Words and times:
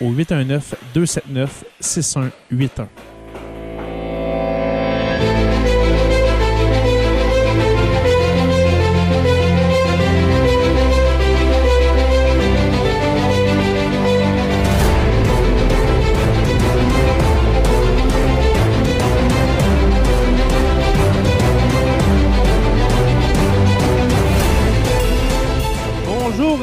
au 0.00 0.10
819 0.12 0.74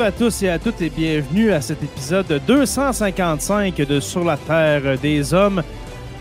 à 0.08 0.12
tous 0.14 0.42
et 0.42 0.48
à 0.48 0.58
toutes 0.58 0.82
et 0.82 0.90
bienvenue 0.90 1.52
à 1.52 1.60
cet 1.60 1.84
épisode 1.84 2.42
255 2.48 3.76
de 3.76 4.00
Sur 4.00 4.24
la 4.24 4.38
Terre 4.38 4.98
des 4.98 5.34
Hommes. 5.34 5.62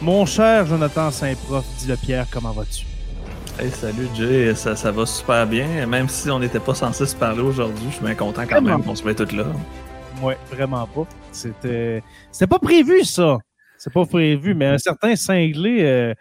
Mon 0.02 0.26
cher 0.26 0.66
Jonathan 0.66 1.12
Saint-Prof, 1.12 1.64
dit 1.78 1.86
le 1.86 1.94
Pierre, 1.94 2.26
comment 2.32 2.50
vas-tu? 2.50 2.84
Hey, 3.60 3.70
salut 3.70 4.08
Jay, 4.16 4.52
ça, 4.56 4.74
ça 4.74 4.90
va 4.90 5.06
super 5.06 5.46
bien. 5.46 5.86
Même 5.86 6.08
si 6.08 6.28
on 6.30 6.40
n'était 6.40 6.58
pas 6.58 6.74
censé 6.74 7.06
se 7.06 7.14
parler 7.14 7.42
aujourd'hui, 7.42 7.86
je 7.90 7.94
suis 7.94 8.04
bien 8.04 8.16
content 8.16 8.42
quand 8.42 8.56
Vraiment. 8.60 8.78
même 8.78 8.82
qu'on 8.84 8.96
se 8.96 9.04
met 9.04 9.14
toutes 9.14 9.30
là. 9.30 9.44
Ouais, 10.20 10.36
vraiment 10.50 10.84
pas. 10.88 11.06
C'était, 11.30 12.02
c'était 12.32 12.48
pas 12.48 12.58
prévu 12.58 13.04
ça. 13.04 13.38
C'est 13.78 13.92
pas 13.92 14.04
prévu, 14.04 14.54
mais 14.54 14.66
un 14.66 14.78
certain 14.78 15.14
cinglé 15.14 15.84
euh, 15.84 16.12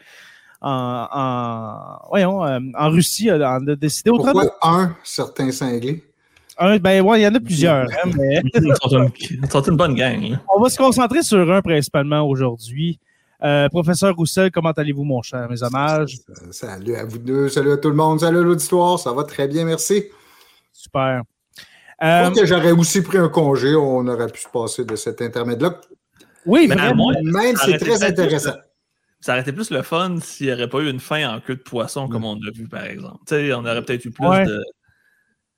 en, 0.62 1.08
en, 1.12 2.08
voyons, 2.10 2.46
euh, 2.46 2.60
en 2.78 2.90
Russie 2.92 3.32
a 3.32 3.60
décidé 3.60 4.12
autrement. 4.12 4.42
Pourquoi 4.42 4.70
un 4.72 4.96
certain 5.04 5.52
cinglé? 5.52 6.04
Un, 6.58 6.78
ben 6.78 7.02
ouais, 7.02 7.20
il 7.20 7.24
y 7.24 7.28
en 7.28 7.36
a 7.36 7.40
plusieurs, 7.40 7.86
hein, 7.86 8.12
mais 8.18 8.42
Ils 8.54 8.76
sont 9.52 9.62
une, 9.64 9.76
bonne 9.76 9.94
gang. 9.96 10.22
là. 10.30 10.42
on 10.56 10.62
va 10.62 10.70
se 10.70 10.78
concentrer 10.78 11.22
sur 11.22 11.52
un 11.52 11.62
principalement 11.62 12.22
aujourd'hui. 12.22 13.00
Euh, 13.44 13.68
Professeur 13.70 14.16
Roussel, 14.16 14.50
comment 14.52 14.72
allez-vous, 14.72 15.04
mon 15.04 15.22
cher? 15.22 15.48
Mes 15.50 15.62
hommages. 15.62 16.18
Euh, 16.30 16.34
Salut 16.52 16.96
à 16.96 17.04
vous 17.04 17.18
deux, 17.18 17.50
salut 17.50 17.74
à 17.74 17.78
tout 17.78 17.90
le 17.90 17.96
monde, 17.96 18.22
salut 18.22 18.38
à 18.40 18.42
l'auditoire, 18.42 18.98
ça 18.98 19.12
va 19.12 19.24
très 19.26 19.48
bien, 19.50 19.66
merci. 19.66 20.06
Super. 20.72 21.24
Je 22.02 22.08
Euh, 22.08 22.30
crois 22.30 22.42
que 22.42 22.46
j'aurais 22.46 22.72
aussi 22.72 23.02
pris 23.04 23.18
un 23.18 23.28
congé, 23.30 23.76
on 23.76 24.08
aurait 24.08 24.28
pu 24.28 24.42
se 24.42 24.48
passer 24.50 24.86
de 24.86 24.96
cet 24.96 25.22
intermède-là. 25.22 25.80
oui, 26.46 26.68
Mais 26.70 26.76
vraiment. 26.76 27.12
Même 27.24 27.56
c'est 27.58 27.78
très 27.78 28.02
intéressant. 28.04 28.52
plus- 28.54 28.62
Ça 29.22 29.32
aurait 29.34 29.42
été 29.42 29.52
plus 29.52 29.72
le 29.72 29.82
fun 29.82 30.18
s'il 30.22 30.48
n'y 30.48 30.54
aurait 30.54 30.70
pas 30.70 30.80
eu 30.80 30.90
une 30.90 31.00
fin 31.00 31.28
en 31.36 31.40
queue 31.42 31.56
de 31.56 31.62
poisson 31.62 32.08
comme 32.08 32.24
on 32.26 32.36
a 32.36 32.52
vu, 32.54 32.68
par 32.68 32.86
exemple. 32.86 33.18
Tu 33.28 33.36
sais, 33.36 33.54
on 33.54 33.60
aurait 33.66 33.84
peut-être 33.84 34.06
eu 34.06 34.12
plus 34.12 34.26
Ouais. 34.28 34.46
de. 34.46 34.64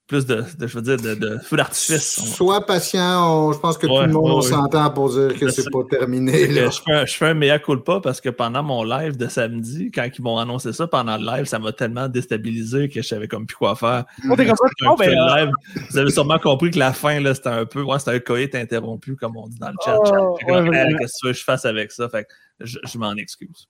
Plus 0.07 0.25
de, 0.25 0.35
de- 0.57 0.67
je 0.67 0.75
veux 0.79 0.81
dire, 0.81 0.95
de, 0.95 1.15
de 1.15 1.37
feu 1.39 1.57
d'artifice. 1.57 2.33
Sois 2.33 2.65
patient, 2.65 3.29
on- 3.29 3.51
je 3.51 3.59
pense 3.59 3.77
que 3.77 3.87
Ouais, 3.87 4.03
tout 4.03 4.07
le 4.07 4.13
monde 4.13 4.29
ouais, 4.29 4.35
ouais. 4.37 4.41
s'entend 4.51 4.89
pour 4.91 5.09
dire 5.09 5.37
que 5.37 5.49
c'est 5.49 5.69
pas 5.69 5.83
terminé. 5.89 6.47
Là. 6.47 6.69
Je 6.69 6.79
fais, 6.81 6.93
un, 6.93 7.05
je 7.05 7.13
fais 7.13 7.25
un 7.25 7.33
mea 7.33 7.59
culpa 7.59 7.99
parce 7.99 8.21
que 8.21 8.29
pendant 8.29 8.63
mon 8.63 8.83
live 8.85 9.17
de 9.17 9.27
samedi, 9.27 9.91
quand 9.91 10.07
ils 10.17 10.21
m'ont 10.21 10.37
annoncé 10.37 10.71
ça 10.71 10.87
pendant 10.87 11.17
le 11.17 11.25
live, 11.25 11.43
ça 11.43 11.59
m'a 11.59 11.73
tellement 11.73 12.07
déstabilisé 12.07 12.87
que 12.87 13.01
je 13.01 13.07
savais 13.07 13.27
comme 13.27 13.45
plus 13.45 13.57
quoi 13.57 13.75
faire. 13.75 14.05
Oh, 14.29 14.35
peu 14.37 14.45
ben, 14.45 14.49
euh, 15.09 15.35
live. 15.35 15.51
Vous 15.91 15.97
avez 15.97 16.11
sûrement 16.11 16.39
compris 16.39 16.71
que 16.71 16.79
la 16.79 16.93
fin, 16.93 17.19
là, 17.19 17.35
c'était 17.35 17.49
un 17.49 17.65
peu. 17.65 17.81
Ouais, 17.83 17.99
c'était 17.99 18.11
un 18.11 18.19
coït 18.19 18.55
interrompu, 18.55 19.17
comme 19.17 19.35
on 19.35 19.47
dit 19.47 19.59
dans 19.59 19.67
le 19.67 19.75
chat. 19.83 19.97
Oh, 20.05 20.37
ouais, 20.47 20.53
comme. 20.53 20.73
Hey, 20.73 20.95
Qu'est-ce 20.97 21.13
que 21.15 21.19
tu 21.19 21.25
veux 21.27 21.33
que 21.33 21.39
je 21.39 21.43
fasse 21.43 21.65
avec 21.65 21.91
ça? 21.91 22.07
Fait 22.07 22.23
que 22.23 22.29
je, 22.61 22.79
je 22.85 22.97
m'en 22.97 23.13
excuse. 23.15 23.67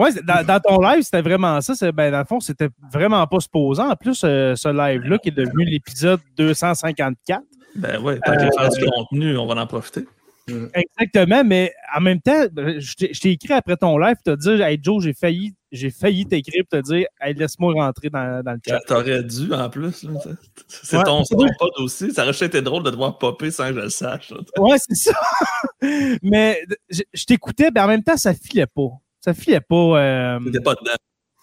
Ouais, 0.00 0.10
dans, 0.24 0.44
dans 0.46 0.60
ton 0.60 0.80
live, 0.80 1.02
c'était 1.02 1.22
vraiment 1.22 1.60
ça. 1.60 1.74
C'est- 1.74 1.92
Ben, 1.92 2.10
dans 2.10 2.18
le 2.20 2.24
fond, 2.24 2.40
c'était 2.40 2.68
vraiment 2.92 3.26
pas 3.26 3.40
supposant. 3.40 3.90
En 3.90 3.96
plus, 3.96 4.22
euh, 4.24 4.54
ce 4.56 4.68
live-là 4.68 5.18
qui 5.18 5.28
est 5.28 5.32
devenu 5.32 5.64
l'épisode 5.64 6.20
254. 6.36 7.42
Ben 7.76 8.00
ouais, 8.00 8.18
tant 8.24 8.32
Euh, 8.32 8.48
faire 8.58 8.68
du 8.70 8.84
contenu, 8.86 9.36
on 9.36 9.46
va 9.46 9.60
en 9.60 9.66
profiter. 9.66 10.04
Exactement, 10.74 11.44
mais 11.44 11.72
en 11.96 12.00
même 12.00 12.20
temps, 12.20 12.44
ben, 12.50 12.80
je 12.80 12.94
t'ai 12.96 13.14
je 13.14 13.20
t'ai 13.20 13.30
écrit 13.30 13.52
après 13.52 13.76
ton 13.76 13.96
live 13.98 14.16
pour 14.24 14.34
te 14.34 14.40
dire 14.40 14.60
Hey 14.66 14.80
Joe, 14.82 15.00
j'ai 15.04 15.12
failli, 15.14 15.54
j'ai 15.70 15.90
failli 15.90 16.26
t'écrire 16.26 16.64
pour 16.68 16.80
te 16.80 16.84
dire 16.84 17.06
Hey, 17.20 17.34
laisse-moi 17.34 17.72
rentrer 17.74 18.10
dans, 18.10 18.42
dans 18.42 18.52
le 18.52 18.58
chat. 18.66 18.80
T'aurais 18.88 19.22
dû 19.22 19.52
en 19.52 19.70
plus. 19.70 20.02
là. 20.02 20.10
C'est 20.66 20.96
Ouais. 20.96 21.04
ton, 21.04 21.22
c'est 21.22 21.36
ton 21.36 21.46
pote 21.56 21.78
aussi. 21.78 22.10
Ça 22.12 22.24
aurait 22.26 22.32
été 22.46 22.62
drôle 22.62 22.82
de 22.82 22.90
devoir 22.90 23.18
popper 23.18 23.52
sans 23.52 23.68
que 23.68 23.74
je 23.74 23.80
le 23.80 23.88
sache. 23.90 24.30
là. 24.30 24.38
Ouais, 24.58 24.76
c'est 24.78 24.96
ça. 24.96 25.12
mais 26.22 26.60
je, 26.90 27.02
je 27.14 27.24
t'écoutais, 27.26 27.70
mais 27.72 27.80
en 27.82 27.86
même 27.86 28.02
temps, 28.02 28.16
ça 28.16 28.34
filait 28.34 28.66
pas. 28.66 28.88
Ça 29.20 29.34
filait 29.34 29.60
pas. 29.60 29.74
euh, 29.76 30.38
pas 30.64 30.74
dedans. 30.74 30.96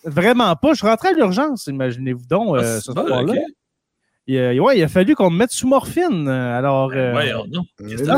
vraiment 0.04 0.56
pas. 0.56 0.74
Je 0.74 0.86
rentrais 0.86 1.10
à 1.10 1.14
l'urgence, 1.14 1.68
imaginez-vous 1.68 2.26
donc, 2.30 2.56
euh, 2.58 2.62
Ah, 2.62 2.80
ce 2.80 2.82
c'est 2.92 2.94
bon, 2.96 3.08
soir-là. 3.08 3.34
Il, 4.30 4.38
a- 4.40 4.54
ouais, 4.56 4.78
il 4.80 4.84
a 4.84 4.88
fallu 4.88 5.16
qu'on 5.16 5.30
me 5.30 5.38
mette 5.38 5.52
sous 5.52 5.68
morphine. 5.68 6.28
Alors, 6.28 6.92
euh, 6.94 7.12
Voyons 7.12 7.46
donc. 7.48 7.66
Qu'est-ce 7.80 8.04
que 8.04 8.08
Non, 8.08 8.18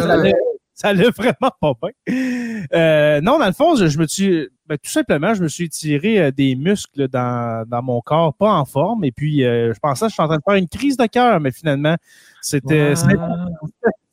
ça 0.74 0.88
allait, 0.88 1.10
vraiment 1.10 1.52
pas 1.60 1.74
bien. 1.84 2.64
Euh, 2.74 3.20
non, 3.22 3.38
dans 3.38 3.46
le 3.48 3.52
fond, 3.54 3.76
je, 3.76 3.88
je 3.88 4.00
me 4.00 4.08
suis. 4.08 4.48
ben, 4.66 4.78
tout 4.78 4.90
simplement, 4.90 5.34
je 5.34 5.44
me 5.44 5.48
suis 5.50 5.68
tiré 5.70 6.20
euh, 6.20 6.32
des 6.32 6.56
muscles 6.56 7.08
dans, 7.10 7.68
dans 7.68 7.82
mon 7.84 8.00
corps, 8.02 8.34
pas 8.34 8.54
en 8.54 8.64
forme. 8.66 9.04
Et 9.04 9.12
puis, 9.12 9.44
euh, 9.44 9.74
je 9.74 9.80
pensais 9.80 10.06
que 10.06 10.10
je 10.10 10.14
suis 10.14 10.24
en 10.24 10.28
train 10.28 10.38
de 10.38 10.42
faire 10.44 10.56
une 10.56 10.70
crise 10.70 10.96
de 10.98 11.06
cœur, 11.06 11.40
mais 11.42 11.52
finalement, 11.52 11.96
c'était 12.42 12.96
c'était- 12.96 13.16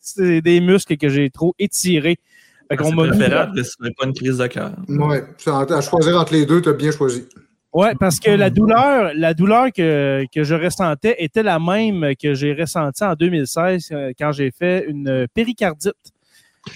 c'est 0.01 0.41
des 0.41 0.61
muscles 0.61 0.97
que 0.97 1.09
j'ai 1.09 1.31
trop 1.31 1.55
étirés. 1.59 2.19
Fait 2.69 2.77
qu'on 2.77 2.91
C'est 2.91 2.95
m'a 2.97 3.09
préférable 3.09 3.55
que 3.55 3.63
ce 3.63 3.71
soit 3.73 3.89
pas 3.99 4.07
une 4.07 4.13
crise 4.15 4.39
de 4.39 4.47
cœur. 4.49 4.73
En- 4.99 5.63
à 5.65 5.81
choisir 5.81 6.17
entre 6.21 6.33
les 6.33 6.47
deux, 6.47 6.61
tu 6.61 6.69
as 6.69 6.73
bien 6.73 6.91
choisi. 6.91 7.25
Ouais, 7.73 7.95
parce 8.01 8.19
que 8.19 8.31
la 8.31 8.49
douleur, 8.51 9.13
la 9.15 9.35
douleur 9.35 9.67
que, 9.73 10.25
que 10.35 10.43
je 10.45 10.55
ressentais 10.55 11.15
était 11.19 11.43
la 11.43 11.59
même 11.59 12.15
que 12.21 12.33
j'ai 12.35 12.55
ressentie 12.55 13.05
en 13.05 13.15
2016 13.15 13.89
euh, 13.93 14.13
quand 14.19 14.33
j'ai 14.33 14.51
fait 14.51 14.87
une 14.89 15.27
péricardite. 15.35 15.93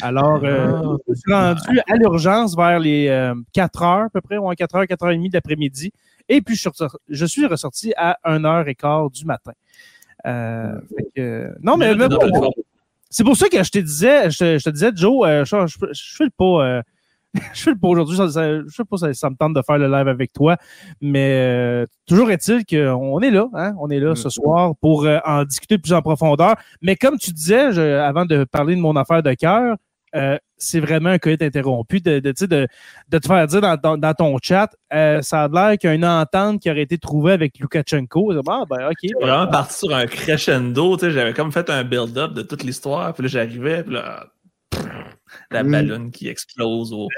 Alors, 0.02 0.44
euh, 0.44 0.68
Ah, 0.82 0.96
je 1.08 1.14
suis 1.14 1.32
rendu 1.32 1.80
à 1.88 1.96
l'urgence 1.96 2.54
vers 2.54 2.78
les 2.78 3.08
euh, 3.08 3.34
4 3.52 3.82
heures 3.82 4.04
à 4.04 4.10
peu 4.10 4.20
près, 4.20 4.36
ou 4.36 4.48
4 4.50 4.74
heures, 4.76 4.86
4 4.86 5.02
heures 5.04 5.10
et 5.10 5.16
demie 5.16 5.30
de 5.30 5.34
l'après-midi. 5.36 5.90
Et 6.28 6.42
puis, 6.42 6.54
je 6.54 6.60
suis, 6.60 6.68
ressor- 6.70 6.96
je 7.08 7.26
suis 7.26 7.46
ressorti 7.46 7.92
à 7.96 8.18
1h15 8.24 9.10
du 9.12 9.24
matin. 9.24 9.52
Euh, 10.26 10.74
fait 10.96 11.06
que- 11.16 11.54
non, 11.62 11.76
mais, 11.78 11.94
mais 11.96 12.08
c'est 13.10 13.24
pour 13.24 13.36
ça 13.36 13.48
que 13.48 13.62
je 13.62 13.70
te 13.70 13.78
disais, 13.78 14.30
je 14.30 14.38
te, 14.38 14.58
je 14.58 14.64
te 14.64 14.70
disais, 14.70 14.90
Joe, 14.94 15.26
euh, 15.28 15.44
je, 15.44 15.66
je, 15.66 15.86
je 15.92 16.16
fais 16.16 16.24
le 16.24 16.30
pas. 16.30 16.44
euh, 16.64 16.82
je 17.54 17.62
fais 17.62 17.70
le 17.70 17.78
pas 17.78 17.88
aujourd'hui. 17.88 18.16
ça- 18.16 18.28
ça- 18.30 18.60
Je 18.60 18.68
sais 18.68 18.84
pas 18.84 18.96
si 18.96 19.14
ça 19.14 19.30
me 19.30 19.36
tente 19.36 19.54
de 19.54 19.62
faire 19.62 19.78
le 19.78 19.86
live 19.86 20.08
avec 20.08 20.32
toi, 20.32 20.56
mais 21.00 21.32
euh, 21.32 21.86
toujours 22.06 22.30
est-il 22.30 22.64
qu'on 22.66 23.20
est 23.20 23.30
là, 23.30 23.46
hein? 23.54 23.74
On 23.78 23.88
est 23.90 24.00
là 24.00 24.14
ce 24.16 24.28
soir 24.30 24.72
pour 24.80 25.04
euh, 25.06 25.18
en 25.24 25.44
discuter 25.44 25.78
plus 25.78 25.92
en 25.92 26.02
profondeur. 26.02 26.56
Mais 26.82 26.96
comme 26.96 27.18
tu 27.18 27.32
disais, 27.32 27.72
je- 27.72 27.98
avant 27.98 28.24
de 28.26 28.44
parler 28.44 28.74
de 28.74 28.80
mon 28.80 28.96
affaire 28.96 29.22
de 29.22 29.32
cœur, 29.34 29.76
euh, 30.14 30.36
c'est 30.56 30.80
vraiment 30.80 31.10
un 31.10 31.18
coït 31.18 31.40
interrompu. 31.42 32.00
De, 32.00 32.18
de, 32.18 32.32
de, 32.32 32.68
de 33.08 33.18
te 33.18 33.26
faire 33.26 33.46
dire 33.46 33.60
dans, 33.60 33.76
dans, 33.76 33.96
dans 33.96 34.14
ton 34.14 34.36
chat, 34.42 34.70
euh, 34.92 35.22
ça 35.22 35.44
a 35.44 35.48
l'air 35.48 35.78
qu'il 35.78 35.88
y 35.88 35.92
a 35.92 35.94
une 35.94 36.04
entente 36.04 36.60
qui 36.60 36.70
aurait 36.70 36.82
été 36.82 36.98
trouvée 36.98 37.32
avec 37.32 37.58
Lukashenko. 37.58 38.32
Ah, 38.48 38.64
ben, 38.68 38.88
OK. 38.88 38.96
C'est 39.02 39.12
vraiment 39.20 39.46
parti 39.46 39.78
sur 39.78 39.94
un 39.94 40.06
crescendo. 40.06 40.98
J'avais 41.00 41.32
comme 41.32 41.52
fait 41.52 41.70
un 41.70 41.84
build-up 41.84 42.32
de 42.32 42.42
toute 42.42 42.62
l'histoire. 42.62 43.14
Puis 43.14 43.22
là, 43.24 43.28
j'arrivais, 43.28 43.82
puis 43.82 43.94
là, 43.94 44.26
la 45.50 45.62
Mm. 45.62 45.70
ballonne 45.70 46.10
qui 46.10 46.28
explose 46.28 46.92
au, 46.92 47.08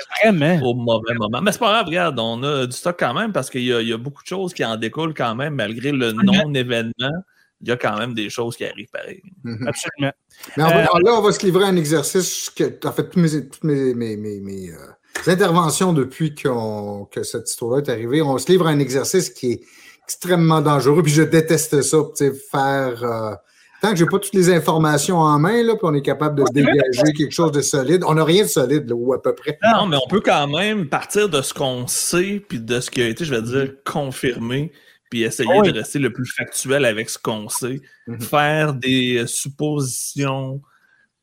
mauvais 0.74 1.14
moment. 1.14 1.40
Mais 1.42 1.52
c'est 1.52 1.58
pas 1.58 1.72
grave, 1.72 1.86
regarde, 1.86 2.18
on 2.18 2.42
a 2.42 2.66
du 2.66 2.72
stock 2.72 2.96
quand 2.98 3.14
même 3.14 3.32
parce 3.32 3.50
qu'il 3.50 3.62
y, 3.62 3.68
y 3.68 3.92
a 3.92 3.98
beaucoup 3.98 4.22
de 4.22 4.28
choses 4.28 4.52
qui 4.54 4.64
en 4.64 4.76
découlent 4.76 5.14
quand 5.14 5.34
même, 5.34 5.54
malgré 5.54 5.92
le 5.92 6.12
non-événement. 6.12 7.22
Il 7.62 7.68
y 7.68 7.72
a 7.72 7.76
quand 7.76 7.96
même 7.98 8.12
des 8.14 8.28
choses 8.28 8.56
qui 8.56 8.64
arrivent 8.64 8.90
pareil. 8.92 9.22
Mhm. 9.44 9.68
Absolument. 9.68 10.12
Mais 10.56 10.62
on 10.64 10.68
va- 10.68 10.80
Euh, 10.82 10.98
là, 11.04 11.14
on 11.18 11.22
va 11.22 11.32
se 11.32 11.44
livrer 11.46 11.64
à 11.64 11.68
un 11.68 11.76
exercice 11.76 12.50
que, 12.50 12.64
en 12.86 12.92
fait, 12.92 13.04
toutes 13.04 13.16
mes, 13.16 13.48
toutes 13.48 13.64
mes, 13.64 13.94
mes, 13.94 14.16
mes- 14.16 14.40
mes, 14.40 14.70
euh, 14.70 15.30
interventions 15.30 15.92
depuis 15.92 16.34
que 16.34 17.22
cette 17.22 17.48
histoire-là 17.48 17.82
est 17.84 17.88
arrivée, 17.90 18.22
on 18.22 18.36
se 18.38 18.50
livre 18.50 18.66
à 18.66 18.70
un 18.70 18.78
exercice 18.78 19.30
qui 19.30 19.52
est 19.52 19.60
extrêmement 20.04 20.60
dangereux. 20.60 21.02
Puis 21.02 21.12
je 21.12 21.22
déteste 21.22 21.80
ça, 21.82 21.98
tu 22.16 22.26
sais, 22.26 22.32
faire. 22.50 23.04
euh, 23.04 23.34
tant 23.80 23.90
que 23.90 23.96
j'ai 23.96 24.06
pas 24.06 24.18
toutes 24.20 24.34
les 24.34 24.48
informations 24.50 25.18
en 25.18 25.38
main, 25.40 25.62
là, 25.62 25.72
puis 25.74 25.80
on 25.84 25.94
est 25.94 26.02
capable 26.02 26.38
de 26.38 26.44
dégager 26.52 27.12
quelque 27.16 27.32
chose 27.32 27.50
de 27.52 27.60
solide. 27.62 28.04
On 28.06 28.14
n'a 28.14 28.24
rien 28.24 28.42
de 28.44 28.48
solide, 28.48 28.88
là, 28.88 28.94
ou 28.94 29.12
à 29.12 29.20
peu 29.20 29.34
près. 29.34 29.58
Non, 29.74 29.86
mais 29.86 29.96
on 29.96 30.08
peut 30.08 30.20
quand 30.20 30.46
même 30.48 30.88
partir 30.88 31.28
de 31.28 31.42
ce 31.42 31.52
qu'on 31.52 31.86
sait, 31.88 32.44
puis 32.48 32.60
de 32.60 32.80
ce 32.80 32.90
qui 32.90 33.02
a 33.02 33.08
été, 33.08 33.24
je 33.24 33.34
vais 33.34 33.42
dire, 33.42 33.72
confirmé, 33.84 34.72
puis 35.12 35.24
essayer 35.24 35.46
Ah 35.52 35.58
oui. 35.60 35.70
de 35.70 35.76
rester 35.78 35.98
le 35.98 36.10
plus 36.10 36.24
factuel 36.24 36.86
avec 36.86 37.10
ce 37.10 37.18
qu'on 37.18 37.46
sait. 37.50 37.82
Mhm. 38.06 38.20
Faire 38.22 38.72
des 38.72 39.18
euh, 39.18 39.26
suppositions 39.26 40.62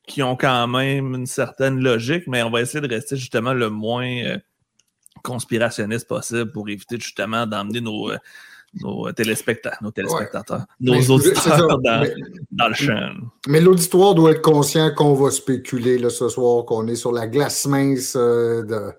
qui 0.07 0.21
ont 0.21 0.35
quand 0.35 0.67
même 0.67 1.15
une 1.15 1.25
certaine 1.25 1.79
logique, 1.79 2.25
mais 2.27 2.43
on 2.43 2.51
va 2.51 2.61
essayer 2.61 2.87
de 2.87 2.93
rester 2.93 3.15
justement 3.17 3.51
le 3.51 3.71
moins 3.71 4.07
euh, 4.25 4.37
conspirationniste 5.23 6.07
possible 6.07 6.51
pour 6.51 6.69
éviter 6.69 6.97
justement 6.99 7.47
d'emmener 7.47 7.81
nos, 7.81 8.11
euh, 8.11 8.17
nos, 8.75 9.11
téléspectateurs, 9.11 9.79
nos 9.81 9.89
téléspectateurs, 9.89 10.65
auditeurs 10.87 11.79
dans, 11.79 12.01
Mais- 12.01 12.13
dans 12.51 12.67
le 12.67 12.73
champ. 12.75 13.09
Mais 13.47 13.59
l'auditoire 13.59 14.13
doit 14.13 14.33
être 14.33 14.43
conscient 14.43 14.93
qu'on 14.93 15.15
va 15.15 15.31
spéculer 15.31 15.97
là, 15.97 16.11
ce 16.11 16.29
soir, 16.29 16.63
qu'on 16.65 16.87
est 16.87 16.95
sur 16.95 17.11
la 17.11 17.25
glace 17.27 17.65
mince 17.65 18.13
euh, 18.15 18.61
de- 18.61 18.93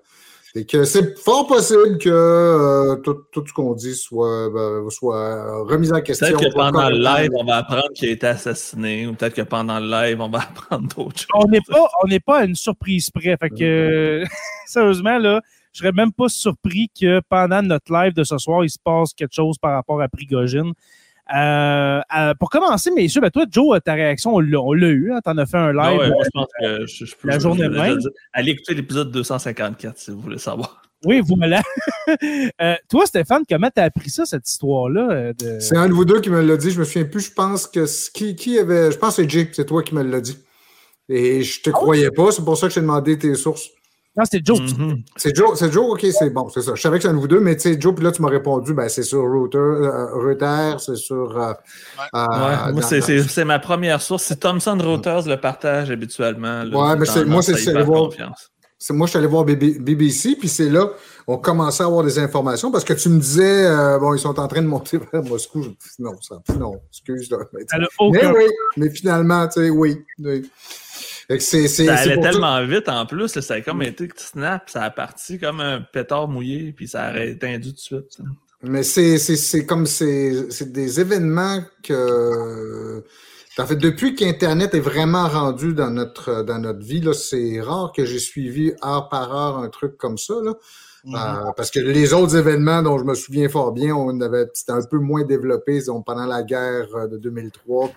et 0.55 0.67
que 0.67 0.85
c'est 0.85 1.17
fort 1.19 1.47
possible 1.47 1.99
que 1.99 2.09
euh, 2.09 2.97
tout, 2.97 3.19
tout 3.31 3.47
ce 3.47 3.53
qu'on 3.53 3.75
dit 3.75 3.95
soit, 3.95 4.51
ben, 4.51 4.89
soit 4.91 5.63
remis 5.65 5.93
en 5.93 6.01
question. 6.01 6.27
Peut-être 6.27 6.51
que 6.51 6.55
pendant 6.55 6.89
le 6.89 6.99
live, 6.99 7.31
on 7.37 7.45
va 7.45 7.59
apprendre 7.59 7.89
qu'il 7.95 8.09
a 8.09 8.13
été 8.13 8.27
assassiné, 8.27 9.07
ou 9.07 9.15
peut-être 9.15 9.35
que 9.35 9.43
pendant 9.43 9.79
le 9.79 9.89
live, 9.89 10.21
on 10.21 10.29
va 10.29 10.41
apprendre 10.51 10.89
d'autres 10.89 11.21
choses. 11.21 11.29
On 11.35 11.47
n'est 11.47 11.61
pas, 11.61 11.89
on 12.03 12.09
n'est 12.09 12.21
pas 12.21 12.41
à 12.41 12.45
une 12.45 12.57
surprise 12.57 13.11
près. 13.11 13.37
Fait 13.37 13.51
que, 13.51 14.25
sérieusement, 14.67 15.19
là, 15.19 15.41
je 15.73 15.79
serais 15.79 15.93
même 15.93 16.13
pas 16.13 16.29
surpris 16.29 16.91
que 17.01 17.21
pendant 17.29 17.63
notre 17.63 17.93
live 17.93 18.13
de 18.13 18.25
ce 18.25 18.37
soir, 18.39 18.65
il 18.65 18.71
se 18.71 18.79
passe 18.83 19.13
quelque 19.15 19.35
chose 19.35 19.57
par 19.59 19.75
rapport 19.75 20.01
à 20.03 20.09
Prigogine. 20.09 20.73
Euh, 21.35 22.01
euh, 22.19 22.35
pour 22.39 22.51
commencer, 22.51 22.91
messieurs, 22.91 23.21
ben 23.21 23.31
toi, 23.31 23.45
Joe, 23.51 23.79
ta 23.85 23.95
réaction, 23.95 24.35
on 24.35 24.41
l'a 24.41 24.59
on 24.61 24.73
l'a 24.73 24.89
eu. 24.89 25.13
Hein, 25.13 25.21
T'en 25.25 25.37
as 25.39 25.47
fait 25.47 25.57
un 25.59 25.77
Ah 25.79 25.91
live. 25.91 26.01
ouais, 26.01 26.09
moi, 26.11 26.23
je 26.25 26.31
pense 26.33 26.47
que 26.61 26.87
je, 26.87 27.05
je 27.05 27.15
peux. 27.17 27.29
La 27.29 27.35
je- 27.39 27.41
journée 27.43 27.65
je- 27.67 27.73
je- 27.73 27.79
même. 27.79 28.01
je- 28.03 28.09
Allez 28.33 28.53
écouter 28.53 28.75
l'épisode 28.75 29.11
254 29.13 29.99
si 29.99 30.11
vous 30.11 30.21
voulez 30.21 30.39
savoir. 30.39 30.83
Oui, 31.05 31.23
voilà. 31.27 31.63
Euh, 32.61 32.75
toi, 32.91 33.07
Stéphane, 33.07 33.45
comment 33.49 33.71
t'as 33.73 33.85
appris 33.85 34.11
ça, 34.11 34.27
cette 34.27 34.49
histoire-là? 34.49 35.09
euh, 35.11 35.33
de- 35.39 35.61
C'est 35.61 35.77
un 35.77 35.87
de 35.89 35.93
vous 35.93 36.05
deux 36.05 36.21
qui 36.21 36.29
me 36.31 36.41
l'a 36.43 36.57
dit. 36.57 36.73
Je 36.73 36.81
me 36.81 36.85
souviens 36.85 37.05
plus. 37.05 37.27
Je 37.27 37.33
pense 37.33 37.67
que 37.69 37.85
qui, 38.13 38.35
qui 38.35 38.59
avait. 38.59 38.91
Je 38.91 38.99
pense 38.99 39.17
que 39.17 39.23
c'est 39.23 39.31
Jay. 39.31 39.49
C'est 39.53 39.65
toi 39.67 39.83
qui 39.85 39.95
me 39.95 40.03
l'as 40.03 40.21
dit. 40.21 40.37
Et 41.09 41.43
je 41.43 41.61
te 41.63 41.71
croyais 41.71 42.11
pas. 42.11 42.33
C'est 42.33 42.45
pour 42.45 42.57
ça 42.57 42.67
que 42.67 42.75
j'ai 42.75 42.81
demandé 42.81 43.17
tes 43.19 43.35
sources. 43.37 43.69
Non, 44.17 44.25
c'était 44.25 44.43
Joe. 44.45 44.61
Mhm. 44.61 45.03
C'est 45.17 45.35
Joe, 45.37 45.57
c'est 45.57 45.73
Joe, 45.73 45.85
ok, 45.93 46.05
c'est 46.11 46.31
bon, 46.31 46.49
c'est 46.49 46.63
ça. 46.63 46.75
Je 46.75 46.81
savais 46.83 46.97
que 46.99 47.03
c'est 47.05 47.09
un 47.09 47.15
de 47.15 47.19
vous 47.19 47.29
deux, 47.29 47.39
mais 47.41 47.55
tu 47.57 47.73
sais, 47.73 47.81
Joe, 47.81 47.95
puis 47.95 48.05
là, 48.05 48.11
tu 48.11 48.21
m'as 48.23 48.29
répondu, 48.29 48.75
ben, 48.75 48.89
c'est 48.89 49.05
sur 49.05 49.21
Reuters, 49.23 49.61
euh, 49.61 50.07
Reuters, 50.15 50.81
c'est 50.81 50.97
sur. 50.97 51.39
euh, 51.41 51.53
euh, 51.53 51.53
Ouais, 52.15 52.73
moi, 52.73 52.73
dans- 52.73 52.81
c'est- 52.83 53.01
c'est 53.03 53.23
c'est 53.23 53.45
ma 53.45 53.61
première 53.61 54.03
source. 54.03 54.25
Si 54.25 54.37
Thomson 54.37 54.77
Reuters 54.81 55.29
le 55.29 55.37
partage 55.37 55.91
habituellement, 55.93 56.65
là, 56.65 56.77
Ouais, 56.77 56.97
mais 56.99 57.07
c'est- 57.07 57.21
moi, 57.25 57.41
tendance 57.43 57.47
c'est- 57.47 57.53
c'est 57.55 57.73
c'est- 58.79 58.93
moi, 58.95 59.07
je 59.07 59.11
suis 59.11 59.19
allé 59.19 59.27
voir 59.29 59.45
BB 59.45 59.79
BBC, 59.79 60.35
puis 60.37 60.49
c'est 60.49 60.71
là, 60.71 60.89
on 61.29 61.37
commençait 61.39 61.83
à 61.85 61.87
avoir 61.87 62.03
des 62.03 62.19
informations 62.19 62.73
parce 62.73 62.83
que 62.83 62.95
tu 62.95 63.11
me 63.11 63.21
disais, 63.21 63.67
euh, 63.67 63.99
bon, 63.99 64.15
ils 64.15 64.19
sont 64.19 64.41
en 64.41 64.49
train 64.49 64.63
de 64.63 64.67
monter 64.67 64.99
vers 65.13 65.23
Moscou. 65.23 65.63
Je 65.63 65.69
non, 66.01 66.15
ça, 66.21 66.37
non, 66.59 66.81
excuse. 66.89 67.31
Là, 67.31 67.39
mais, 67.53 67.61
mais 68.11 68.27
oui, 68.39 68.45
mais 68.77 68.91
finalement, 68.91 69.47
tu 69.47 69.61
sais, 69.61 69.71
oui. 69.71 70.03
oui. 70.19 70.51
C'est- 71.39 71.69
Ça 71.69 71.95
allait 71.95 72.21
tellement 72.21 72.65
vite 72.67 72.89
en 72.89 73.07
plus, 73.07 73.35
là, 73.37 73.43
ça 73.43 73.55
a 73.55 73.61
comme 73.61 73.83
été 73.83 74.09
snap, 74.17 74.69
ça 74.69 74.83
a 74.83 74.91
parti 74.91 75.39
comme 75.39 75.61
un 75.61 75.81
pétard 75.81 76.27
mouillé, 76.29 76.73
puis 76.73 76.89
ça 76.89 77.05
a 77.05 77.25
éteint 77.25 77.61
tout 77.61 77.71
de 77.73 77.79
suite. 77.79 78.07
ça. 78.11 78.25
Mais 78.63 78.83
c'est, 78.83 79.17
c'est, 79.19 79.37
c'est 79.37 79.65
comme 79.65 79.87
c'est, 79.87 80.51
c'est 80.51 80.73
des 80.73 81.01
événements 81.01 81.61
que. 81.83 83.05
En 83.59 83.67
fait, 83.67 83.77
depuis 83.77 84.15
qu'Internet 84.15 84.75
est 84.75 84.81
vraiment 84.81 85.29
rendu 85.29 85.75
dans 85.75 85.91
notre, 85.91 86.43
dans 86.45 86.59
notre 86.59 86.81
vie, 86.81 87.01
là, 87.01 87.13
c'est 87.13 87.61
rare 87.61 87.93
que 87.95 88.05
j'ai 88.05 88.19
suivi 88.19 88.73
heure 88.85 89.09
par 89.11 89.35
heure 89.35 89.59
un 89.59 89.69
truc 89.69 89.97
comme 89.99 90.17
ça. 90.19 90.35
Là. 90.43 90.55
Mhm. 91.05 91.15
Euh, 91.15 91.53
parce 91.57 91.71
que 91.71 91.81
les 91.81 92.13
autres 92.13 92.37
événements 92.37 92.83
dont 92.83 92.99
je 92.99 93.05
me 93.05 93.15
souviens 93.15 93.49
fort 93.49 93.73
bien, 93.73 93.95
on 93.95 94.21
avait, 94.21 94.47
c'était 94.55 94.73
un 94.73 94.83
peu 94.83 94.99
moins 94.99 95.25
développé 95.25 95.75
disons, 95.79 96.03
pendant 96.03 96.27
la 96.27 96.43
guerre 96.43 96.89
euh, 96.95 97.07
de 97.07 97.17
2003, 97.19 97.91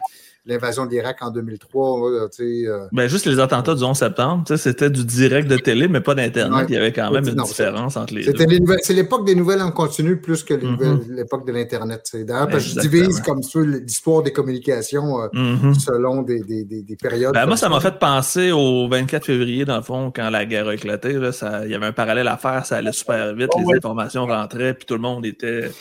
l'invasion 0.45 0.85
de 0.85 0.91
l'Irak 0.91 1.17
en 1.21 1.31
2003. 1.31 2.09
euh, 2.11 2.27
tu 2.27 2.43
sais, 2.63 2.67
euh, 2.67 2.85
Ben, 2.91 3.07
juste 3.07 3.25
les 3.25 3.39
attentats 3.39 3.75
du 3.75 3.83
11 3.83 3.97
septembre, 3.97 4.43
tu 4.45 4.53
sais, 4.53 4.57
c'était 4.61 4.89
du 4.89 5.05
direct 5.05 5.47
de 5.49 5.55
télé, 5.57 5.87
mais 5.87 6.01
pas 6.01 6.15
d'Internet. 6.15 6.59
Ouais. 6.59 6.65
Il 6.69 6.73
y 6.75 6.77
avait 6.77 6.91
quand 6.91 7.09
même 7.11 7.25
une 7.27 7.35
Non, 7.35 7.43
différence 7.45 7.95
entre 7.95 8.13
les 8.13 8.23
C'était 8.23 8.45
deux. 8.45 8.59
nouvelles- 8.59 8.79
c'est 8.83 8.93
l'époque 8.93 9.25
des 9.25 9.35
nouvelles 9.35 9.61
en 9.61 9.71
continu 9.71 10.17
plus 10.19 10.43
que 10.43 10.53
Mhm. 10.53 11.01
l'époque 11.15 11.47
de 11.47 11.53
l'Internet. 11.53 12.09
D'ailleurs, 12.13 12.49
parce 12.49 12.63
que 12.65 12.69
je 12.71 12.79
divise 12.81 13.21
comme 13.21 13.41
ça 13.41 13.59
l'histoire 13.61 14.21
des 14.23 14.33
communications 14.33 15.21
euh, 15.21 15.27
Mhm. 15.33 15.73
selon 15.75 16.21
des, 16.23 16.41
des, 16.41 16.65
des, 16.65 16.81
des 16.81 16.95
périodes. 16.97 17.33
Ben, 17.33 17.45
moi, 17.45 17.55
ça 17.57 17.69
m'a 17.69 17.79
fait 17.79 17.97
penser 17.97 18.51
au 18.51 18.87
24 18.89 19.25
février, 19.25 19.65
dans 19.65 19.77
le 19.77 19.83
fond, 19.83 20.11
quand 20.13 20.29
la 20.29 20.45
guerre 20.45 20.67
a 20.67 20.73
éclaté. 20.75 21.13
Là, 21.13 21.31
ça, 21.31 21.65
il 21.65 21.71
y 21.71 21.75
avait 21.75 21.85
un 21.85 21.93
parallèle 21.93 22.27
à 22.27 22.35
faire, 22.37 22.65
ça 22.65 22.77
allait 22.77 22.91
super 22.91 23.33
vite, 23.33 23.49
Oh, 23.55 23.59
les 23.59 23.65
ouais. 23.65 23.77
informations 23.77 24.25
rentraient, 24.25 24.73
puis 24.73 24.85
tout 24.85 24.95
le 24.95 24.99
monde 25.01 25.25
était 25.25 25.71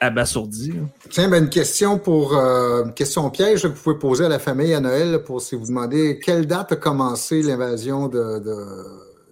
abasourdi. 0.00 0.72
là. 0.72 0.80
Tiens, 1.10 1.28
ben, 1.28 1.44
une 1.44 1.50
question 1.50 1.98
pour 1.98 2.36
euh, 2.36 2.84
une 2.84 2.94
question 2.94 3.28
piège 3.30 3.62
que 3.62 3.68
vous 3.68 3.82
pouvez 3.82 3.98
poser 3.98 4.24
à 4.24 4.28
la 4.28 4.38
famille 4.38 4.74
à 4.74 4.80
Noël 4.80 5.22
pour 5.22 5.42
si 5.42 5.54
vous 5.54 5.66
demandez 5.66 6.18
quelle 6.18 6.46
date 6.46 6.72
a 6.72 6.76
commencé 6.76 7.42
l'invasion 7.42 8.08
de, 8.08 8.38
de, 8.38 8.56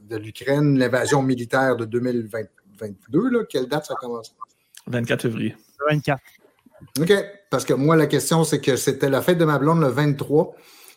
de 0.09 0.17
l'Ukraine, 0.17 0.79
l'invasion 0.79 1.23
militaire 1.23 1.77
de 1.77 1.85
2022, 1.87 3.31
là, 3.31 3.45
quelle 3.49 3.67
date 3.67 3.87
ça 3.87 3.95
a 3.95 3.97
commencé? 3.97 4.33
24 4.87 5.23
février. 5.23 5.57
24. 5.89 6.21
OK. 7.01 7.13
Parce 7.51 7.65
que 7.65 7.75
moi, 7.75 7.97
la 7.97 8.07
question, 8.07 8.45
c'est 8.45 8.61
que 8.61 8.77
c'était 8.77 9.09
la 9.09 9.23
fête 9.23 9.39
de 9.39 9.45
ma 9.45 9.59
blonde 9.59 9.81
le 9.81 9.89
23. 9.89 10.55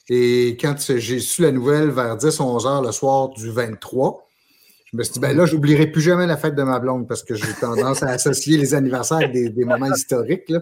Et 0.09 0.57
quand 0.59 0.75
j'ai 0.97 1.19
su 1.19 1.41
la 1.41 1.51
nouvelle 1.51 1.89
vers 1.89 2.17
10-11 2.17 2.67
heures 2.67 2.81
le 2.81 2.91
soir 2.91 3.29
du 3.29 3.49
23, 3.49 4.27
je 4.93 4.97
me 4.97 5.03
suis 5.03 5.13
dit, 5.13 5.19
ben 5.19 5.35
là, 5.37 5.45
j'oublierai 5.45 5.87
plus 5.87 6.01
jamais 6.01 6.27
la 6.27 6.35
fête 6.37 6.55
de 6.55 6.63
ma 6.63 6.79
blonde 6.79 7.07
parce 7.07 7.23
que 7.23 7.33
j'ai 7.35 7.53
tendance 7.59 8.03
à 8.03 8.09
associer 8.09 8.57
les 8.57 8.73
anniversaires 8.73 9.17
avec 9.17 9.31
des, 9.31 9.49
des 9.49 9.63
moments 9.65 9.93
historiques. 9.93 10.49
là. 10.49 10.59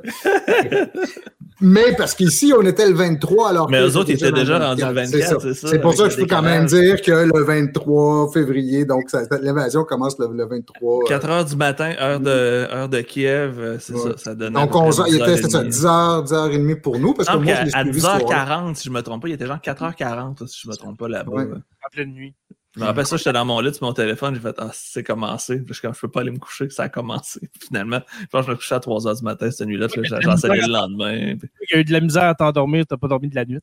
Mais 1.61 1.93
parce 1.97 2.13
qu'ici, 2.13 2.53
on 2.57 2.61
était 2.61 2.87
le 2.87 2.93
23 2.95 3.49
alors 3.49 3.69
Mais 3.69 3.79
que 3.79 3.83
eux 3.89 3.97
autres, 3.97 4.11
étaient 4.11 4.31
déjà 4.31 4.59
dans 4.59 4.67
rendus 4.69 4.81
le 4.85 4.93
24, 4.93 5.09
C'est 5.11 5.21
ça. 5.23 5.35
c'est 5.41 5.53
ça, 5.55 5.67
C'est 5.67 5.79
pour 5.81 5.93
ça 5.93 6.05
que 6.05 6.11
je 6.11 6.15
peux 6.17 6.25
quand 6.25 6.41
même 6.41 6.65
dire 6.67 7.01
que 7.01 7.11
le 7.11 7.43
23 7.43 8.31
février, 8.31 8.85
donc 8.85 9.09
ça- 9.09 9.23
l'invasion 9.41 9.83
commence 9.83 10.17
le, 10.19 10.27
le 10.33 10.45
23. 10.47 10.99
euh, 11.03 11.07
4 11.09 11.29
heures 11.29 11.43
du 11.45 11.57
matin, 11.57 11.93
heure 11.99 12.21
de, 12.21 12.29
heure 12.29 12.87
de 12.87 13.01
Kiev, 13.01 13.59
euh, 13.59 13.77
c'est 13.77 13.91
Ouais. 13.93 14.11
ça, 14.11 14.17
ça 14.17 14.35
donne. 14.35 14.53
donc, 14.53 14.73
11 14.73 15.01
heures, 15.01 15.07
il 15.09 15.15
était 15.15 15.35
c'est 15.35 15.49
ça, 15.49 15.63
10 15.65 15.85
heures, 15.85 16.23
10 16.23 16.33
heures 16.33 16.49
et 16.51 16.57
demie 16.57 16.75
pour 16.75 16.97
nous 16.97 17.13
parce 17.13 17.27
que 17.27 17.33
Non, 17.33 17.41
moi, 17.41 17.53
puis 17.53 17.61
je 17.61 17.65
l'ai 17.65 17.73
à, 17.75 17.79
à 17.79 17.83
suivi 17.83 17.99
ce 17.99 18.05
soir-là. 18.05 18.25
10h40, 18.71 18.75
si 18.75 18.83
je 18.85 18.93
me 18.93 19.01
trompe 19.01 19.21
pas, 19.23 19.27
il 19.27 19.33
était 19.33 19.45
genre 19.47 19.57
4h40, 19.61 20.47
si 20.47 20.61
je 20.63 20.69
me 20.69 20.75
trompe 20.75 20.97
pas 20.97 21.09
là-bas. 21.09 21.31
Ouais. 21.33 21.43
En 21.43 21.89
pleine 21.91 22.13
nuit. 22.13 22.35
Je 22.75 22.81
me 22.81 22.85
rappelle 22.85 23.05
ça, 23.07 23.17
j'étais 23.17 23.33
dans 23.33 23.45
mon 23.45 23.59
lit 23.61 23.73
sur 23.73 23.85
mon 23.85 23.93
téléphone, 23.93 24.35
j'ai 24.35 24.41
fait 24.41 24.55
Ah, 24.59 24.69
c'est 24.73 25.03
commencé. 25.03 25.57
Puis 25.57 25.65
je 25.69 25.73
suis 25.73 25.81
comme 25.81 25.95
je 25.95 25.99
peux 26.01 26.07
pas 26.07 26.21
aller 26.21 26.31
me 26.31 26.37
coucher, 26.37 26.69
ça 26.69 26.83
a 26.83 26.89
commencé. 26.89 27.39
Puis 27.39 27.49
finalement, 27.67 27.99
je 28.21 28.25
pense 28.27 28.41
que 28.41 28.47
je 28.47 28.51
me 28.51 28.55
couchais 28.57 28.75
à 28.75 28.79
3 28.79 28.99
h 29.01 29.17
du 29.17 29.23
matin 29.23 29.49
cette 29.51 29.67
nuit-là, 29.67 29.87
j'enseignais 30.21 30.61
le 30.67 30.71
lendemain. 30.73 31.35
Puis, 31.37 31.49
Il 31.71 31.75
y 31.75 31.77
a 31.77 31.81
eu 31.81 31.83
de 31.85 31.91
la 31.91 31.99
misère 31.99 32.23
à 32.25 32.35
t'endormir, 32.35 32.85
t'as 32.87 32.97
pas 32.97 33.07
dormi 33.07 33.27
de 33.29 33.35
la 33.35 33.45
nuit. 33.45 33.59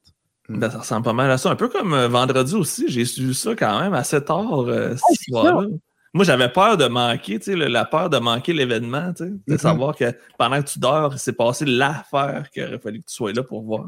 ben, 0.48 0.68
ça 0.70 0.78
ressemble 0.80 1.04
pas 1.04 1.12
mal 1.12 1.30
à 1.30 1.38
ça. 1.38 1.50
Un 1.50 1.56
peu 1.56 1.68
comme 1.68 1.92
euh, 1.94 2.08
vendredi 2.08 2.54
aussi, 2.54 2.86
j'ai 2.88 3.04
su 3.04 3.32
ça 3.34 3.54
quand 3.54 3.80
même 3.80 3.94
assez 3.94 4.22
tard 4.24 4.60
euh, 4.68 4.96
ce 4.96 5.02
c'est 5.14 5.30
soir-là. 5.30 5.66
Moi, 6.14 6.24
j'avais 6.24 6.48
peur 6.48 6.76
de 6.78 6.86
manquer, 6.86 7.38
tu 7.38 7.52
sais, 7.52 7.56
la 7.56 7.84
peur 7.84 8.08
de 8.10 8.16
manquer 8.18 8.54
l'événement, 8.54 9.12
tu 9.12 9.24
sais, 9.24 9.30
de 9.30 9.40
Mhm. 9.52 9.58
savoir 9.58 9.94
que 9.94 10.04
pendant 10.38 10.62
que 10.62 10.66
tu 10.68 10.78
dors, 10.78 11.12
il 11.12 11.18
s'est 11.18 11.32
passé 11.34 11.64
l'affaire 11.66 12.48
qu'il 12.50 12.64
aurait 12.64 12.78
fallu 12.78 13.00
que 13.00 13.06
tu 13.06 13.14
sois 13.14 13.32
là 13.32 13.42
pour 13.42 13.62
voir. 13.62 13.86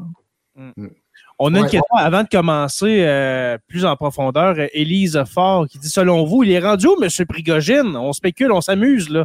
On 1.41 1.53
a 1.55 1.59
une 1.59 1.63
Ouais. 1.63 1.69
question 1.69 1.95
avant 1.95 2.23
de 2.23 2.27
commencer 2.27 3.03
euh, 3.05 3.57
plus 3.69 3.85
en 3.85 3.95
profondeur. 3.95 4.55
Euh, 4.59 4.67
Élise 4.73 5.23
Fort 5.23 5.67
qui 5.69 5.79
dit 5.79 5.87
Selon 5.89 6.25
vous, 6.25 6.43
il 6.43 6.51
est 6.51 6.59
rendu 6.59 6.87
où, 6.87 7.01
M. 7.01 7.09
Prigogine? 7.29 7.95
On 7.95 8.11
spécule, 8.11 8.51
on 8.51 8.59
s'amuse, 8.59 9.09
là. 9.09 9.23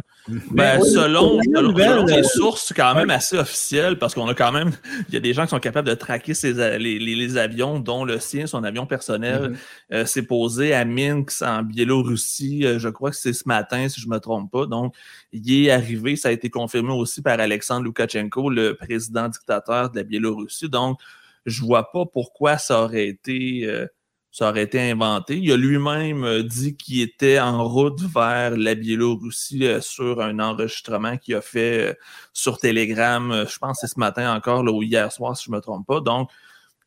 Ben, 0.51 0.79
oui, 0.81 0.89
selon, 0.89 1.41
selon, 1.41 1.61
nouvelle, 1.69 1.89
selon 1.89 2.07
euh, 2.07 2.15
les 2.15 2.23
sources 2.23 2.71
quand 2.73 2.95
même 2.95 3.09
assez 3.09 3.37
officielles, 3.37 3.97
parce 3.99 4.13
qu'on 4.15 4.29
a 4.29 4.33
quand 4.33 4.53
même, 4.53 4.71
il 5.09 5.13
y 5.13 5.17
a 5.17 5.19
des 5.19 5.33
gens 5.33 5.43
qui 5.43 5.49
sont 5.49 5.59
capables 5.59 5.89
de 5.89 5.93
traquer 5.93 6.33
ces, 6.33 6.57
a- 6.61 6.77
les, 6.77 6.99
les- 6.99 7.15
les 7.15 7.35
avions, 7.37 7.79
dont 7.79 8.05
le 8.05 8.17
sien, 8.19 8.47
son 8.47 8.63
avion 8.63 8.85
personnel, 8.85 9.49
Mhm. 9.49 9.57
euh, 9.93 10.05
s'est 10.05 10.23
posé 10.25 10.73
à 10.73 10.85
Minsk 10.85 11.41
en 11.41 11.63
Biélorussie. 11.63 12.65
euh, 12.65 12.79
je 12.79 12.87
crois 12.89 13.09
que 13.11 13.17
c'est 13.17 13.33
ce 13.33 13.43
matin, 13.45 13.89
si 13.89 13.99
je 13.99 14.07
me 14.07 14.19
trompe 14.19 14.49
pas. 14.51 14.65
Donc, 14.65 14.93
il 15.33 15.65
est 15.65 15.71
arrivé, 15.71 16.15
ça 16.15 16.29
a 16.29 16.31
été 16.31 16.49
confirmé 16.49 16.93
aussi 16.93 17.21
par 17.21 17.39
Alexandre 17.41 17.83
Loukachenko, 17.83 18.49
le 18.49 18.75
président 18.75 19.27
dictateur 19.27 19.89
de 19.89 19.97
la 19.97 20.03
Biélorussie. 20.03 20.69
Donc, 20.69 20.97
je 21.45 21.61
vois 21.63 21.91
pas 21.91 22.05
pourquoi 22.05 22.57
ça 22.57 22.83
aurait 22.83 23.07
été, 23.07 23.65
euh, 23.65 23.85
ça 24.31 24.49
aurait 24.49 24.63
été 24.63 24.79
inventé. 24.91 25.37
Il 25.37 25.51
a 25.51 25.57
lui-même 25.57 26.23
euh, 26.23 26.43
dit 26.43 26.75
qu'il 26.75 27.01
était 27.01 27.39
en 27.39 27.67
route 27.67 28.01
vers 28.01 28.57
la 28.57 28.75
Biélorussie 28.75 29.65
euh, 29.65 29.79
sur 29.81 30.21
un 30.21 30.39
enregistrement 30.39 31.17
qu'il 31.17 31.35
a 31.35 31.41
fait 31.41 31.91
euh, 31.91 31.93
sur 32.33 32.57
Telegram, 32.57 33.45
je 33.47 33.57
pense 33.59 33.79
que 33.79 33.87
c'est 33.87 33.93
ce 33.93 33.99
matin 33.99 34.35
encore, 34.35 34.63
là, 34.63 34.71
ou 34.71 34.83
hier 34.83 35.11
soir, 35.11 35.37
si 35.37 35.45
je 35.45 35.51
me 35.51 35.59
trompe 35.61 35.85
pas. 35.87 36.01
Donc, 36.01 36.29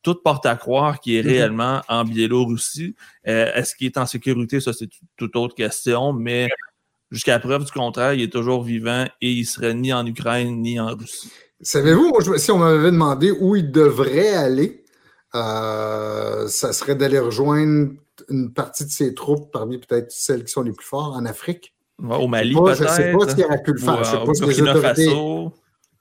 tout 0.01 0.15
porte 0.15 0.45
à 0.45 0.55
croire 0.55 0.99
qu'il 0.99 1.15
est 1.15 1.23
Mhm. 1.23 1.27
réellement 1.29 1.81
en 1.89 2.05
Biélorussie. 2.05 2.95
Est-ce 3.23 3.75
qu'il 3.75 3.87
est 3.87 3.97
en 3.97 4.05
sécurité? 4.05 4.61
Ça, 4.61 4.71
c'est 4.71 4.87
tout- 4.87 5.05
toute 5.17 5.35
autre 5.35 5.55
question, 5.55 6.13
mais 6.13 6.47
jusqu'à 7.11 7.37
preuve 7.39 7.65
du 7.65 7.71
contraire, 7.71 8.13
il 8.13 8.21
est 8.21 8.31
toujours 8.31 8.63
vivant 8.63 9.05
et 9.19 9.31
il 9.31 9.45
serait 9.45 9.73
ni 9.73 9.91
en 9.91 10.05
Ukraine 10.05 10.61
ni 10.61 10.79
en 10.79 10.95
Russie. 10.95 11.31
Savez-vous, 11.61 12.13
si 12.37 12.51
on 12.51 12.57
m'avait 12.59 12.91
demandé 12.91 13.31
où 13.31 13.55
il 13.55 13.71
devrait 13.71 14.33
aller, 14.33 14.83
euh, 15.35 16.47
ça 16.47 16.73
serait 16.73 16.95
d'aller 16.95 17.19
rejoindre 17.19 17.91
une 18.29 18.53
partie 18.53 18.85
de 18.85 18.89
ses 18.91 19.13
troupes, 19.13 19.51
parmi 19.51 19.77
peut-être 19.77 20.11
celles 20.11 20.43
qui 20.43 20.51
sont 20.51 20.61
les 20.61 20.71
plus 20.71 20.85
fortes 20.85 21.15
en 21.15 21.25
Afrique. 21.25 21.73
Ouais, 22.01 22.15
au 22.15 22.27
Mali, 22.27 22.53
Pas, 22.53 22.73
je 22.75 22.79
peut-être. 22.79 22.91
ne 22.91 22.95
sais 22.95 23.11
pas 23.11 23.27
ce 23.29 23.35
qu'il 23.35 23.45
aurait 23.45 23.61
pu 23.63 23.71
le 23.73 23.79
faire. 23.79 23.93
ou, 23.95 24.03
Je 24.03 24.09
sais 24.09 24.25
pas 24.25 24.33
si 24.53 24.61
les 24.61 24.61
autorités. 24.69 25.51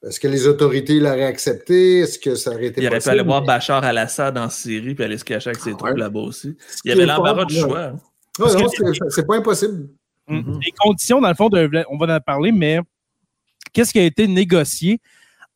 Est-ce 0.06 0.20
que 0.20 0.28
les 0.28 0.46
autorités 0.46 1.00
l'auraient 1.00 1.24
accepté? 1.24 1.98
Est-ce 2.00 2.20
que 2.20 2.36
ça 2.36 2.52
aurait 2.52 2.66
été 2.66 2.80
Il 2.80 2.86
aurait 2.86 2.98
pu 2.98 3.04
possible? 3.04 3.10
aller 3.18 3.22
voir 3.24 3.42
Bachar 3.42 3.82
al-Assad 3.82 4.38
en 4.38 4.48
Syrie 4.48 4.94
puis 4.94 5.02
aller 5.04 5.18
se 5.18 5.24
cacher 5.24 5.50
avec 5.50 5.60
ses 5.60 5.70
Ah, 5.70 5.74
troupes 5.76 5.90
ouais. 5.90 5.96
là-bas 5.98 6.20
aussi. 6.20 6.56
Il 6.84 6.90
y 6.90 6.92
avait 6.92 7.04
l'embarras 7.04 7.44
du 7.46 7.56
choix. 7.56 7.92
non, 8.38 8.46
que- 8.46 9.10
c'est- 9.10 9.26
pas 9.26 9.36
impossible. 9.36 9.88
Mhm. 10.28 10.60
Les 10.64 10.70
conditions, 10.78 11.20
dans 11.20 11.28
le 11.28 11.34
fond, 11.34 11.48
de, 11.48 11.68
on 11.90 11.98
va 11.98 12.14
en 12.14 12.20
parler, 12.20 12.52
mais 12.52 12.78
qu'est-ce 13.72 13.90
qui 13.92 13.98
a 13.98 14.04
été 14.04 14.28
négocié 14.28 15.00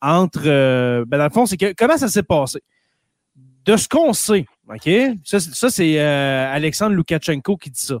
entre. 0.03 0.43
euh, 0.45 1.05
ben 1.07 1.17
dans 1.17 1.23
le 1.23 1.29
fond, 1.31 1.45
c'est 1.47 1.57
que 1.57 1.73
comment 1.77 1.97
ça 1.97 2.07
s'est 2.09 2.21
passé? 2.23 2.61
De 3.65 3.77
ce 3.77 3.87
qu'on 3.87 4.13
sait, 4.13 4.45
OK? 4.69 4.89
Ça, 5.23 5.39
ça, 5.39 5.69
c'est 5.69 5.99
euh, 5.99 6.53
Alexandre 6.53 6.95
Loukachenko 6.95 7.55
qui 7.57 7.69
dit 7.71 7.79
ça. 7.81 7.95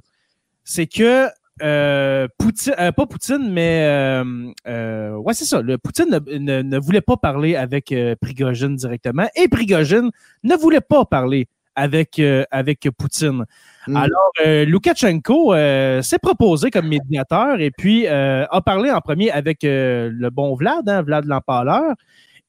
C'est 0.65 0.87
que 0.87 1.27
euh, 1.61 2.27
Poutine, 2.37 2.73
pas 2.75 3.05
Poutine, 3.05 3.49
mais 3.51 4.21
ouais, 4.67 5.33
c'est 5.33 5.45
ça. 5.45 5.61
Le 5.61 5.77
Poutine 5.77 6.07
ne, 6.09 6.37
ne- 6.37 6.61
ne 6.61 6.77
voulait 6.79 7.01
pas 7.01 7.15
parler 7.17 7.55
avec 7.55 7.93
Prigogine 8.21 8.75
directement 8.75 9.27
et 9.35 9.47
Prigogine 9.47 10.11
ne 10.43 10.55
voulait 10.55 10.81
pas 10.81 11.05
parler 11.05 11.47
avec, 11.75 12.19
euh, 12.19 12.43
avec 12.51 12.87
Poutine. 12.97 13.45
Mm. 13.87 13.95
Alors, 13.97 14.31
euh, 14.45 14.65
Loukachenko 14.65 15.53
euh, 15.53 16.01
s'est 16.01 16.19
proposé 16.19 16.71
comme 16.71 16.87
médiateur 16.87 17.59
et 17.59 17.71
puis 17.71 18.07
euh, 18.07 18.45
a 18.49 18.61
parlé 18.61 18.91
en 18.91 19.01
premier 19.01 19.31
avec 19.31 19.63
euh, 19.63 20.09
le 20.13 20.29
bon 20.29 20.55
Vlad, 20.55 20.87
hein, 20.87 21.01
Vlad 21.01 21.25
l'Empaleur. 21.25 21.93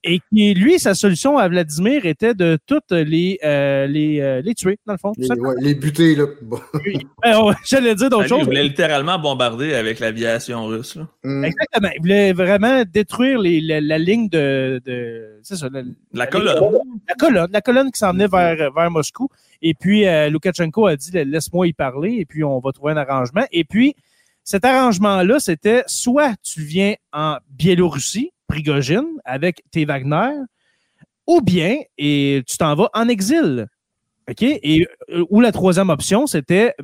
Et 0.06 0.20
qui, 0.30 0.52
lui, 0.52 0.78
sa 0.78 0.94
solution 0.94 1.38
à 1.38 1.48
Vladimir 1.48 2.04
était 2.04 2.34
de 2.34 2.58
toutes 2.66 2.90
les, 2.90 3.38
euh, 3.42 3.86
les, 3.86 4.20
euh, 4.20 4.42
les 4.42 4.54
tuer, 4.54 4.78
dans 4.86 4.92
le 4.92 4.98
fond. 4.98 5.12
Les, 5.16 5.26
simplement. 5.26 5.48
ouais, 5.48 5.54
les 5.60 5.74
butés, 5.74 6.14
là. 6.14 6.26
Bon. 6.42 6.60
Ben, 7.22 7.54
J'allais 7.64 7.94
dire 7.94 8.10
d'autres 8.10 8.24
lui, 8.24 8.28
Il 8.28 8.36
choses. 8.36 8.44
voulait 8.44 8.62
littéralement 8.64 9.18
bombarder 9.18 9.72
avec 9.74 10.00
l'aviation 10.00 10.66
russe. 10.66 10.96
là. 10.96 11.08
Mm. 11.24 11.44
Exactement. 11.46 11.88
Il 11.96 12.00
voulait 12.02 12.32
vraiment 12.34 12.82
détruire 12.84 13.38
les, 13.38 13.62
la, 13.62 13.80
la 13.80 13.96
ligne 13.98 14.28
de. 14.28 14.80
de 14.84 15.38
c'est 15.42 15.56
ça, 15.56 15.68
la, 15.72 15.82
La 16.12 16.26
colonne. 16.26 16.54
la 17.08 17.14
colonne, 17.14 17.50
la 17.50 17.60
colonne 17.62 17.90
qui 17.90 17.98
s'en 17.98 18.12
venait 18.12 18.28
vers, 18.28 18.72
vers 18.72 18.90
Moscou. 18.90 19.28
Et 19.62 19.72
puis, 19.72 20.06
euh, 20.06 20.28
Loukachenko 20.28 20.86
a 20.86 20.96
dit 20.96 21.10
laisse-moi 21.12 21.66
y 21.68 21.72
parler, 21.72 22.16
et 22.18 22.26
puis 22.26 22.44
on 22.44 22.58
va 22.60 22.72
trouver 22.72 22.92
un 22.92 22.98
arrangement. 22.98 23.44
Et 23.52 23.64
puis, 23.64 23.94
cet 24.42 24.66
arrangement-là, 24.66 25.40
c'était 25.40 25.82
soit 25.86 26.34
tu 26.42 26.60
viens 26.60 26.92
en 27.14 27.38
Biélorussie, 27.48 28.32
Avec 29.24 29.62
tes 29.70 29.84
Wagner, 29.84 30.32
ou 31.26 31.40
bien 31.40 31.78
et 31.98 32.42
tu 32.46 32.56
t'en 32.56 32.74
vas 32.74 32.90
en 32.94 33.08
exil. 33.08 33.66
OK? 34.28 34.42
Et, 34.42 34.86
euh, 35.10 35.24
ou 35.30 35.40
la 35.40 35.52
troisième 35.52 35.90
option, 35.90 36.26
c'était, 36.26 36.74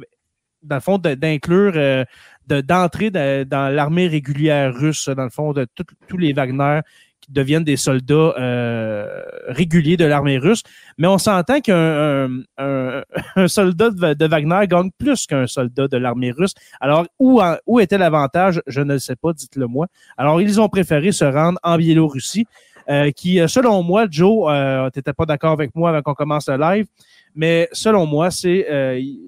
dans 0.63 0.77
le 0.77 0.81
fond, 0.81 0.99
d'inclure, 0.99 1.73
euh, 1.77 2.05
de- 2.47 2.61
d'entrer 2.61 3.11
dans, 3.11 3.75
l'armée 3.75 4.09
régulière 4.09 4.75
russe, 4.75 5.09
dans 5.09 5.25
le 5.25 5.31
fond, 5.31 5.53
de 5.53 5.67
tous 6.09 6.17
les 6.19 6.33
Wagner 6.33 6.81
deviennent 7.31 7.65
des 7.65 7.77
soldats 7.77 8.35
euh, 8.39 9.23
réguliers 9.49 9.97
de 9.97 10.05
l'armée 10.05 10.39
russe. 10.39 10.63
Mais 10.99 11.07
on 11.07 11.19
s'entend 11.19 11.61
qu'un 11.61 12.29
un, 12.59 13.03
un- 13.37 13.49
soldat 13.49 13.91
de, 13.91 14.27
Wagner 14.27 14.67
gagne 14.67 14.91
plus 14.99 15.27
qu'un 15.27 15.47
soldat 15.47 15.89
de 15.89 15.97
l'armée 15.97 16.33
russe. 16.33 16.55
Alors, 16.81 17.07
où, 17.19 17.41
où 17.67 17.81
était 17.81 17.99
l'avantage? 17.99 18.63
Je 18.67 18.81
ne 18.81 18.99
sais 18.99 19.17
pas, 19.17 19.33
dites-le 19.33 19.67
moi. 19.67 19.87
Alors, 20.17 20.41
ils 20.41 20.61
ont 20.61 20.69
préféré 20.69 21.13
se 21.13 21.25
rendre 21.25 21.59
en 21.63 21.77
Biélorussie, 21.77 22.47
euh, 22.89 23.11
qui, 23.13 23.41
euh, 23.41 23.47
selon 23.47 23.83
moi, 23.83 24.07
Joe, 24.11 24.51
euh, 24.51 24.91
tu 24.93 25.01
pas 25.13 25.27
d'accord 25.27 25.53
avec 25.53 25.75
moi 25.77 25.91
avant 25.91 26.03
qu'on 26.03 26.15
commence 26.15 26.49
le 26.49 26.57
live, 26.57 26.87
mais 27.35 27.69
selon 27.73 28.05
moi, 28.07 28.31
c'est 28.31 28.67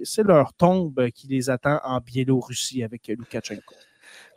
c'est 0.02 0.25
leur 0.25 0.52
tombe 0.54 1.09
qui 1.11 1.28
les 1.28 1.49
attend 1.49 1.78
en 1.85 2.00
Biélorussie 2.00 2.82
avec 2.82 3.06
Loukachenko. 3.09 3.75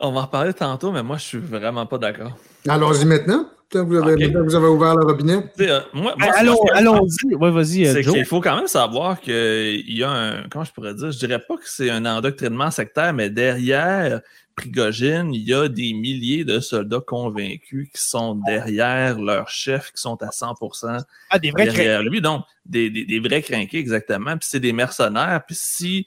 On 0.00 0.12
va 0.12 0.20
en 0.20 0.22
reparler 0.24 0.52
tantôt, 0.52 0.92
mais 0.92 1.02
moi, 1.02 1.16
je 1.16 1.24
suis 1.24 1.38
vraiment 1.38 1.86
pas 1.86 1.98
d'accord. 1.98 2.36
Allons-y 2.68 3.04
maintenant. 3.04 3.48
Vous 3.72 3.96
avez, 3.96 4.28
vous 4.28 4.54
avez 4.54 4.66
ouvert 4.68 4.94
le 4.94 5.04
robinet. 5.04 5.42
Euh, 5.60 5.80
moi, 5.92 6.14
moi, 6.16 6.28
allons, 6.36 6.54
ce 6.54 6.60
que 6.62 6.78
je 6.78 6.84
pense, 6.84 7.18
allons-y. 7.30 7.34
Ouais, 7.34 7.50
vas-y, 7.50 7.86
euh, 7.86 7.92
C'est 7.94 8.02
Joe. 8.04 8.14
qu'il 8.14 8.24
faut 8.24 8.40
quand 8.40 8.56
même 8.56 8.68
savoir 8.68 9.20
qu'il 9.20 9.90
y 9.92 10.04
a 10.04 10.10
un. 10.10 10.48
Comment 10.48 10.64
je 10.64 10.72
pourrais 10.72 10.94
dire? 10.94 11.10
Je 11.10 11.18
dirais 11.18 11.40
pas 11.40 11.56
que 11.56 11.64
c'est 11.68 11.90
un 11.90 12.06
endoctrinement 12.06 12.70
sectaire, 12.70 13.12
mais 13.12 13.28
derrière 13.28 14.20
Prigogine, 14.54 15.34
il 15.34 15.42
y 15.42 15.52
a 15.52 15.68
des 15.68 15.92
milliers 15.94 16.44
de 16.44 16.60
soldats 16.60 17.02
convaincus 17.04 17.88
qui 17.92 18.00
sont 18.00 18.36
derrière 18.46 19.20
leur 19.20 19.48
chef, 19.48 19.90
qui 19.92 20.00
sont 20.00 20.22
à 20.22 20.30
100% 20.30 21.02
Ah, 21.30 21.38
des 21.40 21.50
vrais 21.50 21.64
derrière 21.64 22.02
lui. 22.04 22.20
Donc, 22.20 22.44
des, 22.64 22.88
des, 22.88 23.04
des 23.04 23.18
vrais 23.18 23.42
crinqués, 23.42 23.78
exactement. 23.78 24.36
Puis 24.38 24.48
c'est 24.48 24.60
des 24.60 24.72
mercenaires. 24.72 25.42
Puis 25.44 25.56
si 25.58 26.06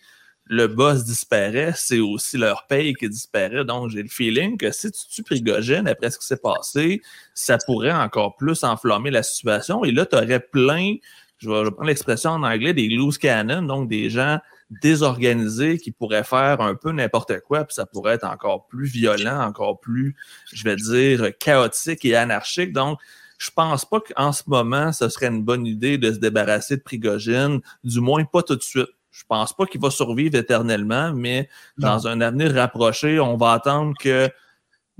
le 0.49 0.65
boss 0.65 1.05
disparaît, 1.05 1.73
c'est 1.75 1.99
aussi 1.99 2.35
leur 2.37 2.65
paye 2.65 2.95
qui 2.95 3.07
disparaît. 3.07 3.63
Donc, 3.63 3.91
j'ai 3.91 4.01
le 4.01 4.09
feeling 4.09 4.57
que 4.57 4.71
si 4.71 4.91
tu 4.91 5.07
tues 5.07 5.23
Prigogine 5.23 5.87
après 5.87 6.09
ce 6.09 6.17
qui 6.17 6.25
s'est 6.25 6.37
passé, 6.37 7.01
ça 7.35 7.59
pourrait 7.63 7.91
encore 7.91 8.35
plus 8.35 8.63
enflammer 8.63 9.11
la 9.11 9.21
situation. 9.21 9.85
Et 9.85 9.91
là, 9.91 10.07
tu 10.07 10.15
aurais 10.15 10.39
plein, 10.39 10.95
je 11.37 11.51
vais, 11.51 11.69
l'expression 11.85 12.31
en 12.31 12.41
anglais, 12.41 12.73
des 12.73 12.89
loose 12.89 13.19
cannons, 13.19 13.61
donc 13.61 13.87
des 13.87 14.09
gens 14.09 14.39
désorganisés 14.81 15.77
qui 15.77 15.91
pourraient 15.91 16.23
faire 16.23 16.61
un 16.61 16.73
peu 16.73 16.91
n'importe 16.91 17.39
quoi, 17.41 17.63
puis 17.65 17.75
ça 17.75 17.85
pourrait 17.85 18.15
être 18.15 18.27
encore 18.27 18.67
plus 18.67 18.87
violent, 18.87 19.41
encore 19.41 19.79
plus, 19.79 20.15
je 20.51 20.63
vais 20.63 20.75
dire, 20.75 21.31
chaotique 21.39 22.05
et 22.05 22.15
anarchique. 22.15 22.73
Donc, 22.73 22.99
je 23.37 23.51
pense 23.51 23.85
pas 23.85 23.99
qu'en 23.99 24.31
ce 24.31 24.43
moment, 24.47 24.91
ce 24.91 25.09
serait 25.09 25.27
une 25.27 25.43
bonne 25.43 25.67
idée 25.67 25.99
de 25.99 26.11
se 26.11 26.17
débarrasser 26.17 26.77
de 26.77 26.81
Prigogine, 26.81 27.61
du 27.83 27.99
moins 27.99 28.25
pas 28.25 28.41
tout 28.41 28.55
de 28.55 28.63
suite. 28.63 28.89
Je 29.11 29.23
pense 29.27 29.53
pas 29.53 29.65
qu'il 29.65 29.81
va 29.81 29.89
survivre 29.89 30.35
éternellement, 30.35 31.13
mais 31.13 31.49
dans 31.77 32.07
un 32.07 32.21
avenir 32.21 32.53
rapproché, 32.53 33.19
on 33.19 33.37
va 33.37 33.53
attendre 33.53 33.93
que 33.99 34.29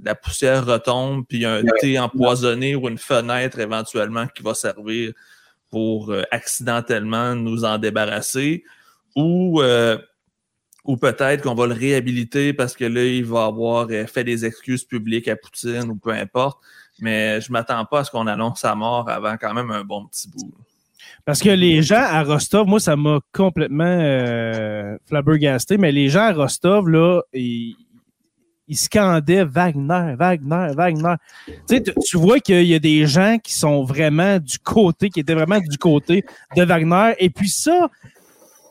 la 0.04 0.16
poussière 0.16 0.66
retombe, 0.66 1.26
puis 1.28 1.40
il 1.40 1.42
y 1.42 1.46
a 1.46 1.56
un 1.56 1.64
thé 1.80 2.00
empoisonné 2.00 2.76
ou 2.76 2.88
une 2.88 2.98
fenêtre 2.98 3.60
éventuellement 3.60 4.28
qui 4.28 4.44
va 4.44 4.54
servir 4.54 5.14
pour 5.70 6.12
euh, 6.12 6.24
accidentellement 6.32 7.36
nous 7.36 7.66
en 7.66 7.78
débarrasser, 7.78 8.64
ou, 9.16 9.62
euh, 9.62 9.98
ou 10.86 10.98
peut-être 10.98 11.44
qu'on 11.44 11.56
va 11.56 11.68
le 11.68 11.74
réhabiliter 11.74 12.54
parce 12.54 12.76
que 12.76 12.86
là, 12.86 13.04
il 13.04 13.26
va 13.26 13.46
avoir 13.46 13.88
euh, 13.92 14.06
fait 14.06 14.24
des 14.24 14.46
excuses 14.46 14.84
publiques 14.84 15.28
à 15.28 15.36
Poutine 15.36 15.90
ou 15.90 15.96
peu 15.96 16.12
importe. 16.12 16.60
Mais 17.00 17.40
je 17.40 17.52
m'attends 17.52 17.86
pas 17.86 18.00
à 18.00 18.04
ce 18.04 18.12
qu'on 18.12 18.28
annonce 18.28 18.60
sa 18.60 18.76
mort 18.76 19.10
avant 19.10 19.38
quand 19.38 19.54
même 19.54 19.72
un 19.72 19.84
bon 19.84 20.06
petit 20.06 20.30
bout. 20.30 20.54
Parce 21.26 21.42
que 21.42 21.50
les 21.50 21.82
gens 21.84 22.02
à 22.02 22.24
Rostov, 22.24 22.68
moi, 22.68 22.80
ça 22.80 22.96
m'a 22.96 23.20
complètement 23.34 23.84
euh, 23.86 24.98
flabbergasté, 25.08 25.78
mais 25.78 25.92
les 25.92 26.10
gens 26.10 26.22
à 26.24 26.34
Rostov, 26.34 26.90
là, 26.90 27.22
ils, 27.34 27.76
ils 28.68 28.78
scandaient 28.78 29.44
Wagner, 29.44 30.16
Wagner, 30.18 30.74
Wagner. 30.76 31.16
Tu 31.46 31.54
sais, 31.68 31.84
tu- 31.84 31.94
tu 32.06 32.18
vois 32.18 32.40
qu'il 32.40 32.64
y 32.64 32.74
a 32.74 32.80
des 32.80 33.06
gens 33.06 33.38
qui 33.44 33.54
sont 33.54 33.84
vraiment 33.84 34.40
du 34.40 34.58
côté, 34.60 35.10
qui 35.10 35.20
étaient 35.20 35.36
vraiment 35.36 35.60
du 35.60 35.78
côté 35.78 36.24
de 36.56 36.64
Wagner. 36.64 37.14
Et 37.20 37.30
puis 37.30 37.50
ça, 37.50 37.90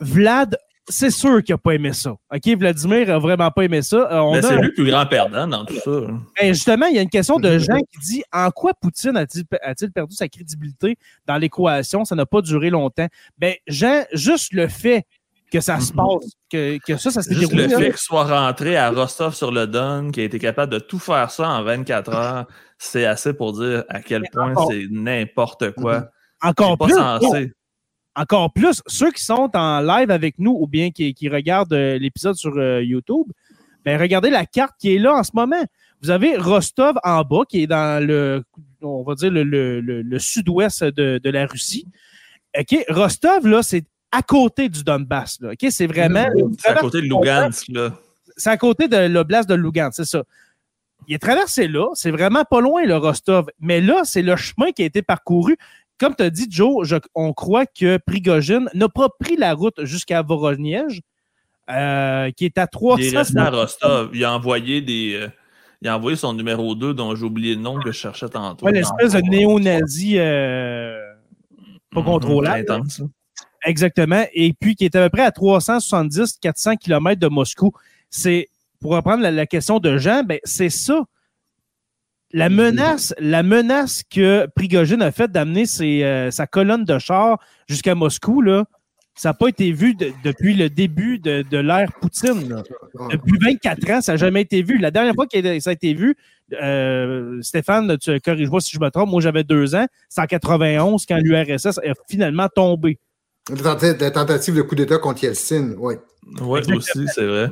Vlad 0.00 0.56
c'est 0.88 1.10
sûr 1.10 1.42
qu'il 1.42 1.54
n'a 1.54 1.58
pas 1.58 1.72
aimé 1.74 1.92
ça. 1.92 2.10
OK, 2.12 2.46
Vladimir 2.58 3.10
a 3.14 3.18
vraiment 3.18 3.50
pas 3.50 3.62
aimé 3.64 3.82
ça. 3.82 3.96
Euh, 3.96 4.18
on 4.20 4.32
Mais 4.32 4.38
a- 4.38 4.42
c'est 4.42 4.56
lui 4.56 4.66
le 4.68 4.74
plus 4.74 4.86
grand 4.86 5.06
perdant 5.06 5.46
dans 5.46 5.64
tout 5.64 5.74
ça. 5.84 5.90
Ben, 6.40 6.54
justement, 6.54 6.86
il 6.86 6.96
y 6.96 6.98
a 6.98 7.02
une 7.02 7.10
question 7.10 7.38
de 7.38 7.58
Jean 7.58 7.78
qui 7.78 7.98
dit 8.00 8.22
En 8.32 8.50
quoi 8.50 8.72
Poutine 8.74 9.16
a-t-il 9.16 9.44
a-t-il 9.62 9.90
perdu 9.92 10.14
sa 10.16 10.28
crédibilité 10.28 10.96
dans 11.26 11.36
l'équation? 11.36 12.04
Ça 12.04 12.14
n'a 12.14 12.26
pas 12.26 12.40
duré 12.40 12.70
longtemps. 12.70 13.06
Ben, 13.38 13.54
Jean, 13.66 14.04
juste 14.12 14.52
le 14.52 14.68
fait 14.68 15.04
que 15.50 15.60
ça 15.60 15.80
se 15.80 15.92
Mhm. 15.92 15.96
passe, 15.96 16.30
que, 16.52 16.78
que 16.86 16.96
ça, 16.98 17.10
ça 17.10 17.22
s'est 17.22 17.34
Juste 17.34 17.54
déroulé. 17.54 17.68
le 17.74 17.78
fait 17.80 17.88
qu'il 17.90 17.96
soit 17.98 18.24
rentré 18.24 18.76
à 18.76 18.90
Rostov-sur-le-Don, 18.90 20.10
qui 20.10 20.20
a 20.20 20.24
été 20.24 20.38
capable 20.38 20.72
de 20.72 20.78
tout 20.78 20.98
faire 20.98 21.30
ça 21.30 21.48
en 21.48 21.62
24 21.62 22.12
heures, 22.14 22.44
c'est 22.76 23.06
assez 23.06 23.32
pour 23.32 23.52
dire 23.54 23.84
à 23.88 24.00
quel 24.00 24.22
point 24.32 24.50
encore- 24.52 24.70
c'est 24.70 24.84
n'importe 24.90 25.70
quoi. 25.72 26.08
Encore 26.42 26.72
C'est 26.72 26.76
pas 26.76 26.84
plus, 26.86 26.94
censé. 26.94 27.52
Encore 28.20 28.52
plus, 28.52 28.82
ceux 28.86 29.10
qui 29.12 29.22
sont 29.24 29.50
en 29.54 29.80
live 29.80 30.10
avec 30.10 30.38
nous 30.38 30.56
ou 30.58 30.66
bien 30.66 30.90
qui, 30.90 31.14
qui 31.14 31.28
regardent 31.28 31.72
euh, 31.72 31.98
l'épisode 31.98 32.34
sur 32.34 32.56
euh, 32.56 32.82
YouTube, 32.82 33.26
ben 33.84 34.00
regardez 34.00 34.30
la 34.30 34.44
carte 34.44 34.74
qui 34.78 34.94
est 34.94 34.98
là 34.98 35.14
en 35.14 35.22
ce 35.22 35.30
moment. 35.34 35.62
Vous 36.02 36.10
avez 36.10 36.36
Rostov 36.36 36.96
en 37.04 37.22
bas, 37.22 37.42
qui 37.48 37.62
est 37.62 37.66
dans 37.66 38.04
le, 38.04 38.44
on 38.82 39.02
va 39.02 39.14
dire, 39.14 39.30
le, 39.30 39.42
le- 39.44 39.80
le- 39.80 40.02
le 40.02 40.18
sud-ouest 40.18 40.84
de, 40.84 41.18
de 41.22 41.30
la 41.30 41.46
Russie. 41.46 41.86
OK, 42.58 42.76
Rostov, 42.88 43.46
là, 43.46 43.62
c'est 43.62 43.84
à 44.10 44.22
côté 44.22 44.68
du 44.68 44.82
Donbass. 44.84 45.38
Là. 45.40 45.50
OK, 45.52 45.66
c'est 45.70 45.86
vraiment. 45.86 46.28
C'est 46.58 46.68
à 46.70 46.74
côté 46.74 46.98
de 46.98 47.06
Lugansk, 47.06 47.68
là. 47.68 47.92
C'est 48.36 48.50
à 48.50 48.56
côté 48.56 48.88
de 48.88 48.96
l'oblast 48.96 49.48
de 49.48 49.54
Lugansk, 49.54 49.96
c'est 49.96 50.04
ça. 50.04 50.22
Il 51.08 51.14
est 51.14 51.18
traversé 51.18 51.68
là, 51.68 51.88
c'est 51.94 52.10
vraiment 52.10 52.44
pas 52.44 52.60
loin, 52.60 52.84
le 52.84 52.96
Rostov. 52.96 53.46
Mais 53.60 53.80
là, 53.80 54.02
c'est 54.04 54.22
le 54.22 54.36
chemin 54.36 54.70
qui 54.72 54.82
a 54.82 54.86
été 54.86 55.02
parcouru. 55.02 55.56
Comme 55.98 56.14
tu 56.14 56.22
as 56.22 56.30
dit, 56.30 56.46
Joe, 56.48 56.86
je- 56.86 56.96
on 57.14 57.32
croit 57.32 57.66
que 57.66 57.96
Prigogine 57.98 58.68
n'a 58.74 58.88
pas 58.88 59.08
pris 59.18 59.36
la 59.36 59.54
route 59.54 59.84
jusqu'à 59.84 60.22
Voronezh, 60.22 61.00
euh, 61.70 62.30
qui 62.32 62.44
est 62.44 62.56
à 62.58 62.66
300. 62.66 63.02
Il 63.02 63.14
est 63.14 63.18
resté 63.18 63.38
à 63.38 63.50
Rostov. 63.50 64.10
Il 64.14 64.24
a 64.24 64.32
envoyé 64.34 64.80
des. 64.80 65.14
euh, 65.14 65.28
il 65.82 65.88
a 65.88 65.96
envoyé 65.96 66.16
son 66.16 66.32
numéro 66.34 66.74
2, 66.74 66.92
dont 66.94 67.14
j'ai 67.14 67.24
oublié 67.24 67.54
le 67.54 67.60
nom 67.60 67.78
que 67.80 67.92
je 67.92 67.98
cherchais 67.98 68.28
tantôt. 68.28 68.66
Ouais, 68.66 68.72
l'espèce 68.72 69.12
de 69.12 69.20
néo-nazi 69.20 70.18
euh, 70.18 70.98
pas 71.94 72.00
Mhm, 72.00 72.04
contrôlable. 72.06 72.70
intense, 72.72 72.96
ça. 72.98 73.04
Exactement. 73.64 74.24
Et 74.34 74.52
puis 74.58 74.74
qui 74.76 74.84
est 74.84 74.94
à 74.96 75.04
peu 75.04 75.10
près 75.10 75.22
à 75.26 75.30
370-400 75.32 76.76
km 76.76 77.20
de 77.20 77.28
Moscou. 77.28 77.72
C'est, 78.10 78.48
pour 78.80 78.92
reprendre 78.92 79.22
la, 79.22 79.30
la 79.30 79.46
question 79.46 79.78
de 79.80 79.98
Jean, 79.98 80.22
ben, 80.24 80.38
c'est 80.44 80.70
ça. 80.70 81.04
La 82.32 82.48
menace, 82.50 83.14
la 83.18 83.42
menace 83.42 84.02
que 84.10 84.46
Prigogine 84.54 85.00
a 85.02 85.10
faite 85.12 85.32
d'amener 85.32 85.64
euh, 85.80 86.30
sa 86.30 86.46
colonne 86.46 86.84
de 86.84 86.98
chars 86.98 87.38
jusqu'à 87.68 87.94
Moscou, 87.94 88.42
là, 88.42 88.64
ça 89.14 89.30
n'a 89.30 89.34
pas 89.34 89.48
été 89.48 89.72
vu 89.72 89.94
de- 89.94 90.12
depuis 90.22 90.54
le 90.54 90.68
début 90.70 91.18
de, 91.18 91.42
de 91.42 91.58
l'ère 91.58 91.90
Poutine. 92.00 92.48
là. 92.50 92.62
Depuis 93.10 93.38
24 93.40 93.90
ans, 93.90 94.00
ça 94.02 94.12
n'a 94.12 94.16
jamais 94.16 94.42
été 94.42 94.62
vu. 94.62 94.78
La 94.78 94.90
dernière 94.90 95.14
fois 95.14 95.26
que 95.26 95.60
ça 95.60 95.70
a 95.70 95.72
été 95.72 95.94
vu, 95.94 96.14
euh, 96.62 97.40
Stéphane, 97.42 97.96
tu 97.98 98.20
corrige-moi 98.20 98.60
si 98.60 98.72
je 98.76 98.80
me 98.80 98.90
trompe, 98.90 99.08
moi 99.10 99.20
j'avais 99.20 99.42
deux 99.44 99.74
ans, 99.74 99.86
c'est 100.08 100.20
en 100.20 100.26
91 100.26 101.06
quand 101.06 101.16
l'URSS 101.18 101.78
a 101.78 101.92
finalement 102.08 102.48
tombé. 102.54 102.98
La 103.50 103.56
tenta- 103.74 103.98
la 103.98 104.10
tentative 104.10 104.54
de 104.54 104.62
coup 104.62 104.74
d'État 104.74 104.98
contre 104.98 105.24
Yeltsin, 105.24 105.74
oui. 105.78 105.94
Oui, 106.42 106.60
aussi, 106.76 107.06
c'est 107.14 107.24
vrai. 107.26 107.48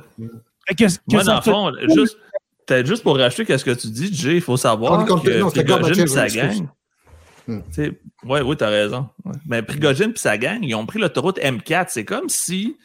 Que- 0.69 0.75
que 0.75 0.85
Moi, 1.11 1.25
dans 1.25 1.37
le 1.37 1.41
fond, 1.41 1.73
juste, 1.95 2.19
peut-être 2.67 2.87
juste 2.87 3.03
pour 3.03 3.17
racheter 3.17 3.45
qu'est-ce 3.45 3.65
que 3.65 3.71
tu 3.71 3.89
dis, 3.89 4.13
Jay, 4.15 4.37
il 4.37 4.41
faut 4.41 4.57
savoir 4.57 5.05
contre- 5.07 5.25
que 5.25 5.51
Prigogine 5.51 6.05
et 6.05 6.07
sa 6.07 6.29
gang. 6.29 6.69
Hmm. 7.49 7.61
tu 7.69 7.75
sais, 7.75 8.01
Ouais, 8.25 8.41
oui, 8.43 8.57
t'as 8.57 8.69
raison. 8.69 9.09
Mais 9.47 9.63
Prigogine 9.63 10.11
et 10.15 10.19
sa 10.19 10.37
gang, 10.37 10.59
ils 10.63 10.75
ont 10.75 10.85
pris 10.87 10.99
l'autoroute 10.99 11.39
M4. 11.39 11.87
C'est 11.91 12.05
comme 12.05 12.29
si, 12.29 12.77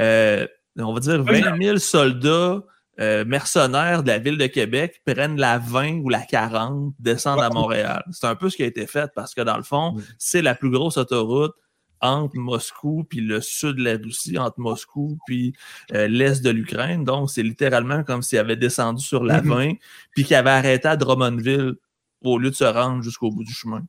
euh, 0.00 0.46
on 0.78 0.94
va 0.94 1.00
dire, 1.00 1.22
20 1.22 1.62
000 1.62 1.76
soldats 1.78 2.62
euh, 2.98 3.26
mercenaires 3.26 4.02
de 4.02 4.08
la 4.08 4.18
ville 4.18 4.38
de 4.38 4.46
Québec 4.46 5.02
prennent 5.04 5.38
la 5.38 5.58
20 5.58 5.98
ou 6.00 6.08
la 6.08 6.20
40, 6.22 6.94
descendent 6.98 7.42
à 7.42 7.50
Montréal. 7.50 8.02
C'est 8.10 8.26
un 8.26 8.34
peu 8.36 8.48
ce 8.48 8.56
qui 8.56 8.62
a 8.62 8.66
été 8.66 8.86
fait 8.86 9.10
parce 9.14 9.34
que, 9.34 9.42
dans 9.42 9.58
le 9.58 9.62
fond, 9.62 9.92
Hmm. 9.92 10.00
c'est 10.16 10.40
la 10.40 10.54
plus 10.54 10.70
grosse 10.70 10.96
autoroute 10.96 11.52
entre 12.00 12.36
Moscou 12.36 13.04
puis 13.08 13.20
le 13.20 13.40
sud 13.40 13.76
de 13.76 13.84
la 13.84 13.96
Russie, 13.96 14.38
entre 14.38 14.60
Moscou 14.60 15.18
puis 15.26 15.52
euh, 15.92 16.08
l'est 16.08 16.42
de 16.42 16.50
l'Ukraine. 16.50 17.04
Donc, 17.04 17.30
c'est 17.30 17.42
littéralement 17.42 18.04
comme 18.04 18.22
s'il 18.22 18.38
avait 18.38 18.56
descendu 18.56 19.04
sur 19.04 19.24
la 19.24 19.40
Mhm. 19.42 19.48
20 19.48 19.72
puis 20.12 20.24
qu'il 20.24 20.36
avait 20.36 20.50
arrêté 20.50 20.88
à 20.88 20.96
Drummondville 20.96 21.74
au 22.22 22.38
lieu 22.38 22.50
de 22.50 22.54
se 22.54 22.64
rendre 22.64 23.02
jusqu'au 23.02 23.30
bout 23.30 23.44
du 23.44 23.52
chemin. 23.52 23.82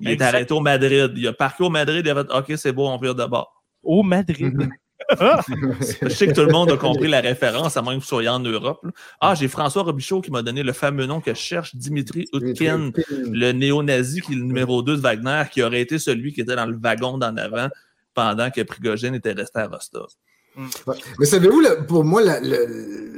Il 0.00 0.08
est 0.10 0.20
arrêté 0.20 0.52
au 0.52 0.60
Madrid. 0.60 1.12
Il 1.16 1.26
a 1.26 1.32
parqué 1.32 1.64
au 1.64 1.70
Madrid. 1.70 2.02
Il 2.04 2.10
a 2.10 2.14
fait 2.24 2.30
OK, 2.32 2.52
c'est 2.58 2.72
bon, 2.72 2.90
on 2.90 2.98
vire 2.98 3.14
de 3.14 3.24
bord. 3.24 3.62
Au 3.82 4.02
Madrid. 4.02 4.68
Je 5.10 6.08
sais 6.08 6.26
que 6.26 6.32
tout 6.32 6.42
le 6.42 6.52
monde 6.52 6.70
a 6.70 6.76
compris 6.76 7.08
la 7.08 7.20
référence, 7.20 7.76
à 7.76 7.82
moins 7.82 7.94
que 7.94 8.00
vous 8.00 8.06
soyez 8.06 8.28
en 8.28 8.40
Europe. 8.40 8.80
là. 8.82 8.90
Ah, 9.20 9.34
j'ai 9.34 9.48
François 9.48 9.82
Robichaud 9.82 10.20
qui 10.20 10.30
m'a 10.30 10.42
donné 10.42 10.62
le 10.62 10.72
fameux 10.72 11.06
nom 11.06 11.20
que 11.20 11.34
je 11.34 11.38
cherche, 11.38 11.76
Dimitri 11.76 12.28
Utkin, 12.32 12.92
le 13.10 13.52
néo-nazi 13.52 14.20
qui 14.20 14.32
est 14.32 14.36
le 14.36 14.42
numéro 14.42 14.82
2 14.82 14.96
de 14.96 15.00
Wagner, 15.00 15.44
qui 15.52 15.62
aurait 15.62 15.80
été 15.80 15.98
celui 15.98 16.32
qui 16.32 16.40
était 16.40 16.56
dans 16.56 16.66
le 16.66 16.76
wagon 16.76 17.18
d'en 17.18 17.36
avant 17.36 17.68
pendant 18.14 18.50
que 18.50 18.62
Prigogine 18.62 19.14
était 19.14 19.32
resté 19.32 19.60
à 19.60 19.68
Rostov. 19.68 20.08
Mais 21.18 21.26
savez-vous, 21.26 21.62
pour 21.86 22.04
moi, 22.04 22.22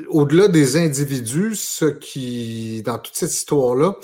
au-delà 0.09 0.49
des 0.49 0.77
individus, 0.77 1.55
ce 1.55 1.85
qui, 1.85 2.83
dans 2.83 2.99
toute 2.99 3.15
cette 3.15 3.33
histoire-là, 3.33 3.95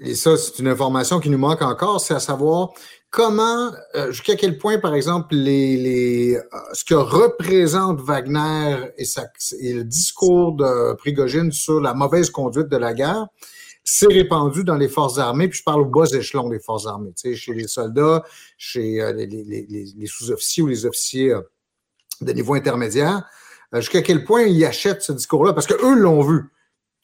et 0.00 0.14
ça, 0.14 0.36
c'est 0.36 0.58
une 0.58 0.68
information 0.68 1.20
qui 1.20 1.28
nous 1.28 1.38
manque 1.38 1.62
encore, 1.62 2.00
c'est 2.00 2.14
à 2.14 2.20
savoir 2.20 2.70
comment, 3.10 3.72
euh, 3.94 4.10
jusqu'à 4.10 4.36
quel 4.36 4.58
point, 4.58 4.78
par 4.78 4.94
exemple, 4.94 5.34
euh, 5.34 6.40
ce 6.72 6.84
que 6.84 6.94
représente 6.94 8.00
Wagner 8.00 8.76
et, 8.98 9.04
sa- 9.04 9.30
le 9.60 9.82
discours 9.82 10.52
de 10.52 10.94
Prigogine 10.94 11.52
sur 11.52 11.80
la 11.80 11.94
mauvaise 11.94 12.30
conduite 12.30 12.68
de 12.68 12.76
la 12.76 12.94
guerre 12.94 13.26
s'est 13.84 14.08
répandu 14.08 14.64
dans 14.64 14.74
les 14.76 14.88
forces 14.88 15.18
armées, 15.18 15.48
puis 15.48 15.60
je 15.60 15.64
parle 15.64 15.82
au 15.82 15.84
bas 15.86 16.06
échelon 16.12 16.48
des 16.48 16.58
forces 16.58 16.86
armées, 16.86 17.12
tu 17.16 17.30
sais, 17.30 17.36
chez 17.36 17.54
les 17.54 17.68
soldats, 17.68 18.24
chez 18.58 19.00
euh, 19.00 19.12
les, 19.12 20.06
sous-officiers 20.06 20.62
ou 20.64 20.66
les 20.66 20.86
officiers 20.86 21.34
de 22.20 22.32
niveau 22.32 22.54
intermédiaire, 22.54 23.22
jusqu'à 23.74 24.02
quel 24.02 24.24
point 24.24 24.42
ils 24.42 24.64
achètent 24.64 25.02
ce 25.02 25.12
discours-là, 25.12 25.52
parce 25.52 25.66
qu'eux 25.66 25.94
l'ont 25.94 26.22
vu, 26.22 26.42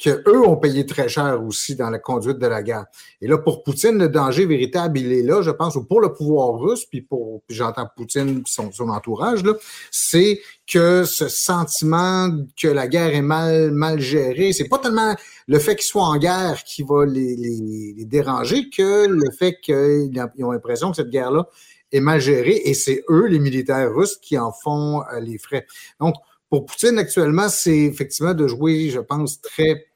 qu'eux 0.03 0.41
ont 0.45 0.57
payé 0.57 0.85
très 0.85 1.09
cher 1.09 1.41
aussi 1.47 1.77
dans 1.77 1.89
la 1.89 2.01
conduite 2.01 2.39
de 2.39 2.47
la 2.49 2.63
guerre. 2.63 2.87
Et 3.21 3.29
là, 3.29 3.39
pour 3.39 3.63
Poutine, 3.63 3.99
le 3.99 4.09
danger 4.09 4.47
véritable, 4.47 4.99
il 4.99 5.13
est 5.13 5.23
là, 5.23 5.43
je 5.43 5.51
pense, 5.51 5.77
ou 5.77 5.85
pour 5.85 6.01
le 6.01 6.13
pouvoir 6.13 6.59
russe, 6.59 6.85
puis 6.87 7.03
pour, 7.03 7.43
puis 7.47 7.57
j'entends 7.57 7.87
Poutine 7.97 8.43
son, 8.45 8.71
entourage, 8.89 9.45
là, 9.45 9.53
c'est 9.93 10.41
que 10.67 11.05
ce 11.05 11.29
sentiment 11.29 12.31
que 12.61 12.67
la 12.67 12.89
guerre 12.89 13.15
est 13.15 13.23
mal, 13.23 13.71
mal 13.71 14.01
gérée, 14.01 14.53
c'est 14.53 14.69
pas 14.69 14.79
tellement 14.79 15.15
le 15.47 15.59
fait 15.61 15.77
qu'ils 15.77 15.87
soient 15.87 16.03
en 16.03 16.17
guerre 16.17 16.65
qui 16.65 16.83
va 16.83 17.07
les, 17.07 17.95
déranger 18.05 18.71
que 18.71 19.07
le 19.07 19.31
fait 19.39 19.61
qu'ils 19.63 20.11
ont- 20.39 20.51
l'impression 20.51 20.91
que 20.91 20.97
cette 20.97 21.11
guerre-là 21.11 21.47
est 21.93 22.01
mal 22.01 22.21
gérée 22.21 22.61
et 22.65 22.75
c'est 22.75 23.05
eux, 23.09 23.27
les 23.27 23.39
militaires 23.39 23.95
russes, 23.95 24.17
qui 24.17 24.37
en 24.37 24.51
font 24.53 25.03
euh, 25.03 25.21
les 25.21 25.39
frais. 25.39 25.65
Donc, 26.01 26.15
pour 26.49 26.67
Poutine, 26.67 26.99
actuellement, 26.99 27.49
c'est 27.49 27.79
effectivement 27.79 28.35
de 28.35 28.47
jouer, 28.47 28.91
je 28.91 28.99
pense, 28.99 29.41
très, 29.41 29.87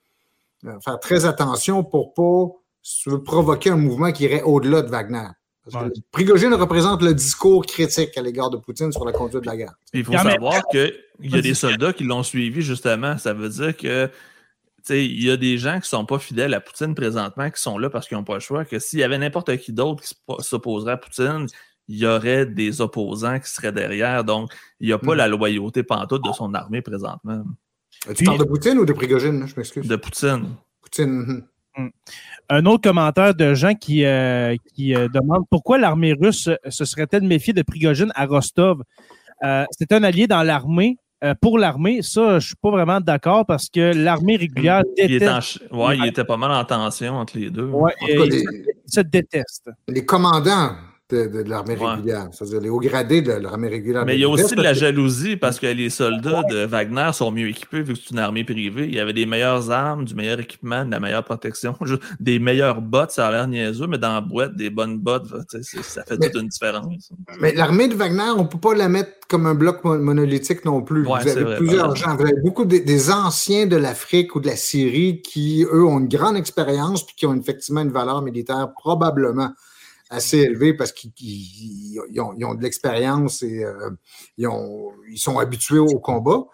faire 0.85 0.99
très 1.01 1.25
attention 1.25 1.85
pour 1.85 2.15
pas, 2.15 2.47
si 2.83 3.03
tu 3.03 3.11
veux, 3.11 3.23
provoquer 3.23 3.71
un 3.71 3.77
mouvement 3.77 4.13
qui 4.13 4.25
irait 4.25 4.43
au-delà 4.43 4.83
de 4.83 4.89
Wagner. 4.91 5.27
Parce 5.69 5.85
Ouais. 5.85 5.91
que 5.91 5.99
Prigogine 6.13 6.55
représente 6.55 7.03
le 7.03 7.13
discours 7.13 7.67
critique 7.67 8.17
à 8.17 8.23
l'égard 8.23 8.51
de 8.51 8.57
Poutine 8.57 8.93
sur 8.93 9.05
la 9.05 9.13
conduite 9.13 9.43
de 9.43 9.47
la 9.47 9.57
guerre. 9.57 9.75
Il 9.93 10.05
faut 10.05 10.13
Quand 10.13 10.23
même- 10.23 10.35
savoir 10.35 10.63
qu'il 10.71 10.93
y 11.23 11.37
a 11.37 11.41
des 11.41 11.55
soldats 11.55 11.93
qui 11.93 12.05
l'ont 12.05 12.23
suivi, 12.23 12.63
justement. 12.63 13.19
Ça 13.19 13.33
veut 13.33 13.49
dire 13.49 13.77
que 13.77 14.07
tu 14.07 14.13
sais, 14.93 15.05
il 15.05 15.25
y 15.25 15.31
a 15.33 15.37
des 15.37 15.59
gens 15.59 15.73
qui 15.73 15.79
ne 15.79 15.83
sont 15.87 16.07
pas 16.07 16.21
fidèles 16.21 16.55
à 16.55 16.61
Poutine 16.61 16.95
présentement, 16.95 17.51
qui 17.51 17.61
sont 17.61 17.77
là 17.79 17.91
parce 17.91 18.07
qu'ils 18.07 18.17
n'ont 18.17 18.23
pas 18.23 18.35
le 18.35 18.41
choix, 18.41 18.65
que 18.65 18.79
s'il 18.79 19.01
y 19.01 19.03
avait 19.03 19.19
n'importe 19.19 19.57
qui 19.57 19.73
d'autre 19.73 20.05
qui 20.05 20.09
s'oppo- 20.15 20.41
s'opposerait 20.41 20.93
à 20.93 20.97
Poutine, 20.97 21.47
il 21.89 21.97
y 21.99 22.07
aurait 22.07 22.47
des 22.47 22.81
opposants 22.81 23.41
qui 23.41 23.51
seraient 23.51 23.73
derrière. 23.73 24.23
Donc, 24.23 24.53
il 24.79 24.87
n'y 24.87 24.93
a 24.93 24.99
pas 24.99 25.15
Mm. 25.15 25.19
la 25.19 25.27
loyauté 25.29 25.83
pantoute 25.83 26.23
de 26.25 26.33
son 26.33 26.55
armée 26.55 26.83
présentement, 26.83 27.33
Euh, 27.33 27.43
Tu 28.09 28.15
Puis- 28.15 28.27
parles 28.27 28.39
de 28.39 28.45
Poutine 28.45 28.79
ou 28.79 28.85
de 28.85 28.93
Prigogine? 28.93 29.47
Je 29.47 29.55
m'excuse. 29.57 29.87
de 29.87 29.97
Poutine. 29.97 30.55
Poutine. 30.83 31.43
mhm. 31.77 31.91
Un 32.49 32.65
autre 32.67 32.89
commentaire 32.89 33.35
de 33.35 33.53
gens 33.55 33.75
qui, 33.75 34.05
euh, 34.05 34.57
qui 34.75 34.95
euh, 34.95 35.09
demande 35.09 35.45
pourquoi 35.51 35.79
l'armée 35.79 36.13
russe 36.15 36.49
se 36.69 36.85
serait-elle 36.85 37.23
méfiée 37.25 37.53
de 37.53 37.63
Prigogine 37.63 38.13
à 38.15 38.25
Rostov? 38.27 38.83
Euh, 39.45 39.65
c'est 39.73 39.93
un 39.93 40.03
allié 40.05 40.27
dans 40.27 40.43
l'armée. 40.43 40.97
Euh, 41.25 41.35
pour 41.41 41.59
l'armée, 41.59 42.03
ça, 42.03 42.39
je 42.39 42.47
suis 42.49 42.57
pas 42.57 42.71
vraiment 42.71 43.01
d'accord 43.01 43.45
parce 43.47 43.69
que 43.69 43.93
l'armée 43.95 44.37
régulière 44.37 44.83
Il, 44.97 45.03
est 45.15 45.29
en 45.29 45.35
déteste. 45.37 45.61
ouais, 45.73 45.97
il 45.99 46.07
était 46.07 46.25
pas 46.25 46.37
mal 46.37 46.51
en 46.53 46.65
tension 46.65 47.15
entre 47.17 47.39
les 47.39 47.51
deux. 47.51 47.65
Ouais, 47.67 47.93
En 48.03 48.07
tout 48.07 48.13
cas, 48.13 48.21
euh, 48.21 48.27
les, 48.27 48.39
ils 48.87 48.93
se 48.93 49.01
détestent. 49.01 49.71
les 49.89 50.05
commandants 50.05 50.73
de, 51.09 51.27
de, 51.29 51.43
de 51.45 51.49
l'armée 51.49 51.77
Ouais. 51.77 51.87
régulière. 51.93 52.29
C'est-à-dire 52.33 52.61
les 52.61 52.69
hauts 52.69 52.81
gradés 52.81 53.23
de 53.23 53.31
l'armée 53.33 53.69
régulière. 53.69 54.05
Mais 54.05 54.17
il 54.17 54.21
y 54.21 54.25
a 54.25 54.29
aussi 54.29 54.57
de 54.57 54.63
la 54.63 54.75
jalousie 54.75 55.37
parce 55.37 55.61
que 55.61 55.67
les 55.67 55.89
soldats 55.91 56.43
de 56.51 56.65
Wagner 56.67 57.11
sont 57.13 57.31
mieux 57.31 57.49
équipés 57.49 57.83
vu 57.83 57.93
que 57.95 57.99
c'est 58.01 58.11
une 58.11 58.19
armée 58.19 58.43
privée. 58.43 58.87
Il 58.89 58.95
y 58.95 58.99
avait 58.99 59.13
des 59.13 59.25
meilleures 59.27 59.71
armes, 59.71 60.05
du 60.05 60.15
meilleur 60.17 60.41
équipement, 60.41 60.85
de 60.85 60.91
la 60.91 60.99
meilleure 60.99 61.23
protection, 61.25 61.77
des 62.21 62.39
meilleures 62.41 62.81
bottes, 62.81 63.13
ça 63.13 63.29
a 63.29 63.31
l'air 63.31 63.47
niaiseux, 63.47 63.87
mais 63.87 63.99
dans 63.99 64.15
la 64.15 64.21
boîte, 64.21 64.57
des 64.57 64.71
bonnes 64.71 64.99
bottes, 64.99 65.27
ça 65.49 66.03
fait 66.05 66.19
Mais- 66.19 66.31
toute 66.31 66.43
une 66.43 66.49
différence. 66.49 67.13
Mais 67.41 67.55
l'armée 67.55 67.87
de 67.89 67.95
Wagner, 67.95 68.31
on 68.37 68.43
ne 68.43 68.49
peut 68.49 68.59
pas 68.59 68.75
la 68.75 68.89
mettre 68.89 69.11
comme 69.29 69.47
un 69.47 69.55
bloc 69.55 69.85
mo- 69.85 69.99
monolithique 69.99 70.65
non 70.65 70.83
plus. 70.83 71.07
Ouais, 71.07 71.21
vous 71.23 71.29
avez 71.29 71.43
vrai, 71.45 71.57
plusieurs 71.57 71.95
gens. 71.95 72.17
Vous 72.17 72.23
avez 72.23 72.41
beaucoup 72.45 72.65
des, 72.65 72.81
des 72.81 73.11
anciens 73.13 73.67
de 73.67 73.77
l'Afrique 73.77 74.35
ou 74.35 74.41
de 74.41 74.47
la 74.49 74.57
Syrie 74.57 75.23
qui, 75.23 75.65
eux, 75.73 75.85
ont 75.85 76.01
une 76.01 76.09
grande 76.09 76.37
expérience 76.37 77.05
puis 77.07 77.15
qui 77.17 77.27
ont 77.27 77.35
effectivement 77.37 77.81
une 77.83 77.91
valeur 77.93 78.23
militaire 78.23 78.73
probablement 78.77 79.51
assez 80.11 80.39
élevée 80.39 80.75
parce 80.75 80.93
qu'ils 80.93 81.13
qu'ils- 81.13 82.01
ils 82.11 82.21
ont, 82.21 82.55
de 82.55 82.63
l'expérience 82.63 83.43
et 83.43 83.65
euh, 83.65 83.91
ils, 84.39 84.47
ont- 84.47 84.93
ils 85.11 85.19
sont 85.19 85.39
habitués 85.39 85.79
au 85.79 85.99
combat. 85.99 86.45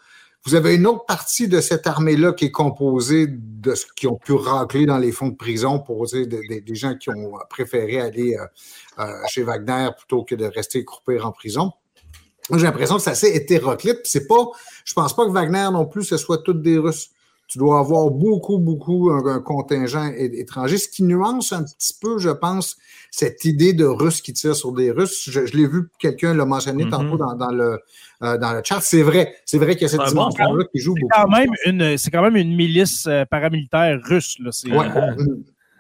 Vous 0.45 0.57
avez 0.57 0.75
une 0.75 0.87
autre 0.89 1.05
partie 1.07 1.47
de 1.47 1.61
cette 1.61 1.87
armée-là 1.87 2.33
qui 2.33 2.47
est 2.47 2.51
composée 2.51 3.27
de 3.29 3.75
ce 3.77 3.87
qui 3.95 4.09
ont 4.09 4.17
pu 4.17 4.33
racler 4.33 4.87
dans 4.87 4.99
les 4.99 5.13
fonds 5.13 5.29
de 5.29 5.37
prison 5.37 5.79
pour 5.79 6.05
des 6.11 6.75
gens 6.75 6.97
qui 6.97 7.11
ont 7.11 7.35
préféré 7.49 8.01
aller 8.01 8.37
euh, 8.37 8.45
euh, 8.99 9.13
chez 9.29 9.45
Wagner 9.45 9.91
plutôt 9.97 10.25
que 10.25 10.35
de 10.35 10.45
rester 10.47 10.85
croupir 10.85 11.27
en 11.27 11.31
prison. 11.33 11.71
J'ai 12.51 12.65
l'impression 12.65 12.97
que 12.97 13.03
c'est 13.03 13.11
assez 13.11 13.29
hétéroclite. 13.29 14.01
C'est 14.03 14.27
pas, 14.27 14.45
je 14.85 14.93
pense 14.95 15.15
pas 15.15 15.25
que 15.27 15.31
Wagner 15.31 15.69
non 15.73 15.87
plus, 15.87 16.03
ce 16.03 16.17
soit 16.17 16.39
toutes 16.39 16.61
des 16.61 16.77
Russes. 16.77 17.11
Tu 17.53 17.59
dois 17.59 17.81
avoir 17.81 18.11
beaucoup, 18.11 18.59
beaucoup 18.59 19.11
un, 19.11 19.27
un 19.27 19.41
contingent 19.41 20.11
étranger, 20.17 20.79
ce 20.79 20.89
qui 20.89 21.03
nuance 21.03 21.53
un 21.53 21.65
petit 21.65 21.93
peu, 22.01 22.19
je 22.19 22.31
pense, 22.31 22.79
cette 23.11 23.45
idée 23.45 23.75
de 23.75 23.85
Russes 23.85 24.23
qui 24.23 24.33
tirent 24.33 24.57
sur 24.57 24.73
des 24.73 24.91
Russes. 24.91 25.29
Je, 25.31 25.45
je 25.45 25.55
l'ai 25.55 25.67
vu, 25.67 25.89
quelqu'un 25.99 26.33
l'a 26.33 26.47
mentionné 26.47 26.89
tantôt 26.89 27.19
dans, 27.19 27.35
dans 27.35 27.51
le, 27.53 27.79
euh, 28.23 28.39
dans 28.39 28.55
le 28.55 28.63
chat. 28.65 28.81
C'est 28.81 29.03
vrai, 29.03 29.35
c'est 29.45 29.59
vrai 29.59 29.75
qu'il 29.75 29.83
y 29.83 29.85
a 29.85 29.89
cette 29.89 29.99
bon 30.01 30.07
dimension-là 30.31 30.65
qui 30.73 30.81
joue 30.81 30.95
C'est 30.97 31.01
beaucoup. 31.03 31.15
quand 31.15 31.29
même 31.29 31.51
une, 31.67 31.99
c'est 31.99 32.11
quand 32.11 32.23
même 32.23 32.37
une 32.37 32.57
milice 32.57 33.07
euh, 33.07 33.27
paramilitaire 33.27 34.01
russe. 34.03 34.37
Là. 34.39 34.51
C'est, 34.51 34.71
Ouais. 34.73 34.87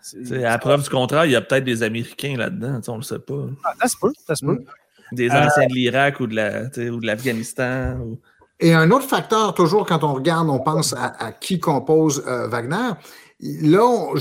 Sais, 0.03 0.45
à 0.45 0.59
preuve 0.59 0.83
du 0.83 0.91
contraire, 0.91 1.25
il 1.27 1.31
y 1.31 1.37
a 1.37 1.41
peut-être 1.41 1.65
des 1.65 1.83
Américains 1.85 2.35
là-dedans, 2.37 2.81
on 2.89 2.97
le 2.97 3.03
sait 3.03 3.21
pas. 3.21 3.47
Ah, 3.65 3.73
ça 3.81 3.89
se 3.89 3.97
peut, 4.01 4.13
ça 4.27 4.35
se 4.35 4.45
peut. 4.45 4.55
Mm. 4.55 4.65
Des 5.15 5.31
Euh, 5.31 5.47
anciens 5.47 5.67
de 5.69 5.75
l'Irak 5.75 6.19
ou 6.21 6.27
de 6.27 6.35
la, 6.35 6.67
tu 6.69 6.83
sais, 6.83 6.91
ou 6.91 6.99
de 7.01 7.07
l'Afghanistan. 7.07 7.99
ou- 8.01 8.19
Et 8.63 8.73
un 8.75 8.91
autre 8.93 9.07
facteur, 9.09 9.55
toujours 9.55 9.85
quand 9.87 10.05
on 10.05 10.15
regarde, 10.15 10.49
on 10.49 10.61
pense 10.61 10.95
à, 10.97 11.33
qui 11.33 11.59
compose 11.59 12.23
euh, 12.29 12.47
Wagner. 12.47 12.91
Là, 13.41 14.15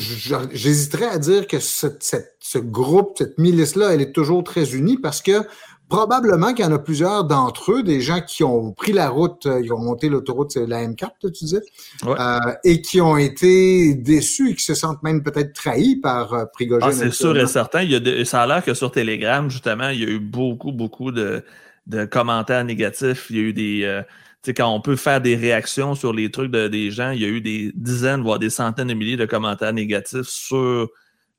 j'hésiterais 0.51 1.05
à 1.07 1.19
dire 1.19 1.45
que 1.45 1.59
ce, 1.59 1.85
cette- 1.99 2.35
ce 2.39 2.57
groupe, 2.57 3.13
cette 3.19 3.37
milice-là, 3.37 3.93
elle 3.93 4.01
est 4.01 4.13
toujours 4.13 4.43
très 4.43 4.73
unie 4.73 4.97
parce 4.97 5.21
que 5.21 5.43
probablement 5.91 6.53
qu'il 6.53 6.63
y 6.63 6.67
en 6.67 6.71
a 6.71 6.79
plusieurs 6.79 7.25
d'entre 7.25 7.73
eux, 7.73 7.83
des 7.83 7.99
gens 7.99 8.21
qui 8.21 8.43
ont 8.45 8.71
pris 8.71 8.93
la 8.93 9.09
route, 9.09 9.45
euh, 9.45 9.59
ils 9.61 9.73
ont 9.73 9.77
monté 9.77 10.07
l'autoroute, 10.07 10.51
c'est 10.51 10.65
la 10.65 10.87
M4, 10.87 11.01
là, 11.01 11.09
tu 11.23 11.31
disais, 11.43 11.59
Ouais. 12.05 12.15
euh, 12.17 12.53
et 12.63 12.81
qui 12.81 13.01
ont 13.01 13.17
été 13.17 13.93
déçus 13.93 14.51
et 14.51 14.55
qui 14.55 14.63
se 14.63 14.73
sentent 14.73 15.03
même 15.03 15.21
peut-être 15.21 15.51
trahis 15.53 15.97
par 15.97 16.33
euh, 16.33 16.45
Prigogine. 16.53 16.87
Ah, 16.89 16.93
c'est 16.93 17.11
sûr 17.11 17.37
et 17.37 17.45
certain. 17.45 17.81
Il 17.83 17.91
y 17.91 17.95
a 17.95 17.99
de- 17.99 18.23
ça 18.23 18.41
a 18.41 18.47
l'air 18.47 18.63
que 18.63 18.73
sur 18.73 18.89
Telegram, 18.89 19.49
justement, 19.49 19.89
il 19.89 19.99
y 19.99 20.05
a 20.05 20.09
eu 20.09 20.19
beaucoup, 20.19 20.71
beaucoup 20.71 21.11
de, 21.11 21.43
de 21.87 22.05
commentaires 22.05 22.63
négatifs. 22.63 23.27
Il 23.29 23.35
y 23.35 23.39
a 23.39 23.43
eu 23.43 23.53
des. 23.53 23.81
euh, 23.83 24.01
tu 24.43 24.49
sais, 24.49 24.53
quand 24.55 24.73
on 24.73 24.81
peut 24.81 24.95
faire 24.95 25.19
des 25.21 25.35
réactions 25.35 25.93
sur 25.93 26.13
les 26.13 26.31
trucs 26.31 26.49
de, 26.51 26.67
des 26.69 26.89
gens, 26.89 27.11
il 27.11 27.21
y 27.21 27.25
a 27.25 27.27
eu 27.27 27.41
des 27.41 27.71
dizaines, 27.75 28.21
voire 28.21 28.39
des 28.39 28.49
centaines 28.49 28.87
de 28.87 28.93
milliers 28.95 29.17
de 29.17 29.25
commentaires 29.27 29.73
négatifs 29.73 30.27
sur 30.27 30.89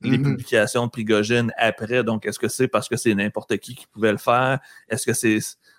les 0.05 0.19
Mhm. 0.19 0.25
publications 0.25 0.87
de 0.87 0.91
Prigogine 0.91 1.53
après. 1.59 2.03
Donc, 2.05 2.27
est-ce 2.27 2.38
que 2.38 2.49
c'est 2.49 2.69
parce 2.69 2.88
que 2.88 2.97
c'est 2.97 3.15
n'importe 3.15 3.57
qui 3.59 3.75
qui 3.75 3.87
pouvait 3.93 4.12
le 4.12 4.19
faire? 4.19 4.59
Est-ce 4.88 5.07
que 5.07 5.12
c'est. 5.12 5.38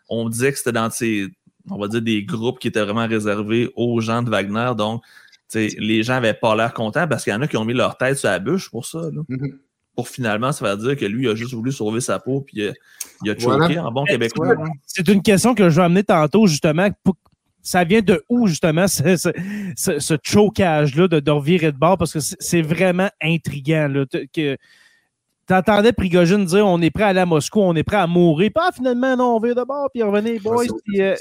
On 0.10 0.28
disait 0.30 0.52
que 0.52 0.58
c'était 0.58 0.72
dans 0.72 0.90
ces. 0.90 1.28
On 1.70 1.78
va 1.78 1.88
dire 1.88 2.02
des 2.02 2.24
groupes 2.24 2.60
qui 2.60 2.68
étaient 2.68 2.84
vraiment 2.84 3.08
réservés 3.08 3.72
aux 3.76 4.00
gens 4.02 4.22
de 4.22 4.30
Wagner. 4.30 4.72
Donc, 4.78 5.02
tu 5.50 5.70
sais, 5.70 5.76
les 5.80 6.04
gens 6.04 6.14
n'avaient 6.16 6.34
pas 6.34 6.56
l'air 6.56 6.74
contents 6.74 7.08
parce 7.08 7.24
qu'il 7.24 7.32
y 7.32 7.36
en 7.36 7.42
a 7.42 7.48
qui 7.48 7.58
ont 7.58 7.66
mis 7.66 7.74
leur 7.74 7.98
tête 7.98 8.18
sur 8.18 8.30
la 8.30 8.40
bûche 8.40 8.70
pour 8.70 8.86
ça. 8.86 9.00
Là 9.14 9.22
Mhm. 9.30 9.60
pour 9.96 10.08
finalement 10.10 10.52
se 10.52 10.64
faire 10.66 10.76
dire 10.76 10.98
que 10.98 11.06
lui 11.06 11.26
il 11.26 11.30
a 11.30 11.36
juste 11.36 11.54
voulu 11.54 11.72
sauver 11.72 12.02
sa 12.02 12.18
peau 12.18 12.42
puis 12.42 12.58
il 12.58 12.68
a, 12.70 12.74
il 13.24 13.30
a 13.30 13.34
choqué 13.38 13.46
Voilà. 13.76 13.86
en 13.86 13.92
bon 13.92 14.06
québécois. 14.06 14.56
tu 14.56 14.62
hein. 14.62 14.66
C'est 14.88 15.08
une 15.08 15.22
question 15.22 15.54
que 15.54 15.70
je 15.70 15.76
vais 15.76 15.84
amener 15.84 16.04
tantôt, 16.04 16.48
justement. 16.48 16.90
Ça 17.63 17.84
vient 17.86 18.02
de 18.02 18.23
où, 18.30 18.45
justement, 18.47 18.88
ce, 18.88 19.15
ce, 19.15 19.30
ce- 19.78 19.99
ce 19.99 20.13
chocage-là 20.21 21.08
de, 21.08 21.19
de 21.19 21.32
revirer 21.32 21.71
de 21.71 21.78
bord? 21.78 21.97
Parce 21.97 22.13
que 22.13 22.19
c'est 22.19 22.62
vraiment 22.62 23.10
intriguant. 23.21 23.88
Là, 23.88 24.06
que, 24.34 24.58
T'entendais 25.45 25.91
Prigogine 25.91 26.45
dire 26.45 26.65
on 26.65 26.82
est 26.82 26.89
prêt 26.89 27.04
à 27.04 27.08
aller 27.08 27.19
à 27.19 27.26
Moscou, 27.26 27.60
on 27.60 27.76
est 27.76 27.84
prêt 27.84 27.97
à 27.97 28.08
mourir. 28.08 28.49
Puis 28.56 28.63
ah, 28.65 28.71
finalement, 28.73 29.17
non, 29.17 29.36
on 29.36 29.39
vire 29.41 29.56
de 29.56 29.63
bord, 29.65 29.89
puis 29.93 30.02
revenez, 30.02 30.39
boys. 30.39 30.63
euh, 30.97 31.15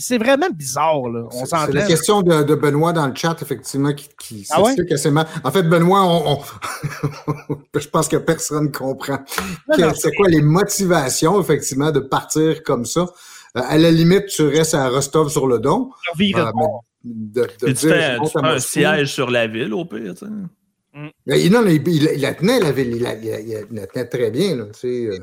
c'est- 0.00 0.16
vraiment 0.16 0.48
bizarre. 0.50 1.06
Là. 1.10 1.24
On 1.30 1.44
C'est- 1.44 1.72
la 1.72 1.82
question 1.86 2.22
de, 2.22 2.44
de 2.44 2.54
Benoît 2.54 2.94
dans 2.94 3.06
le 3.06 3.14
chat, 3.14 3.36
effectivement, 3.42 3.92
qui, 3.92 4.08
qui 4.18 4.46
Ah 4.48 4.62
ouais? 4.62 4.74
mal. 5.10 5.26
En 5.44 5.50
fait, 5.50 5.64
Benoît, 5.64 6.02
on, 6.02 6.38
on- 6.38 7.58
je 7.78 7.88
pense 7.88 8.08
que 8.08 8.16
personne 8.16 8.72
comprend. 8.72 9.18
Que- 9.18 9.82
non, 9.82 9.92
C'est 9.94 10.14
quoi 10.14 10.28
les 10.30 10.40
motivations, 10.40 11.38
effectivement, 11.38 11.90
de 11.92 12.00
partir 12.00 12.62
comme 12.62 12.86
ça? 12.86 13.04
Euh, 13.56 13.60
à 13.64 13.78
la 13.78 13.90
limite, 13.90 14.26
tu 14.26 14.42
restes 14.46 14.74
à 14.74 14.88
Rostov-sur-le-Don. 14.88 15.90
revirer 16.12 16.42
de 16.42 16.46
euh, 16.46 16.52
bord. 16.52 16.84
mais 17.04 17.12
de, 17.14 17.46
tu 17.58 17.72
dire, 17.72 17.76
fais, 17.94 18.18
tu 18.18 18.38
un 18.44 18.58
siège 18.58 19.12
sur 19.12 19.30
la 19.30 19.46
ville 19.46 19.72
au 19.72 19.84
pire. 19.84 20.14
tu 20.14 20.26
sais. 20.26 20.32
Mais 21.26 21.42
il- 21.44 21.50
non, 21.52 21.62
mais 21.62 21.76
il, 21.76 21.88
il- 21.88 22.10
il 22.14 22.20
la 22.20 22.34
tenait, 22.34 22.60
la 22.60 22.72
ville. 22.72 22.92
Il 22.96 23.02
la, 23.02 23.14
il 23.14 23.28
la- 23.30 23.40
il 23.40 23.66
la 23.72 23.86
tenait 23.86 24.06
très 24.06 24.30
bien. 24.30 24.56
Là, 24.56 24.64
tu 24.66 24.80
sais, 24.80 25.06
euh. 25.06 25.18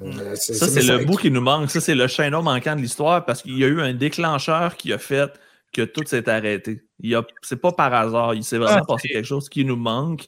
Euh, 0.00 0.34
Ça, 0.36 0.68
c'est 0.68 0.82
le 0.82 1.04
bout 1.04 1.16
qui 1.16 1.30
nous 1.30 1.40
manque. 1.40 1.70
Ça, 1.70 1.80
c'est 1.80 1.94
le 1.96 2.06
chaînon 2.06 2.40
manquant 2.42 2.76
de 2.76 2.80
l'histoire 2.80 3.24
parce 3.24 3.42
qu'il 3.42 3.58
y 3.58 3.64
a 3.64 3.66
eu 3.66 3.80
un 3.80 3.94
déclencheur 3.94 4.76
qui 4.76 4.92
a 4.92 4.98
fait 4.98 5.32
que 5.72 5.82
tout 5.82 6.02
s'est 6.06 6.28
arrêté. 6.28 6.82
Il 7.00 7.10
y 7.10 7.14
a- 7.16 7.26
C'est 7.42 7.60
pas 7.60 7.72
par 7.72 7.92
hasard. 7.92 8.34
Il 8.34 8.44
s'est 8.44 8.58
vraiment 8.58 8.82
Ah, 8.82 8.86
passé 8.86 9.08
quelque 9.08 9.26
chose 9.26 9.48
qui 9.48 9.64
nous 9.64 9.76
manque. 9.76 10.24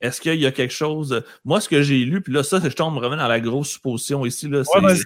Est-ce 0.00 0.20
qu'il 0.20 0.36
y 0.38 0.46
a 0.46 0.52
quelque 0.52 0.72
chose. 0.72 1.22
Moi, 1.44 1.60
ce 1.60 1.68
que 1.68 1.82
j'ai 1.82 2.04
lu, 2.04 2.20
puis 2.20 2.32
là, 2.32 2.44
ça, 2.44 2.60
je 2.62 2.68
tombe 2.68 2.94
vraiment 2.94 3.16
dans 3.16 3.26
la 3.26 3.40
grosse 3.40 3.70
supposition 3.70 4.24
ici. 4.24 4.48
Là, 4.48 4.58
Ouais, 4.58 4.94
c'est- 4.94 5.02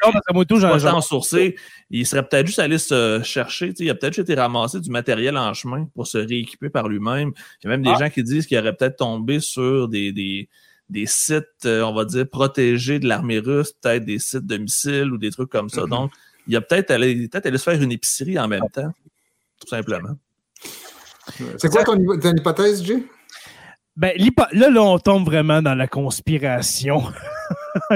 j'en- 0.78 1.00
sourcé. 1.00 1.56
Il 1.90 2.06
serait 2.06 2.22
peut-être 2.28 2.46
juste 2.46 2.58
allé 2.58 2.76
se 2.76 3.20
chercher. 3.24 3.70
tu 3.70 3.76
sais, 3.76 3.84
Il 3.84 3.90
a 3.90 3.94
peut-être 3.94 4.12
juste 4.14 4.28
été 4.28 4.38
ramassé 4.38 4.80
du 4.80 4.90
matériel 4.90 5.36
en 5.38 5.54
chemin 5.54 5.86
pour 5.94 6.06
se 6.06 6.18
rééquiper 6.18 6.68
par 6.68 6.88
lui-même. 6.88 7.32
Il 7.62 7.64
y 7.64 7.66
a 7.68 7.70
même 7.70 7.82
des 7.82 7.90
Ah. 7.94 7.98
gens 8.00 8.10
qui 8.10 8.22
disent 8.22 8.46
qu'il 8.46 8.58
aurait 8.58 8.74
peut-être 8.76 8.96
tombé 8.98 9.40
sur 9.40 9.88
des, 9.88 10.12
des, 10.12 10.48
des 10.90 11.06
sites, 11.06 11.46
euh, 11.64 11.80
on 11.82 11.94
va 11.94 12.04
dire, 12.04 12.28
protégés 12.28 12.98
de 12.98 13.08
l'armée 13.08 13.38
russe, 13.38 13.72
peut-être 13.80 14.04
des 14.04 14.18
sites 14.18 14.46
de 14.46 14.58
missiles 14.58 15.10
ou 15.10 15.16
des 15.16 15.30
trucs 15.30 15.48
comme 15.48 15.70
ça. 15.70 15.84
Mhm. 15.84 15.88
Donc, 15.88 16.12
il 16.46 16.54
a 16.54 16.60
peut-être 16.60 16.90
allé, 16.90 17.28
peut 17.28 17.40
allé 17.42 17.56
se 17.56 17.62
faire 17.62 17.80
une 17.80 17.92
épicerie 17.92 18.38
en 18.38 18.46
même 18.46 18.68
temps, 18.70 18.92
tout 19.58 19.68
simplement. 19.68 20.18
C'est 21.56 21.68
quoi 21.70 21.84
ton, 21.84 21.96
ton 22.18 22.34
hypothèse, 22.36 22.84
Jay? 22.84 23.04
Ben, 23.96 24.12
là, 24.52 24.70
là, 24.70 24.82
on 24.82 24.98
tombe 24.98 25.26
vraiment 25.26 25.60
dans 25.60 25.74
la 25.74 25.86
conspiration. 25.86 27.02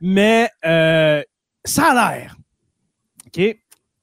Mais 0.00 0.48
euh, 0.64 1.22
ça 1.64 1.90
a 1.90 2.16
l'air. 2.16 2.36
OK? 3.26 3.56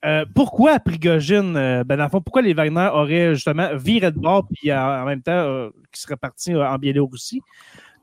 Euh, 0.04 0.26
pourquoi 0.34 0.80
Prigogine, 0.80 1.56
euh, 1.56 1.84
ben, 1.84 1.96
dans 1.96 2.06
le 2.06 2.10
fond, 2.10 2.22
pourquoi 2.22 2.42
les 2.42 2.54
Wagner 2.54 2.90
auraient 2.92 3.36
justement 3.36 3.76
viré 3.76 4.12
de 4.12 4.18
bord 4.18 4.48
puis 4.48 4.74
en 4.74 5.06
même 5.06 5.22
temps 5.22 5.70
qui 5.92 6.02
seraient 6.02 6.18
partis 6.18 6.54
euh, 6.54 6.68
en 6.68 6.78
Biélorussie? 6.78 7.42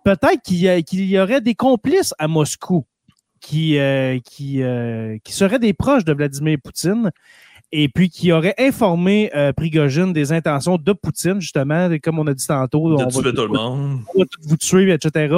Peut-être 0.05 0.40
qu'il 0.42 0.59
y, 0.59 1.11
y 1.11 1.18
aurait 1.18 1.40
des 1.40 1.55
complices 1.55 2.14
à 2.18 2.29
Moscou 2.29 2.87
qui, 3.40 3.79
qui, 4.24 4.62
qui 5.22 5.33
seraient 5.33 5.59
des 5.59 5.74
proches 5.74 6.05
de 6.05 6.12
Vladimir 6.12 6.59
Poutine 6.62 7.11
et 7.72 7.88
puis 7.88 8.09
qui 8.11 8.33
auraient 8.33 8.54
informé 8.59 9.31
euh, 9.35 9.52
Prigogine 9.52 10.12
des 10.12 10.33
intentions 10.33 10.76
de 10.76 10.92
Poutine, 10.92 11.40
justement, 11.40 11.88
comme 12.02 12.18
on 12.18 12.26
a 12.26 12.35
dit 12.35 12.46
tantôt. 12.46 12.88
De 12.90 12.94
on 12.94 12.96
va 12.98 13.07
tuer 13.07 13.35
tout 13.35 13.42
le 13.42 13.48
monde. 13.48 14.00
on 14.14 14.20
va 14.20 14.24
vous 14.42 14.57
tuer, 14.57 14.90
etc. 14.92 15.35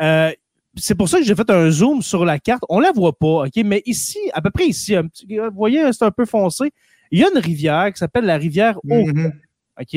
Euh, 0.00 0.32
c'est 0.76 0.94
pour 0.94 1.08
ça 1.08 1.18
que 1.18 1.24
j'ai 1.24 1.34
fait 1.34 1.50
un 1.50 1.70
zoom 1.70 2.00
sur 2.02 2.24
la 2.24 2.38
carte. 2.38 2.62
On 2.68 2.80
la 2.80 2.92
voit 2.92 3.12
pas, 3.12 3.44
OK? 3.46 3.56
Mais 3.64 3.82
ici, 3.86 4.18
à 4.32 4.40
peu 4.40 4.50
près 4.50 4.66
ici, 4.66 4.94
un 4.96 5.06
petit- 5.06 5.26
vous 5.38 5.50
voyez, 5.54 5.92
c'est 5.92 6.04
un 6.04 6.10
peu 6.10 6.24
foncé. 6.26 6.72
Il 7.10 7.18
y 7.20 7.24
a 7.24 7.28
une 7.34 7.40
rivière 7.40 7.92
qui 7.92 7.98
s'appelle 7.98 8.24
la 8.24 8.36
rivière 8.36 8.78
Oka, 8.88 9.12
Mhm. 9.12 9.32
OK? 9.80 9.94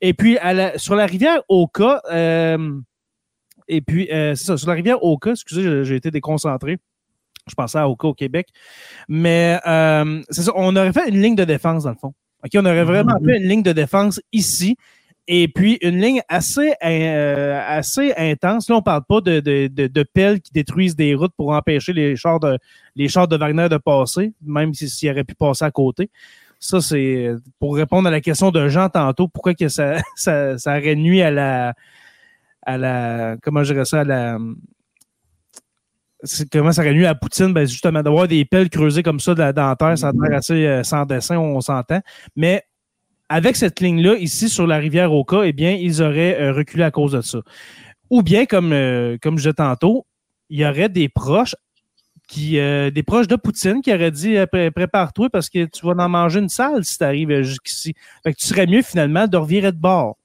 Et 0.00 0.12
puis, 0.14 0.36
à 0.38 0.52
la- 0.52 0.78
sur 0.78 0.94
la 0.94 1.06
rivière 1.06 1.40
Oka, 1.48 2.02
euh, 2.12 2.78
et 3.68 3.80
puis, 3.80 4.10
euh, 4.12 4.34
c'est 4.34 4.44
ça, 4.44 4.56
sur 4.58 4.68
la 4.68 4.74
rivière 4.74 5.02
Oka, 5.02 5.30
excusez, 5.30 5.62
j'ai- 5.62 5.84
j'ai 5.84 5.96
été 5.96 6.10
déconcentré. 6.10 6.76
Je 7.48 7.54
pensais 7.54 7.78
à 7.78 7.88
Oka 7.88 8.08
au 8.08 8.14
Québec. 8.14 8.48
Mais 9.08 9.58
euh, 9.66 10.22
c'est 10.30 10.42
ça, 10.42 10.52
on 10.54 10.74
aurait 10.76 10.92
fait 10.92 11.08
une 11.08 11.20
ligne 11.20 11.36
de 11.36 11.44
défense, 11.44 11.84
dans 11.84 11.90
le 11.90 11.96
fond. 11.96 12.14
OK? 12.44 12.50
On 12.54 12.64
aurait 12.66 12.84
vraiment 12.84 13.16
fait 13.24 13.36
une 13.38 13.48
ligne 13.48 13.62
de 13.62 13.72
défense 13.72 14.20
ici. 14.32 14.76
Et 15.26 15.48
puis, 15.48 15.78
une 15.80 15.98
ligne 16.00 16.20
assez, 16.28 16.74
euh, 16.84 17.58
assez 17.66 18.12
intense. 18.16 18.68
Là, 18.68 18.76
on 18.76 18.82
parle 18.82 19.04
pas 19.08 19.22
de, 19.22 19.40
de, 19.40 19.68
de, 19.68 19.86
de 19.86 20.02
pelles 20.02 20.40
qui 20.42 20.52
détruisent 20.52 20.96
des 20.96 21.14
routes 21.14 21.32
pour 21.36 21.52
empêcher 21.52 21.94
les 21.94 22.14
chars 22.14 22.40
de, 22.40 22.58
les 22.94 23.08
chars 23.08 23.26
de 23.26 23.36
Wagner 23.38 23.70
de 23.70 23.78
passer, 23.78 24.34
même 24.44 24.74
si- 24.74 24.88
s'ils 24.90 25.10
auraient 25.10 25.24
pu 25.24 25.34
passer 25.34 25.64
à 25.64 25.70
côté. 25.70 26.10
Ça, 26.60 26.82
c'est 26.82 27.30
pour 27.58 27.74
répondre 27.76 28.06
à 28.08 28.10
la 28.10 28.20
question 28.20 28.50
de 28.50 28.68
Jean 28.68 28.90
tantôt, 28.90 29.28
pourquoi 29.28 29.54
que 29.54 29.68
ça, 29.68 29.96
ça, 30.16 30.58
ça 30.58 30.78
aurait 30.78 30.94
nuit 30.94 31.22
à 31.22 31.30
la, 31.30 31.72
à 32.62 32.76
la, 32.76 33.36
comment 33.42 33.64
je 33.64 33.72
dirais 33.72 33.86
ça, 33.86 34.00
à 34.00 34.04
la, 34.04 34.38
comment 36.50 36.72
ça 36.72 36.82
aurait 36.82 36.94
nu 36.94 37.06
à 37.06 37.14
Poutine? 37.14 37.52
Ben, 37.52 37.66
justement, 37.66 38.02
d'avoir 38.02 38.28
des 38.28 38.44
pelles 38.44 38.70
creusées 38.70 39.02
comme 39.02 39.20
ça 39.20 39.34
dans, 39.34 39.52
la 39.54 39.76
terre, 39.76 39.98
ça 39.98 40.08
a 40.08 40.12
l'air 40.12 40.38
assez 40.38 40.66
euh, 40.66 40.82
sans 40.82 41.04
dessin, 41.06 41.38
on 41.38 41.60
s'entend. 41.60 42.00
Mais 42.36 42.62
avec 43.28 43.56
cette 43.56 43.80
ligne-là, 43.80 44.16
ici, 44.16 44.48
sur 44.48 44.66
la 44.66 44.78
rivière 44.78 45.12
Oka, 45.12 45.44
eh 45.44 45.52
bien, 45.52 45.72
ils 45.72 46.02
auraient 46.02 46.40
euh, 46.40 46.52
reculé 46.52 46.84
à 46.84 46.90
cause 46.90 47.12
de 47.12 47.20
ça. 47.20 47.38
Ou 48.10 48.22
bien, 48.22 48.46
comme, 48.46 48.72
euh, 48.72 49.16
comme 49.20 49.38
je 49.38 49.44
disais 49.44 49.54
tantôt, 49.54 50.06
il 50.50 50.60
y 50.60 50.66
aurait 50.66 50.88
des 50.88 51.08
proches 51.08 51.56
qui 52.26 52.52
des 52.52 53.02
proches 53.06 53.28
de 53.28 53.36
Poutine 53.36 53.82
qui 53.82 53.92
auraient 53.92 54.10
dit 54.10 54.36
Pré- 54.50 54.70
prépare-toi 54.70 55.28
parce 55.28 55.50
que 55.50 55.66
tu 55.66 55.84
vas 55.84 55.92
en 56.02 56.08
manger 56.08 56.40
une 56.40 56.48
salle 56.48 56.82
si 56.82 56.96
tu 56.96 57.04
arrives 57.04 57.42
jusqu'ici. 57.42 57.94
Fait 58.22 58.32
que 58.32 58.38
tu 58.38 58.46
serais 58.46 58.66
mieux 58.66 58.80
finalement 58.80 59.26
de 59.26 59.36
revirer 59.36 59.72
de 59.72 59.76
bord. 59.76 60.16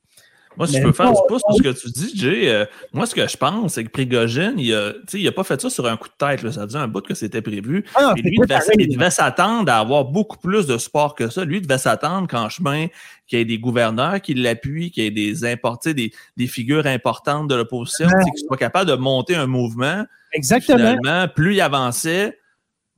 Moi, 0.57 0.67
si 0.67 0.73
Mais 0.73 0.79
je 0.81 0.85
peux 0.87 0.91
faire 0.93 1.11
du 1.11 1.19
pouce 1.27 1.41
sur 1.47 1.55
ce 1.55 1.61
que 1.61 1.69
tu 1.79 1.89
dis, 1.91 2.11
Jay, 2.17 2.49
euh, 2.49 2.65
moi, 2.91 3.05
ce 3.05 3.15
que 3.15 3.25
je 3.27 3.37
pense, 3.37 3.73
c'est 3.75 3.83
que 3.83 3.89
Prigogine, 3.89 4.55
il 4.57 4.73
a, 4.73 4.91
tu 4.93 4.99
sais, 5.07 5.19
il 5.21 5.27
a 5.27 5.31
pas 5.31 5.43
fait 5.43 5.61
ça 5.61 5.69
sur 5.69 5.85
un 5.87 5.95
coup 5.95 6.09
de 6.09 6.13
tête. 6.17 6.41
Là. 6.43 6.51
Ça 6.51 6.63
faisait 6.65 6.79
un 6.79 6.87
bout 6.87 7.01
que 7.01 7.13
c'était 7.13 7.41
prévu. 7.41 7.85
Ah 7.95 8.13
Et 8.17 8.21
lui, 8.21 8.31
il 8.33 8.39
devait, 8.41 8.47
pareil. 8.59 8.75
il 8.79 8.89
devait 8.97 9.11
s'attendre 9.11 9.71
à 9.71 9.77
avoir 9.77 10.05
beaucoup 10.05 10.37
plus 10.37 10.65
de 10.67 10.77
support 10.77 11.15
que 11.15 11.29
ça. 11.29 11.45
Lui, 11.45 11.57
il 11.57 11.61
devait 11.61 11.77
s'attendre 11.77 12.27
qu'en 12.27 12.49
chemin, 12.49 12.87
qu'il 13.27 13.39
y 13.39 13.41
ait 13.41 13.45
des 13.45 13.59
gouverneurs 13.59 14.19
qui 14.21 14.33
l'appuient, 14.33 14.91
qu'il 14.91 15.03
y 15.03 15.07
ait 15.07 15.11
des 15.11 15.45
importés, 15.45 15.93
des, 15.93 16.11
des 16.35 16.47
figures 16.47 16.87
importantes 16.87 17.47
de 17.47 17.55
l'opposition, 17.55 18.07
Ouais. 18.07 18.23
sais, 18.23 18.31
qu'il 18.31 18.45
soit 18.47 18.57
capable 18.57 18.89
de 18.89 18.95
monter 18.95 19.35
un 19.35 19.47
mouvement. 19.47 20.03
Exactement. 20.33 20.77
Finalement, 20.77 21.27
plus 21.33 21.53
il 21.55 21.61
avançait, 21.61 22.37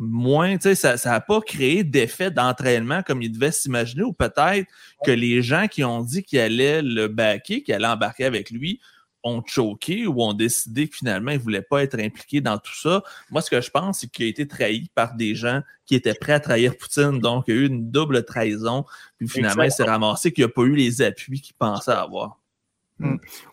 moins, 0.08 0.58
tu 0.58 0.76
sais, 0.76 0.98
ça 0.98 1.10
n'a 1.10 1.22
pas 1.22 1.42
créé 1.42 1.84
d'effet 1.84 2.32
d'entraînement 2.32 3.04
comme 3.04 3.22
il 3.22 3.32
devait 3.32 3.52
s'imaginer, 3.52 4.04
ou 4.04 4.14
peut-être 4.14 4.68
que 5.06 5.12
les 5.12 5.42
gens 5.42 5.68
qui 5.68 5.84
ont 5.84 6.02
dit 6.02 6.24
qu'ils 6.24 6.40
allaient 6.40 6.82
le 6.82 7.08
baquer, 7.08 7.62
qu'ils 7.64 7.76
allaient 7.76 7.88
embarquer 7.88 8.26
avec 8.26 8.50
lui, 8.50 8.80
ont 9.24 9.44
choqué 9.46 10.08
ou 10.08 10.24
ont 10.24 10.34
décidé 10.34 10.88
que 10.88 10.96
finalement, 10.96 11.30
ils 11.30 11.38
ne 11.38 11.44
voulaient 11.44 11.62
pas 11.62 11.84
être 11.84 12.00
impliqués 12.00 12.42
dans 12.42 12.58
tout 12.58 12.76
ça. 12.76 13.04
Moi, 13.30 13.44
ce 13.44 13.52
que 13.52 13.62
je 13.62 13.70
pense, 13.70 14.00
c'est 14.00 14.08
qu'il 14.08 14.26
a 14.26 14.30
été 14.30 14.48
trahi 14.48 14.90
par 14.96 15.14
des 15.14 15.36
gens 15.36 15.62
qui 15.86 15.94
étaient 15.94 16.16
prêts 16.16 16.34
à 16.34 16.40
trahir 16.40 16.76
Poutine. 16.76 17.20
Donc, 17.20 17.46
il 17.48 17.54
y 17.54 17.58
a 17.58 17.62
eu 17.62 17.68
une 17.68 17.92
double 17.92 18.26
trahison. 18.26 18.86
Puis 19.20 19.28
finalement, 19.28 19.64
il 19.64 19.72
s'est 19.72 19.84
ramassé 19.84 20.32
qu'il 20.32 20.44
n'a 20.44 20.50
pas 20.50 20.64
eu 20.64 20.76
les 20.76 21.04
appuis 21.04 21.40
qu'il 21.40 21.56
pensait 21.56 21.92
avoir. 21.92 22.40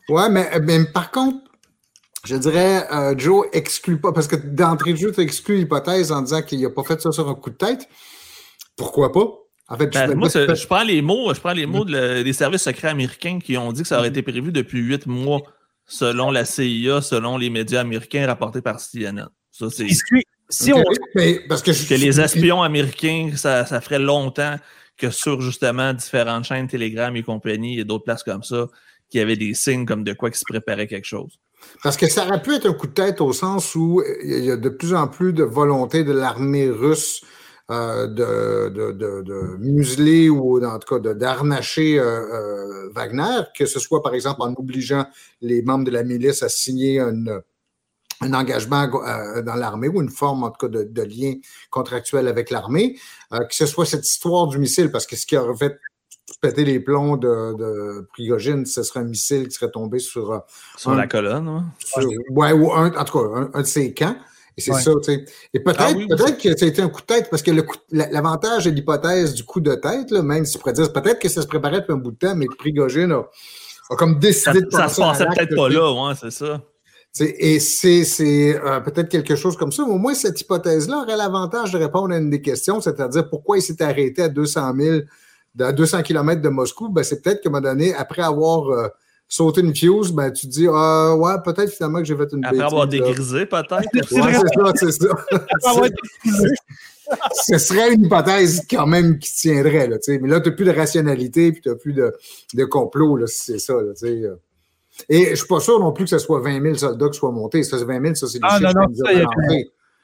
Ouais, 0.09 0.31
mais, 0.31 0.49
mais 0.61 0.85
par 0.87 1.11
contre, 1.11 1.48
je 2.24 2.37
dirais, 2.37 2.87
euh, 2.92 3.14
Joe 3.16 3.46
exclut 3.52 4.00
pas, 4.00 4.12
parce 4.12 4.26
que 4.26 4.37
d'entrée 4.37 4.92
de 4.92 4.98
jeu, 4.98 5.12
tu 5.12 5.20
exclus 5.20 5.57
l'hypothèse 5.57 6.12
en 6.12 6.22
disant 6.22 6.42
qu'il 6.42 6.61
n'a 6.62 6.70
pas 6.70 6.83
fait 6.85 7.00
ça 7.00 7.11
sur 7.12 7.28
un 7.28 7.35
coup 7.35 7.50
de 7.50 7.57
tête. 7.57 7.88
Pourquoi 8.76 9.12
pas? 9.12 9.26
En 9.68 9.76
fait, 9.76 9.88
Ben, 9.92 10.09
je- 10.11 10.14
moi, 10.14 10.28
je- 10.28 10.66
prends 10.66 10.83
les 10.83 11.02
mots, 11.02 11.33
je 11.35 11.40
prends 11.40 11.52
les 11.52 11.66
mots 11.66 11.85
de 11.85 11.92
le- 11.92 12.24
des 12.24 12.33
services 12.33 12.62
secrets 12.62 12.88
américains 12.88 13.38
qui 13.38 13.57
ont 13.59 13.70
dit 13.72 13.83
que 13.83 13.88
ça 13.88 13.98
aurait 13.98 14.09
été 14.09 14.22
prévu 14.22 14.50
depuis 14.50 14.81
huit 14.81 15.07
mois, 15.07 15.42
selon 15.87 16.31
la 16.31 16.44
CIA, 16.44 17.00
selon 17.02 17.37
les 17.37 17.50
médias 17.50 17.81
américains 17.81 18.26
rapportés 18.26 18.62
par 18.62 18.81
CNN. 18.81 19.28
Ça, 19.50 19.68
c'est 19.70 19.87
Si, 20.50 20.72
on, 20.72 20.83
mais 21.14 21.40
parce 21.46 21.61
que, 21.62 21.72
je- 21.72 21.87
que 21.87 21.94
les 21.94 22.20
espions 22.20 22.62
américains, 22.62 23.33
ça, 23.37 23.66
ça 23.66 23.83
ferait 23.83 23.98
longtemps 23.98 24.57
que 24.96 25.11
sur 25.11 25.40
justement 25.42 25.92
différentes 25.92 26.44
chaînes 26.44 26.66
Telegram 26.66 27.14
et 27.14 27.22
compagnie 27.22 27.78
et 27.78 27.85
d'autres 27.85 28.04
places 28.04 28.22
comme 28.22 28.42
ça, 28.42 28.66
qu'il 29.11 29.18
y 29.18 29.22
avait 29.22 29.37
des 29.37 29.52
signes 29.52 29.85
comme 29.85 30.04
de 30.04 30.14
quoi 30.14 30.31
qui 30.31 30.38
se 30.38 30.44
préparait 30.48 30.87
quelque 30.87 31.04
chose. 31.07 31.38
Parce 31.83 31.97
que 31.97 32.09
ça 32.09 32.27
aurait 32.27 32.42
pu 32.42 32.55
être 32.55 32.66
un 32.66 32.73
coup 32.73 32.87
de 32.87 32.92
tête 32.92 33.21
au 33.21 33.33
sens 33.33 33.75
où 33.75 34.03
il 34.23 34.44
y 34.44 34.51
a 34.51 34.57
de 34.57 34.68
plus 34.68 34.94
en 34.94 35.07
plus 35.07 35.33
de 35.33 35.44
volonté 35.44 36.05
de 36.05 36.12
l'armée 36.12 36.68
russe 36.68 37.23
euh, 37.71 38.07
de, 38.07 39.57
museler 39.59 40.29
ou 40.31 40.64
en 40.64 40.79
tout 40.79 40.99
cas 40.99 41.14
d'arnacher 41.14 41.99
euh, 41.99 42.05
euh, 42.05 42.90
Wagner, 42.94 43.42
que 43.55 43.66
ce 43.66 43.79
soit 43.79 44.03
par 44.03 44.14
exemple 44.14 44.42
en 44.42 44.55
obligeant 44.55 45.05
les 45.42 45.62
membres 45.62 45.85
de 45.85 45.90
la 45.90 46.03
milice 46.03 46.42
à 46.42 46.49
signer 46.49 47.01
un 48.21 48.35
engagement 48.35 48.88
euh, 49.07 49.42
dans 49.42 49.55
l'armée 49.55 49.88
ou 49.88 50.03
une 50.03 50.11
forme 50.11 50.44
en 50.44 50.51
tout 50.51 50.66
cas 50.66 50.68
de, 50.68 51.03
lien 51.03 51.35
contractuel 51.71 52.29
avec 52.29 52.51
l'armée, 52.51 52.99
euh, 53.33 53.44
que 53.44 53.55
ce 53.55 53.66
soit 53.66 53.87
cette 53.87 54.07
histoire 54.07 54.49
du 54.49 54.59
missile, 54.59 54.90
parce 54.90 55.07
que 55.07 55.16
ce 55.16 55.27
qui 55.27 55.37
aurait 55.37 55.57
fait 55.57 55.79
péter 56.41 56.64
les 56.64 56.81
plombs 56.81 57.17
de, 57.17 57.57
de 57.57 58.09
Prigogine, 58.12 58.64
ce 58.67 58.83
serait 58.83 59.01
un 59.01 59.05
missile 59.05 59.49
qui 59.49 59.55
serait 59.55 59.71
tombé 59.71 59.99
sur 59.99 60.33
euh, 60.33 60.38
Sur 60.77 60.95
la 60.95 61.07
colonne, 61.07 61.49
ouais. 61.49 61.61
sur- 61.85 62.11
ouais, 62.31 62.53
ou 62.53 62.73
un, 62.73 62.93
en 62.95 63.05
tout 63.05 63.19
cas, 63.19 63.25
un, 63.35 63.51
un 63.55 63.62
de 63.62 63.67
ses 63.67 63.93
camps. 63.95 64.17
Et 64.57 64.61
c'est 64.61 64.73
Ouais. 64.73 64.81
ça, 64.83 64.91
tu 65.03 65.12
sais. 65.12 65.25
Et 65.55 65.61
peut-être 65.61 65.81
Ah 65.81 65.93
oui, 65.97 66.09
peut-être 66.09 66.37
que 66.37 66.57
ça 66.59 66.64
a 66.64 66.69
été 66.69 66.83
un 66.83 66.88
coup 66.88 67.01
de 67.01 67.07
tête, 67.07 67.29
parce 67.31 67.43
que 67.43 67.53
le 67.53 67.62
coup- 67.62 67.77
la- 67.93 68.11
l'avantage 68.11 68.64
de 68.64 68.71
l'hypothèse 68.71 69.33
du 69.35 69.45
coup 69.45 69.61
de 69.61 69.75
tête, 69.77 70.11
là, 70.11 70.21
même 70.23 70.45
si 70.45 70.55
tu 70.55 70.59
pourrais 70.59 70.73
dire, 70.73 70.93
peut-être 70.93 71.21
que 71.21 71.29
ça 71.29 71.43
se 71.43 71.47
préparait 71.47 71.81
depuis 71.81 71.93
un 71.93 71.97
bout 71.99 72.11
de 72.11 72.17
temps, 72.17 72.35
mais 72.35 72.47
que 72.47 72.57
Prigogine 72.57 73.12
a, 73.12 73.21
a 73.91 73.97
comme 73.97 74.14
Ça, 74.14 74.19
décidé 74.19 74.61
de 74.62 74.71
ça 74.71 74.79
passer 74.79 74.95
se 74.97 75.01
passait 75.03 75.27
peut-être 75.27 75.55
pas 75.57 75.69
là, 75.69 75.93
ouais, 75.93 76.14
c'est 76.21 76.33
ça. 76.33 76.61
Et 77.21 77.59
c'est 77.61 78.05
c'est, 78.05 78.61
euh, 78.62 78.81
peut-être 78.81 79.09
quelque 79.09 79.35
chose 79.37 79.57
comme 79.57 79.73
ça. 79.73 79.85
mais 79.87 79.93
Au 79.95 79.99
moins, 79.99 80.14
cette 80.14 80.41
hypothèse-là 80.41 80.99
aurait 81.05 81.17
l'avantage 81.17 81.73
de 81.73 81.79
répondre 81.79 82.12
à 82.12 82.19
une 82.19 82.29
des 82.31 82.43
questions, 82.43 82.81
c'est-à-dire 82.81 83.29
pourquoi 83.31 83.59
il 83.59 83.62
s'est 83.62 83.81
arrêté 83.83 84.23
à 84.23 84.29
200 84.29 84.73
000, 84.77 84.97
de- 84.97 85.07
à 85.61 85.73
200 85.73 86.03
km 86.03 86.40
de 86.40 86.49
Moscou. 86.49 86.88
Ben, 86.88 87.03
c'est 87.03 87.23
peut-être 87.23 87.42
qu'à 87.42 87.49
un 87.49 87.53
moment 87.53 87.68
donné, 87.68 87.94
après 87.94 88.23
avoir 88.23 88.68
euh, 88.71 88.88
sauté 89.29 89.61
une 89.61 89.75
fuse, 89.75 90.12
ben, 90.12 90.31
tu 90.33 90.47
te 90.47 90.53
dis, 90.53 90.66
ah, 90.73 91.14
ouais, 91.16 91.35
peut-être 91.44 91.71
finalement 91.71 91.99
que 91.99 92.05
j'ai 92.05 92.16
fait 92.16 92.29
une 92.33 92.44
Après 92.44 92.59
bêtise, 92.59 92.73
avoir 92.73 92.87
dégrisé, 92.87 93.47
peut-être. 93.47 93.73
Ouais, 94.12 94.73
c'est 94.75 94.92
ça, 94.92 94.92
c'est 94.92 94.92
ça. 94.92 95.09
Ce 97.33 97.57
serait 97.57 97.94
une 97.94 98.05
hypothèse 98.05 98.66
quand 98.68 98.87
même 98.87 99.18
qui 99.18 99.33
tiendrait, 99.33 99.88
là, 99.88 99.97
tu 99.97 100.12
sais. 100.12 100.18
Mais 100.18 100.29
là, 100.29 100.42
tu 100.42 100.51
n'as 100.51 100.55
plus 100.55 100.66
de 100.66 100.73
rationalité, 100.73 101.53
puis 101.53 101.62
tu 101.62 101.71
n'as 101.71 101.75
plus 101.75 101.94
de, 101.94 102.12
de 102.53 102.64
complot, 102.66 103.16
là, 103.16 103.27
si 103.27 103.53
c'est 103.53 103.59
ça, 103.59 103.75
là, 103.75 103.94
sais. 103.94 104.25
Et 105.09 105.31
je 105.31 105.35
suis 105.37 105.47
pas 105.47 105.61
sûr 105.61 105.79
non 105.81 105.92
plus 105.92 106.05
que 106.05 106.11
ce 106.11 106.18
soit 106.18 106.40
20 106.40 106.61
000 106.61 106.75
soldats 106.75 107.09
qui 107.09 107.18
soient 107.18 107.31
montés. 107.31 107.62
Ça, 107.62 107.79
c'est 107.79 107.85
20 107.85 108.03
000, 108.03 108.14
ça, 108.14 108.27
c'est 108.27 108.40
Ah, 108.42 108.59
non, 108.61 108.73
non, 108.75 108.94
ça, 108.94 109.12
y 109.12 109.25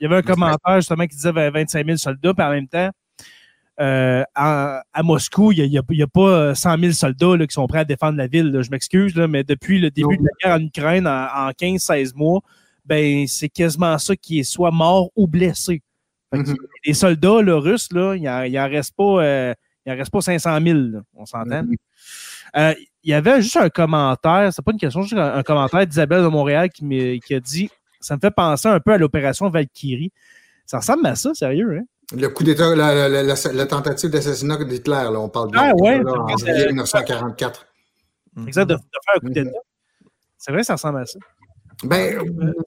il 0.00 0.04
y 0.04 0.06
avait 0.06 0.16
un 0.16 0.22
commentaire 0.22 0.76
justement 0.76 1.06
qui 1.06 1.16
disait 1.16 1.32
25 1.32 1.86
000 1.86 1.96
soldats, 1.98 2.34
puis 2.34 2.44
en 2.44 2.50
même 2.50 2.68
temps, 2.68 2.90
euh, 3.80 4.22
à, 4.34 4.82
à 4.92 5.02
Moscou, 5.02 5.52
il 5.52 5.68
n'y 5.68 5.78
a, 5.78 6.06
pas 6.06 6.20
euh, 6.20 6.54
100 6.54 6.78
000 6.78 6.92
soldats 6.92 7.36
là, 7.36 7.46
qui 7.46 7.54
sont 7.54 7.66
prêts 7.66 7.80
à 7.80 7.84
défendre 7.84 8.16
la 8.16 8.26
ville. 8.26 8.50
là. 8.50 8.62
Je 8.62 8.70
m'excuse, 8.70 9.16
mais 9.16 9.44
depuis 9.44 9.80
le 9.80 9.90
début 9.90 10.16
de 10.16 10.22
la 10.22 10.30
guerre 10.42 10.56
en 10.56 10.64
Ukraine, 10.64 11.06
en, 11.06 11.48
en 11.48 11.50
15-16 11.50 12.14
mois, 12.14 12.40
ben, 12.84 13.26
c'est 13.26 13.48
quasiment 13.48 13.98
ça 13.98 14.14
qui 14.14 14.40
est 14.40 14.44
soit 14.44 14.70
mort 14.70 15.10
ou 15.16 15.26
blessé. 15.26 15.82
Mhm. 16.32 16.56
Les 16.84 16.94
soldats 16.94 17.42
là, 17.42 17.58
russes, 17.58 17.92
là, 17.92 18.14
il 18.14 18.22
n'en 18.22 18.68
reste, 18.68 18.94
euh, 18.98 19.54
reste 19.86 20.10
pas 20.10 20.20
500 20.20 20.60
000, 20.60 20.78
là, 20.78 21.00
on 21.14 21.26
s'entend. 21.26 21.62
Mhm. 21.62 21.76
Euh, 22.56 22.74
il 23.02 23.10
y 23.10 23.14
avait 23.14 23.42
juste 23.42 23.56
un 23.56 23.68
commentaire, 23.68 24.52
c'est 24.52 24.64
pas 24.64 24.72
une 24.72 24.78
question, 24.78 25.02
juste 25.02 25.14
un, 25.14 25.34
un 25.34 25.42
commentaire 25.42 25.86
d'Isabelle 25.86 26.22
de 26.22 26.28
Montréal 26.28 26.70
qui 26.70 27.34
a 27.34 27.40
dit 27.40 27.68
ça 28.00 28.16
me 28.16 28.20
fait 28.20 28.30
penser 28.30 28.68
un 28.68 28.80
peu 28.80 28.92
à 28.92 28.98
l'opération 28.98 29.48
Valkyrie. 29.48 30.12
Ça 30.66 30.78
ressemble 30.78 31.06
à 31.06 31.14
ça, 31.14 31.34
sérieux, 31.34 31.78
hein? 31.78 31.84
Le 32.12 32.28
coup 32.28 32.44
d'État, 32.44 32.74
la, 32.74 32.94
la- 32.94 33.08
la- 33.08 33.22
la- 33.22 33.52
la 33.52 33.66
tentative 33.66 34.10
d'assassinat 34.10 34.62
d'Hitler, 34.64 35.08
là, 35.12 35.18
on 35.20 35.28
parle 35.28 35.50
de 35.52 35.56
Ah, 35.58 35.72
ouais. 35.76 36.02
là, 36.02 36.12
en 36.12 36.36
juillet 36.36 36.66
1944. 36.66 37.66
Exact, 38.46 38.66
de, 38.66 38.74
de 38.74 38.78
faire 38.78 39.14
un 39.16 39.20
coup 39.20 39.26
Mhm. 39.26 39.32
d'État. 39.32 39.58
C'est 40.38 40.52
vrai, 40.52 40.62
ça 40.64 40.74
ressemble 40.74 40.98
à 41.00 41.06
ça. 41.06 41.18
Ben, 41.82 42.18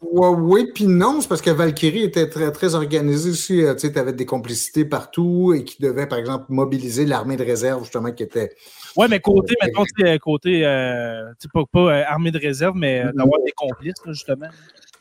ouais, 0.02 0.28
oui, 0.28 0.72
puis 0.76 0.86
non, 0.86 1.22
c'est 1.22 1.28
parce 1.30 1.42
que 1.42 1.50
Valkyrie 1.50 2.04
était 2.04 2.28
très, 2.30 2.52
très 2.52 2.76
organisée 2.76 3.30
aussi. 3.30 3.64
euh, 3.64 3.74
Tu 3.74 3.88
sais, 3.88 3.98
avais 3.98 4.12
des 4.14 4.26
complicités 4.26 4.84
partout 4.86 5.54
et 5.56 5.64
qui 5.64 5.82
devait, 5.82 6.08
par 6.08 6.20
exemple, 6.20 6.46
mobiliser 6.50 7.06
l'armée 7.06 7.38
de 7.38 7.44
réserve, 7.44 7.84
justement, 7.84 8.12
qui 8.12 8.24
était. 8.24 8.54
Ouais, 8.96 9.08
mais 9.08 9.20
côté, 9.20 9.56
mettons, 9.64 9.86
tu 9.86 10.04
sais, 10.06 10.20
côté, 10.20 10.66
euh, 10.66 11.32
pas, 11.54 11.64
pas 11.72 11.80
euh, 11.80 12.04
armée 12.08 12.32
de 12.32 12.40
réserve, 12.40 12.76
mais 12.76 13.06
euh, 13.06 13.12
d'avoir 13.14 13.40
des 13.44 13.54
complices, 13.56 14.04
là, 14.06 14.12
justement. 14.12 14.48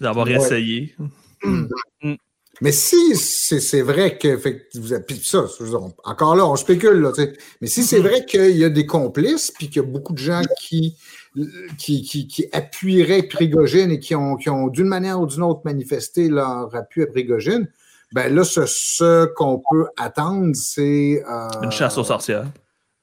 D'avoir 0.01 0.27
Ouais. 0.27 0.35
essayé. 0.35 0.95
Mais 2.63 2.73
si 2.73 3.15
c'est 3.17 3.83
vrai 3.83 4.17
que. 4.19 4.37
Fait, 4.39 4.61
que 4.61 4.79
vous 4.79 4.93
avez- 4.93 5.03
puis 5.05 5.21
ça, 5.23 5.45
on- 5.75 5.93
encore 6.05 6.35
là, 6.37 6.47
on 6.47 6.57
spécule, 6.57 7.01
là. 7.01 7.13
Mais 7.61 7.67
si 7.67 7.83
c'est 7.83 7.99
vrai 8.01 8.25
qu'il 8.25 8.57
y 8.57 8.65
a 8.65 8.69
des 8.71 8.87
complices, 8.87 9.51
puis 9.51 9.69
qu'il 9.69 9.83
y 9.83 9.85
a 9.85 9.89
beaucoup 9.89 10.13
de 10.15 10.19
gens 10.19 10.41
qui, 10.61 10.97
qui, 11.77 12.03
qui, 12.03 12.27
qui 12.27 12.47
appuieraient 12.53 13.25
Prigogine 13.25 13.91
et 13.91 13.99
qui 13.99 14.15
ont, 14.15 14.37
qui 14.37 14.49
ont 14.49 14.69
d'une 14.69 14.89
manière 14.89 15.21
ou 15.21 15.27
d'une 15.27 15.43
autre 15.43 15.61
manifesté 15.65 16.29
leur 16.29 16.75
appui 16.75 17.03
à 17.03 17.07
Prigogine, 17.07 17.69
ben 18.13 18.35
là, 18.35 18.43
ce, 18.45 18.65
ce 18.67 19.27
qu'on 19.35 19.63
peut 19.71 19.87
attendre, 19.99 20.55
c'est. 20.55 21.23
euh, 21.31 21.49
Une 21.63 21.73
chasse 21.73 21.99
aux 21.99 22.05
sorcières. 22.05 22.47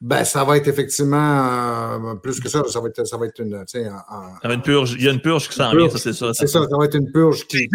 Ben, 0.01 0.25
ça 0.25 0.43
va 0.43 0.57
être 0.57 0.67
effectivement 0.67 2.09
euh, 2.11 2.15
plus 2.15 2.39
que 2.41 2.49
ça. 2.49 2.63
Ça 2.67 2.79
va 2.81 2.87
être, 2.89 3.05
ça 3.05 3.17
va 3.17 3.27
être 3.27 3.39
une. 3.39 3.51
tu 3.67 3.79
sais, 3.79 3.85
un- 3.87 3.93
un- 4.09 4.33
Il 4.43 4.49
y 4.49 4.51
a 4.51 4.55
une 4.55 4.61
purge, 4.61 4.95
il 4.97 5.03
y 5.05 5.07
a 5.07 5.11
une 5.11 5.21
purge 5.21 5.47
qui 5.47 5.55
s'en 5.55 5.71
vient, 5.75 5.89
ça, 5.89 5.97
c'est 5.97 6.13
ça. 6.13 6.33
C'est 6.33 6.47
ça, 6.47 6.61
ça 6.69 6.77
va 6.77 6.85
être 6.85 6.95
une 6.97 7.11
purge 7.11 7.45
qui, 7.47 7.67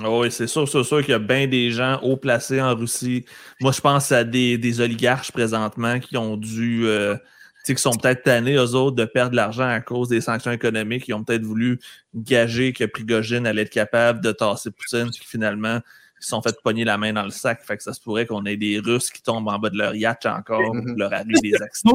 Ah 0.00 0.10
Oui, 0.10 0.30
c'est 0.30 0.46
sûr, 0.46 0.66
c'est 0.68 0.82
sûr 0.84 1.00
qu'il 1.00 1.10
y 1.10 1.14
a 1.14 1.18
bien 1.18 1.46
des 1.46 1.70
gens 1.70 2.00
haut 2.02 2.16
placés 2.16 2.60
en 2.62 2.74
Russie. 2.74 3.24
Moi, 3.60 3.72
je 3.72 3.80
pense 3.80 4.10
à 4.12 4.24
des, 4.24 4.56
des 4.58 4.80
oligarches 4.80 5.32
présentement 5.32 6.00
qui 6.00 6.16
ont 6.16 6.36
dû, 6.36 6.86
euh, 6.86 7.14
tu 7.14 7.20
sais, 7.64 7.74
qui 7.74 7.82
sont 7.82 7.92
peut-être 7.96 8.22
tannés, 8.22 8.54
eux 8.54 8.74
autres, 8.74 8.96
de 8.96 9.04
perdre 9.04 9.32
de 9.32 9.36
l'argent 9.36 9.68
à 9.68 9.80
cause 9.80 10.08
des 10.08 10.20
sanctions 10.22 10.50
économiques. 10.50 11.08
Ils 11.08 11.14
ont 11.14 11.22
peut-être 11.22 11.44
voulu 11.44 11.78
gager 12.14 12.72
que 12.72 12.84
Prigogine 12.84 13.46
allait 13.46 13.62
être 13.62 13.70
capable 13.70 14.22
de 14.22 14.32
tasser 14.32 14.70
Poutine, 14.70 15.10
puis 15.14 15.26
finalement, 15.26 15.76
ils 16.20 16.24
se 16.24 16.30
sont 16.30 16.40
fait 16.40 16.56
pogner 16.64 16.84
la 16.84 16.96
main 16.96 17.12
dans 17.12 17.24
le 17.24 17.30
sac. 17.30 17.62
Fait 17.62 17.76
que 17.76 17.82
ça 17.82 17.92
se 17.92 18.00
pourrait 18.00 18.24
qu'on 18.26 18.44
ait 18.46 18.56
des 18.56 18.78
Russes 18.78 19.10
qui 19.10 19.22
tombent 19.22 19.48
en 19.48 19.58
bas 19.58 19.68
de 19.70 19.76
leur 19.76 19.94
yacht 19.94 20.24
encore, 20.24 20.74
Mhm. 20.74 20.96
leur 20.96 21.12
arrive 21.12 21.36
des 21.42 21.54
accidents. 21.60 21.92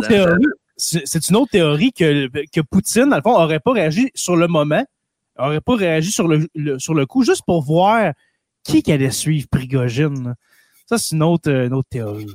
c'est 0.77 1.29
une 1.29 1.35
autre 1.37 1.49
théorie 1.51 1.91
que, 1.91 2.27
que 2.53 2.61
Poutine, 2.61 3.09
dans 3.09 3.15
le 3.15 3.21
fond, 3.23 3.39
n'aurait 3.39 3.59
pas 3.59 3.71
réagi 3.71 4.11
sur 4.13 4.35
le 4.35 4.47
moment. 4.47 4.85
N'aurait 5.39 5.61
pas 5.61 5.75
réagi 5.75 6.11
sur 6.11 6.27
le, 6.27 6.47
sur 6.79 6.93
le 6.93 7.05
coup 7.05 7.23
juste 7.23 7.43
pour 7.45 7.61
voir 7.61 8.13
qui 8.63 8.83
qui 8.83 8.91
allait 8.91 9.11
suivre 9.11 9.47
Prigogine. 9.49 10.35
Ça, 10.89 10.97
c'est 10.97 11.15
une 11.15 11.23
autre, 11.23 11.49
une 11.51 11.73
autre 11.73 11.89
théorie. 11.89 12.27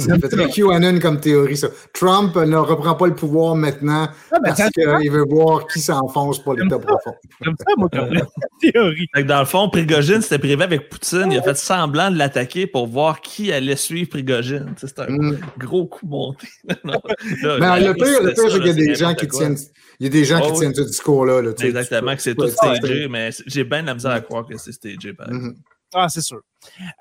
Ça 0.00 0.18
fait 0.18 0.28
très 0.28 0.48
QAnon 0.50 0.98
comme 0.98 1.20
théorie, 1.20 1.56
ça. 1.56 1.68
Trump 1.94 2.34
ne 2.34 2.56
reprend 2.56 2.96
pas 2.96 3.06
le 3.06 3.14
pouvoir 3.14 3.54
maintenant 3.54 4.08
Ah, 4.32 4.38
ben, 4.42 4.54
parce 4.56 4.70
qu'il 4.70 5.10
veut 5.12 5.24
voir 5.28 5.68
qui 5.68 5.78
s'enfonce 5.78 6.42
pour 6.42 6.54
l'État 6.54 6.80
profond. 6.80 7.14
comme 7.44 7.54
ça, 7.58 7.72
moi, 7.76 7.88
comme 7.92 8.08
théorie. 8.60 9.06
Fait 9.14 9.22
que 9.22 9.28
dans 9.28 9.38
le 9.38 9.44
fond, 9.46 9.68
Prigogine 9.70 10.20
s'était 10.20 10.40
privé 10.40 10.64
avec 10.64 10.88
Poutine. 10.88 11.30
Il 11.30 11.38
a 11.38 11.42
fait 11.42 11.56
semblant 11.56 12.10
de 12.10 12.16
l'attaquer 12.18 12.66
pour 12.66 12.88
voir 12.88 13.20
qui 13.20 13.52
allait 13.52 13.76
suivre 13.76 14.10
Prigogine. 14.10 14.74
C'était 14.76 15.02
un 15.02 15.06
Mm. 15.16 15.38
gros 15.58 15.86
coup 15.86 16.06
monté. 16.06 16.48
Non, 16.84 17.00
là, 17.42 17.56
Mais 17.60 17.66
là, 17.66 17.78
le 17.80 17.94
pire, 17.94 18.20
le 18.22 18.28
c'est 18.30 18.34
pire, 18.34 18.42
ça, 18.42 18.50
c'est 18.50 18.58
qu'il 18.58 18.66
y 18.66 18.70
a 18.70 18.72
des 18.74 18.94
gens 18.96 19.14
qui 19.14 19.28
tiennent. 19.28 19.56
Il 20.00 20.04
y 20.04 20.06
a 20.08 20.10
des 20.10 20.24
gens 20.24 20.40
Oh, 20.42 20.46
qui 20.46 20.52
oui. 20.52 20.58
tiennent 20.58 20.74
ce 20.74 20.82
discours-là. 20.82 21.40
là, 21.40 21.52
tu 21.52 21.62
sais. 21.62 21.68
Exactement, 21.68 22.16
que 22.16 22.22
c'est 22.22 22.34
tout 22.34 22.48
stagé, 22.48 23.06
mais 23.08 23.30
j'ai 23.46 23.62
bien 23.64 23.82
de 23.82 23.86
la 23.86 23.94
misère 23.94 24.10
à 24.10 24.20
croire 24.20 24.44
que 24.44 24.56
c'est 24.58 24.72
stagé. 24.72 25.14
Mhm. 25.28 25.54
Ah, 25.94 26.08
c'est 26.08 26.20
sûr. 26.20 26.40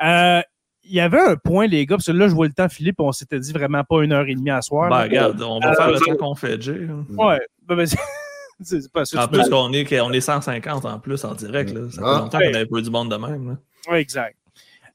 Euh, 0.03 0.41
Il 0.87 0.93
y 0.95 0.99
avait 0.99 1.19
un 1.19 1.35
point, 1.35 1.65
les 1.67 1.85
gars, 1.85 1.95
parce 1.95 2.05
que 2.05 2.11
là, 2.11 2.27
je 2.27 2.33
vois 2.33 2.45
le 2.47 2.53
temps, 2.53 2.69
Philippe, 2.69 2.99
on 2.99 3.11
s'était 3.11 3.39
dit 3.39 3.51
vraiment 3.51 3.83
pas 3.83 4.03
une 4.03 4.11
heure 4.11 4.27
et 4.27 4.35
demie 4.35 4.51
à 4.51 4.61
soir. 4.61 4.89
Ben, 4.89 4.97
là. 4.97 5.03
regarde, 5.03 5.41
on 5.41 5.59
va 5.59 5.71
Euh, 5.71 5.75
faire 5.75 5.91
le 5.91 5.99
temps 5.99 6.15
qu'on 6.15 6.35
fait, 6.35 6.61
Jay. 6.61 6.77
là. 6.79 6.93
Ouais. 7.17 7.39
Ben, 7.67 7.75
ben, 7.75 7.87
c'est- 8.61 8.91
pas 8.93 9.03
ça. 9.05 9.23
En 9.23 9.27
plus, 9.27 9.49
qu'on 9.49 9.71
est, 9.73 9.85
qu'on 9.85 10.11
est 10.13 10.21
150 10.21 10.85
en 10.85 10.99
plus 10.99 11.23
en 11.25 11.33
direct. 11.33 11.73
Là. 11.73 11.81
Ça 11.89 12.01
fait 12.01 12.07
Ah. 12.07 12.19
longtemps 12.19 12.37
Ouais. 12.37 12.49
qu'on 12.51 12.55
avait 12.55 12.65
pas 12.67 12.77
eu 12.77 12.81
du 12.83 12.89
monde 12.91 13.09
de 13.11 13.15
même. 13.17 13.49
là. 13.49 13.57
Ouais, 13.91 14.01
exact. 14.01 14.35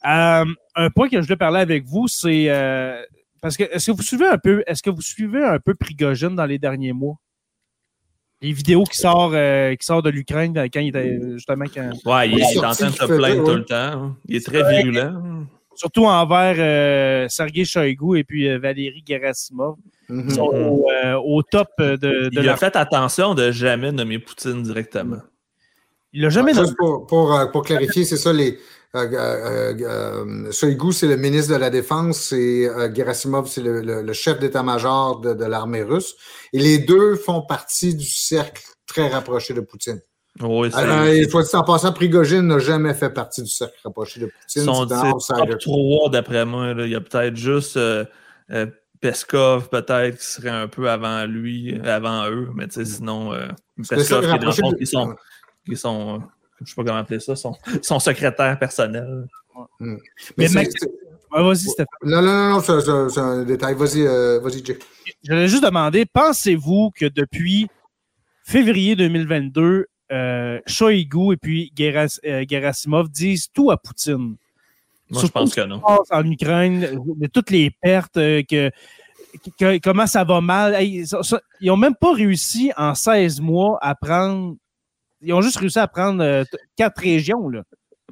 Euh, 0.07 0.45
un 0.77 0.91
point 0.91 1.09
que 1.09 1.17
je 1.21 1.27
voulais 1.27 1.37
parler 1.37 1.61
avec 1.61 1.85
vous, 1.85 2.07
c'est 2.09 2.47
euh, 2.49 3.03
parce 3.43 3.57
que 3.57 3.65
est-ce 3.65 3.91
que 3.91 3.97
vous 3.97 4.03
suivez 4.03 4.27
un 4.29 4.39
peu, 4.39 4.63
est-ce 4.67 4.83
que 4.83 4.91
vous 4.91 5.03
suivez 5.03 5.45
un 5.45 5.59
peu 5.59 5.75
Prigogine 5.75 6.35
dans 6.37 6.47
les 6.47 6.59
derniers 6.59 6.93
mois? 6.93 7.17
Les 8.41 8.53
vidéos 8.53 8.85
qui 8.85 8.97
sortent, 8.97 9.35
euh, 9.35 9.75
qui 9.77 9.85
sortent 9.85 10.07
de 10.07 10.11
l'Ukraine 10.11 10.55
quand 10.55 10.81
il 10.81 10.89
était 10.89 11.21
justement 11.33 11.67
quand, 11.67 11.91
Ouais, 12.07 12.29
il 12.31 12.37
Oui, 12.37 12.41
est 12.43 12.59
en 12.65 12.71
train 12.73 12.87
de 12.87 12.93
se 12.93 13.05
plaindre 13.05 13.45
tout 13.45 13.55
le 13.57 13.65
temps. 13.67 13.75
hein. 13.77 14.17
Il 14.27 14.37
est 14.37 14.47
très 14.47 14.63
virulent. 14.83 15.45
Surtout 15.81 16.05
envers 16.05 16.57
euh, 16.59 17.27
Sergei 17.29 17.65
Shoigu 17.65 18.19
et 18.19 18.25
puis 18.25 18.49
euh, 18.49 18.59
Valérie 18.59 19.03
Gerasimov, 19.07 19.77
Mhm. 20.11 20.27
qui 20.29 20.35
sont 20.35 20.43
au, 20.43 20.87
euh, 20.91 21.15
au 21.25 21.43
top 21.43 21.69
euh, 21.81 21.97
de, 21.97 22.29
de 22.29 22.41
Il 22.41 22.43
la. 22.43 22.55
a 22.55 22.57
fait 22.57 22.75
attention 22.77 23.35
de 23.35 23.51
jamais 23.53 23.93
nommer 23.93 24.19
Poutine 24.19 24.63
directement. 24.63 25.21
Il 26.13 26.23
l'a 26.23 26.29
jamais 26.31 26.53
Juste 26.53 26.75
pour, 26.77 27.07
pour, 27.07 27.27
pour 27.53 27.63
clarifier, 27.65 28.05
c'est 28.05 28.17
ça, 28.17 28.33
les. 28.33 28.59
Euh, 28.97 29.07
euh, 29.13 29.75
euh, 29.81 30.51
Shoigu, 30.53 30.93
c'est 30.93 31.07
le 31.07 31.17
ministre 31.17 31.53
de 31.55 31.59
la 31.61 31.71
Défense 31.71 32.33
et 32.33 32.67
euh, 32.69 32.93
Gerasimov, 32.93 33.47
c'est 33.47 33.63
le, 33.63 33.81
le- 33.83 34.03
le 34.03 34.13
chef 34.13 34.41
d'état-major 34.41 35.21
de, 35.21 35.33
de 35.33 35.45
l'armée 35.45 35.85
russe. 35.85 36.17
Et 36.53 36.59
les 36.59 36.79
deux 36.79 37.15
font 37.15 37.43
partie 37.43 37.95
du 37.95 38.05
cercle 38.09 38.65
très 38.87 39.07
rapproché 39.09 39.55
de 39.55 39.61
Poutine. 39.61 40.01
Oui, 40.41 40.71
c'est. 40.73 40.79
Euh, 40.79 41.15
il 41.17 41.29
faut 41.29 41.43
dire 41.43 41.55
en 41.61 41.65
passant, 41.65 41.93
Prigogine 41.93 42.43
n'a 42.47 42.59
jamais 42.59 42.95
fait 42.95 43.11
partie 43.11 43.43
du 43.43 43.49
cercle 43.51 43.75
rapproché 43.85 44.21
de 44.21 44.27
Poutine. 44.27 44.63
Son 44.65 44.87
top 44.87 45.59
3 45.59 46.11
d'après 46.11 46.45
moi. 46.45 46.73
là. 46.73 46.87
Il 46.87 46.93
y 46.93 46.95
a 46.95 47.01
peut-être 47.01 47.37
juste 47.37 47.77
euh, 47.77 48.05
euh, 48.53 48.67
Peskov, 49.01 49.69
peut-être, 49.69 50.19
qui 50.19 50.25
serait 50.25 50.51
un 50.51 50.69
peu 50.69 50.89
avant 50.89 51.25
lui, 51.27 51.79
avant 51.85 52.29
eux. 52.31 52.49
Mais 52.55 52.69
tu 52.69 52.75
sais, 52.75 52.85
sinon, 52.85 53.33
euh, 53.33 53.49
Mm. 53.77 53.85
C'est 53.85 53.97
Peskov, 53.97 54.21
qui 54.21 54.27
est 54.27 54.39
dans 54.39 54.47
le 54.47 54.53
fond, 54.53 54.71
de- 54.73 54.77
qui 54.77 54.87
sont, 54.87 55.17
qui 55.67 55.77
sont 55.77 56.15
euh, 56.17 56.19
je 56.63 56.69
sais 56.71 56.75
pas 56.77 56.85
comment 56.85 56.99
appeler 56.99 57.21
ça, 57.21 57.35
son, 57.35 57.53
son 57.83 57.99
secrétaire 57.99 58.59
personnel. 58.59 59.27
Mais 59.81 60.49
Mais 60.55 60.69
Ouais, 61.33 61.43
Vas-y, 61.45 61.59
Stéphane. 61.69 61.87
non, 62.03 62.23
non, 62.23 62.33
non, 62.33 62.51
non, 62.55 62.61
c'est 62.61 62.81
c'est- 62.81 63.09
c'est 63.15 63.21
un 63.21 63.45
détail. 63.45 63.75
Vas-y, 63.77 64.05
euh, 64.07 64.41
vas-y, 64.41 64.65
Jay. 64.65 64.79
J'allais 65.23 65.47
juste 65.49 65.63
demander, 65.65 66.05
pensez-vous 66.05 66.91
que 66.95 67.07
depuis 67.07 67.69
février 68.45 68.97
2022, 68.97 69.87
euh, 70.11 70.59
Shoigu 70.67 71.33
et 71.33 71.37
puis 71.37 71.73
Geras- 71.77 72.21
euh, 72.25 72.45
Gerasimov 72.49 73.09
disent 73.09 73.49
tout 73.53 73.71
à 73.71 73.77
Poutine? 73.77 74.37
Moi, 75.11 75.23
je 75.23 75.27
pense 75.29 75.51
ce 75.51 75.57
que 75.57 75.67
non. 75.67 75.83
en 75.85 76.31
Ukraine, 76.31 77.03
de 77.17 77.27
toutes 77.27 77.51
les 77.51 77.71
pertes, 77.71 78.17
euh, 78.17 78.43
que, 78.49 78.71
que- 79.59 79.79
comment 79.79 80.07
ça 80.07 80.23
va 80.25 80.41
mal. 80.41 80.75
Hey, 80.75 81.07
ça- 81.07 81.23
ça- 81.23 81.41
ils 81.61 81.67
n'ont 81.69 81.77
même 81.77 81.97
pas 81.97 82.13
réussi 82.13 82.71
en 82.77 82.95
16 82.95 83.41
mois 83.41 83.79
à 83.83 83.95
prendre. 83.95 84.55
Ils 85.23 85.33
ont 85.35 85.43
juste 85.43 85.57
réussi 85.57 85.79
à 85.79 85.89
prendre 85.89 86.23
euh, 86.23 86.45
quatre 86.77 87.01
régions. 87.03 87.49
Là. 87.49 87.63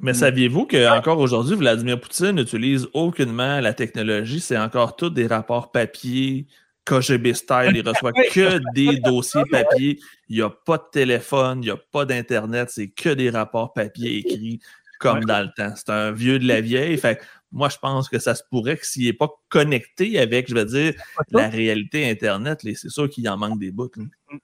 Mais 0.01 0.13
saviez-vous 0.13 0.65
qu'encore 0.65 1.19
aujourd'hui, 1.19 1.55
Vladimir 1.55 1.99
Poutine 1.99 2.31
n'utilise 2.31 2.87
aucunement 2.93 3.59
la 3.59 3.73
technologie? 3.73 4.39
C'est 4.41 4.57
encore 4.57 4.95
tout 4.95 5.09
des 5.09 5.27
rapports 5.27 5.71
papier, 5.71 6.45
KGB 6.89 7.33
style. 7.33 7.71
Il 7.75 7.87
reçoit 7.87 8.11
que 8.33 8.59
des 8.73 8.99
dossiers 8.99 9.43
papier. 9.51 9.99
Il 10.27 10.37
n'y 10.37 10.41
a 10.41 10.49
pas 10.49 10.77
de 10.77 10.83
téléphone, 10.91 11.59
il 11.61 11.65
n'y 11.67 11.71
a 11.71 11.77
pas 11.91 12.05
d'Internet. 12.05 12.69
C'est 12.71 12.87
que 12.89 13.09
des 13.09 13.29
rapports 13.29 13.73
papier 13.73 14.17
écrits 14.17 14.59
comme 14.99 15.19
Ouais. 15.19 15.25
dans 15.25 15.41
le 15.41 15.49
temps. 15.55 15.73
C'est 15.75 15.89
un 15.91 16.11
vieux 16.11 16.39
de 16.39 16.47
la 16.47 16.59
vieille. 16.61 16.97
Fait 16.97 17.19
moi, 17.51 17.67
je 17.69 17.77
pense 17.81 18.09
que 18.09 18.19
ça 18.19 18.35
se 18.35 18.43
pourrait 18.51 18.77
que 18.77 18.85
s'il 18.85 19.05
n'est 19.05 19.13
pas 19.13 19.27
connecté 19.49 20.19
avec, 20.19 20.47
je 20.49 20.53
veux 20.53 20.65
dire, 20.65 20.93
la 21.31 21.49
réalité 21.49 22.07
Internet, 22.07 22.59
c'est 22.61 22.89
sûr 22.89 23.09
qu'il 23.09 23.27
en 23.27 23.37
manque 23.37 23.57
des 23.59 23.71
bouts. 23.71 23.89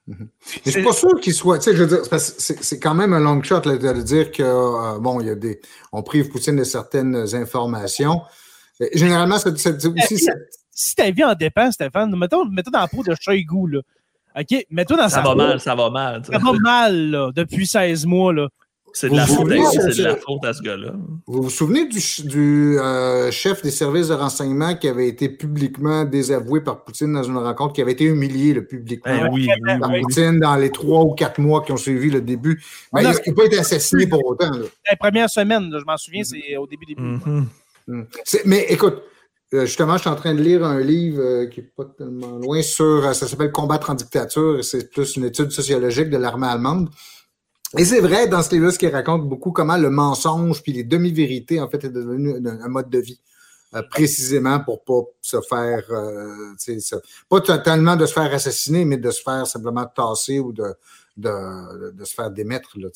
Mais 0.08 0.16
je 0.66 0.72
suis 0.72 0.82
pas 0.82 0.92
sûr 0.94 1.20
qu'il 1.22 1.34
soit. 1.36 1.60
Tu 1.60 1.66
sais, 1.70 1.76
je 1.78 1.84
veux 1.84 1.98
dire, 1.98 2.20
c'est 2.20 2.80
quand 2.80 2.96
même 2.96 3.14
un 3.14 3.20
long 3.20 3.44
shot 3.44 3.62
là, 3.66 3.78
de 3.78 4.02
dire 4.02 4.32
que 4.32 4.42
euh, 4.42 4.98
bon, 5.00 5.20
il 5.22 5.28
y 5.28 5.30
a 5.30 5.36
des. 5.36 5.62
On 5.92 6.02
prive 6.02 6.30
Poutine 6.30 6.56
de 6.56 6.64
certaines 6.64 7.16
informations. 7.36 8.22
Généralement, 8.94 9.38
c'est 9.38 9.50
aussi. 9.52 10.18
c'est- 10.18 10.32
Si 10.78 10.94
ta 10.94 11.10
vie 11.10 11.24
en 11.24 11.34
dépend, 11.34 11.72
Stéphane, 11.72 12.14
mettons, 12.18 12.46
mettons 12.46 12.70
dans 12.72 12.82
la 12.82 12.88
peau 12.88 13.02
de 13.02 13.16
Shoigu. 13.20 13.68
Là. 13.72 13.80
OK? 14.38 14.66
Mets-toi 14.70 14.98
dans 14.98 15.04
Ça 15.10 15.10
sa 15.10 15.22
va 15.22 15.30
peau. 15.32 15.36
mal, 15.38 15.60
ça 15.62 15.74
va 15.74 15.90
mal. 15.90 16.22
Ça 16.30 16.38
va 16.38 16.52
mal 16.62 17.10
là, 17.12 17.32
depuis 17.34 17.66
16 17.66 18.06
mois. 18.06 18.34
Là. 18.34 18.50
C'est 18.92 19.10
de 19.10 19.16
la 19.16 19.26
Vous 19.26 19.36
faute? 19.36 19.52
C'est 19.72 19.98
de 19.98 20.04
la 20.04 20.16
faute 20.18 20.44
à 20.46 20.54
ce 20.54 20.62
gars-là. 20.62 20.92
Vous 21.28 21.44
vous 21.44 21.50
souvenez 21.50 21.86
du, 21.88 22.78
euh, 22.80 23.30
chef 23.32 23.62
des 23.62 23.72
services 23.72 24.08
de 24.10 24.14
renseignement 24.14 24.76
qui 24.76 24.88
avait 24.90 25.08
été 25.08 25.28
publiquement 25.30 26.04
désavoué 26.06 26.60
par 26.62 26.84
Poutine 26.84 27.12
dans 27.14 27.24
une 27.24 27.38
rencontre, 27.38 27.74
qui 27.74 27.82
avait 27.82 27.92
été 27.94 28.06
humilié 28.06 28.54
là, 28.54 28.62
publiquement 28.62 29.14
Ben 29.18 29.30
oui, 29.34 29.48
par 29.80 29.90
oui. 29.92 30.02
Poutine 30.02 30.40
dans 30.40 30.56
les 30.56 30.72
trois 30.72 31.02
ou 31.04 31.14
quatre 31.14 31.40
mois 31.40 31.62
qui 31.64 31.72
ont 31.74 31.78
suivi 31.78 32.10
le 32.10 32.22
début. 32.22 32.62
Mais 32.94 33.06
Ah, 33.06 33.14
il 33.26 33.30
n'a 33.32 33.36
pas 33.36 33.46
été 33.46 33.60
assassiné 33.60 34.08
pour 34.08 34.26
autant. 34.26 34.52
là. 34.52 34.66
La 34.90 34.96
première 34.98 35.30
semaine, 35.30 35.70
là, 35.72 35.80
je 35.80 35.86
m'en 35.86 35.98
souviens, 35.98 36.24
c'est 36.24 36.56
au 36.58 36.68
début 36.68 36.86
début. 36.86 37.02
Mhm. 37.02 37.48
Mm. 37.88 38.04
Mais 38.46 38.66
écoute, 38.70 39.02
justement, 39.52 39.96
je 39.98 40.02
suis 40.02 40.10
en 40.10 40.16
train 40.16 40.34
de 40.34 40.42
lire 40.42 40.64
un 40.64 40.80
livre 40.80 41.22
euh, 41.22 41.46
qui 41.48 41.62
n'est 41.62 41.68
pas 41.68 41.86
tellement 41.86 42.38
loin 42.38 42.62
sur, 42.62 43.06
euh, 43.06 43.14
ça 43.14 43.28
s'appelle 43.28 43.52
Combattre 43.52 43.90
en 43.90 43.94
dictature, 43.94 44.60
et 44.60 44.64
c'est 44.64 44.90
plus 44.90 45.16
une 45.16 45.26
étude 45.26 45.52
sociologique 45.52 46.10
de 46.10 46.18
l'armée 46.18 46.48
allemande. 46.48 46.90
Et 47.78 47.86
c'est 47.86 48.00
vrai, 48.00 48.28
dans 48.28 48.42
ce 48.42 48.52
livre-là, 48.52 48.72
ce 48.72 48.80
qui 48.80 48.88
raconte 48.88 49.28
beaucoup 49.28 49.52
comment 49.52 49.78
le 49.78 49.90
mensonge 49.90 50.64
puis 50.64 50.72
les 50.72 50.84
demi-vérités, 50.84 51.60
en 51.60 51.70
fait, 51.70 51.84
est 51.84 51.90
devenu 51.90 52.36
un, 52.48 52.68
mode 52.70 52.90
de 52.90 53.00
vie. 53.00 53.20
euh, 53.76 53.82
précisément 53.90 54.60
pour 54.62 54.84
pas 54.84 55.02
se 55.22 55.42
faire, 55.42 55.84
euh, 55.90 56.54
pas 57.30 57.42
totalement 57.42 57.96
de 57.96 58.06
se 58.06 58.14
faire 58.14 58.34
assassiner, 58.34 58.86
mais 58.86 58.98
de 58.98 59.12
se 59.12 59.22
faire 59.22 59.46
simplement 59.46 59.86
tasser 59.86 60.40
ou 60.40 60.54
de, 60.54 60.64
de, 61.18 61.92
de 61.92 62.06
se 62.06 62.14
faire 62.14 62.32
démettre. 62.32 62.78
Là, 62.78 62.90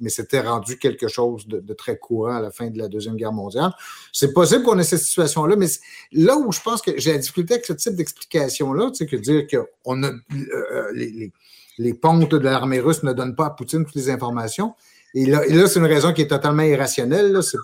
mais 0.00 0.10
c'était 0.10 0.40
rendu 0.40 0.78
quelque 0.78 1.08
chose 1.08 1.46
de, 1.46 1.60
de 1.60 1.74
très 1.74 1.96
courant 1.98 2.36
à 2.36 2.40
la 2.40 2.50
fin 2.50 2.70
de 2.70 2.78
la 2.78 2.88
Deuxième 2.88 3.16
Guerre 3.16 3.32
mondiale. 3.32 3.72
C'est 4.12 4.32
possible 4.32 4.64
qu'on 4.64 4.78
ait 4.78 4.84
cette 4.84 5.00
situation-là, 5.00 5.56
mais 5.56 5.66
là 6.12 6.36
où 6.36 6.50
je 6.52 6.60
pense 6.60 6.82
que 6.82 6.98
j'ai 6.98 7.12
la 7.12 7.18
difficulté 7.18 7.54
avec 7.54 7.66
ce 7.66 7.72
type 7.74 7.94
d'explication-là, 7.94 8.90
que 8.90 9.16
dire 9.16 9.46
que 9.46 9.58
on 9.84 10.02
a, 10.02 10.08
euh, 10.08 10.20
euh, 10.52 10.92
les, 10.94 11.10
les, 11.10 11.32
les 11.78 11.94
pontes 11.94 12.30
de 12.30 12.38
l'armée 12.38 12.80
russe 12.80 13.02
ne 13.02 13.12
donnent 13.12 13.34
pas 13.34 13.46
à 13.46 13.50
Poutine 13.50 13.84
toutes 13.84 13.94
les 13.94 14.10
informations. 14.10 14.74
Et 15.14 15.26
là, 15.26 15.44
là 15.46 15.66
c'est 15.66 15.78
une 15.78 15.86
raison 15.86 16.12
qui 16.12 16.22
est 16.22 16.28
totalement 16.28 16.62
irrationnelle. 16.62 17.38
C'est 17.42 17.58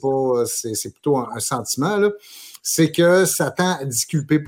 plutôt 0.93 1.19
un, 1.19 1.41
sentiment. 1.41 1.99
C'est 2.63 2.93
que 2.93 3.25
ça 3.25 3.51
tend 3.51 3.79
à 3.79 3.85
disculper 3.85 4.39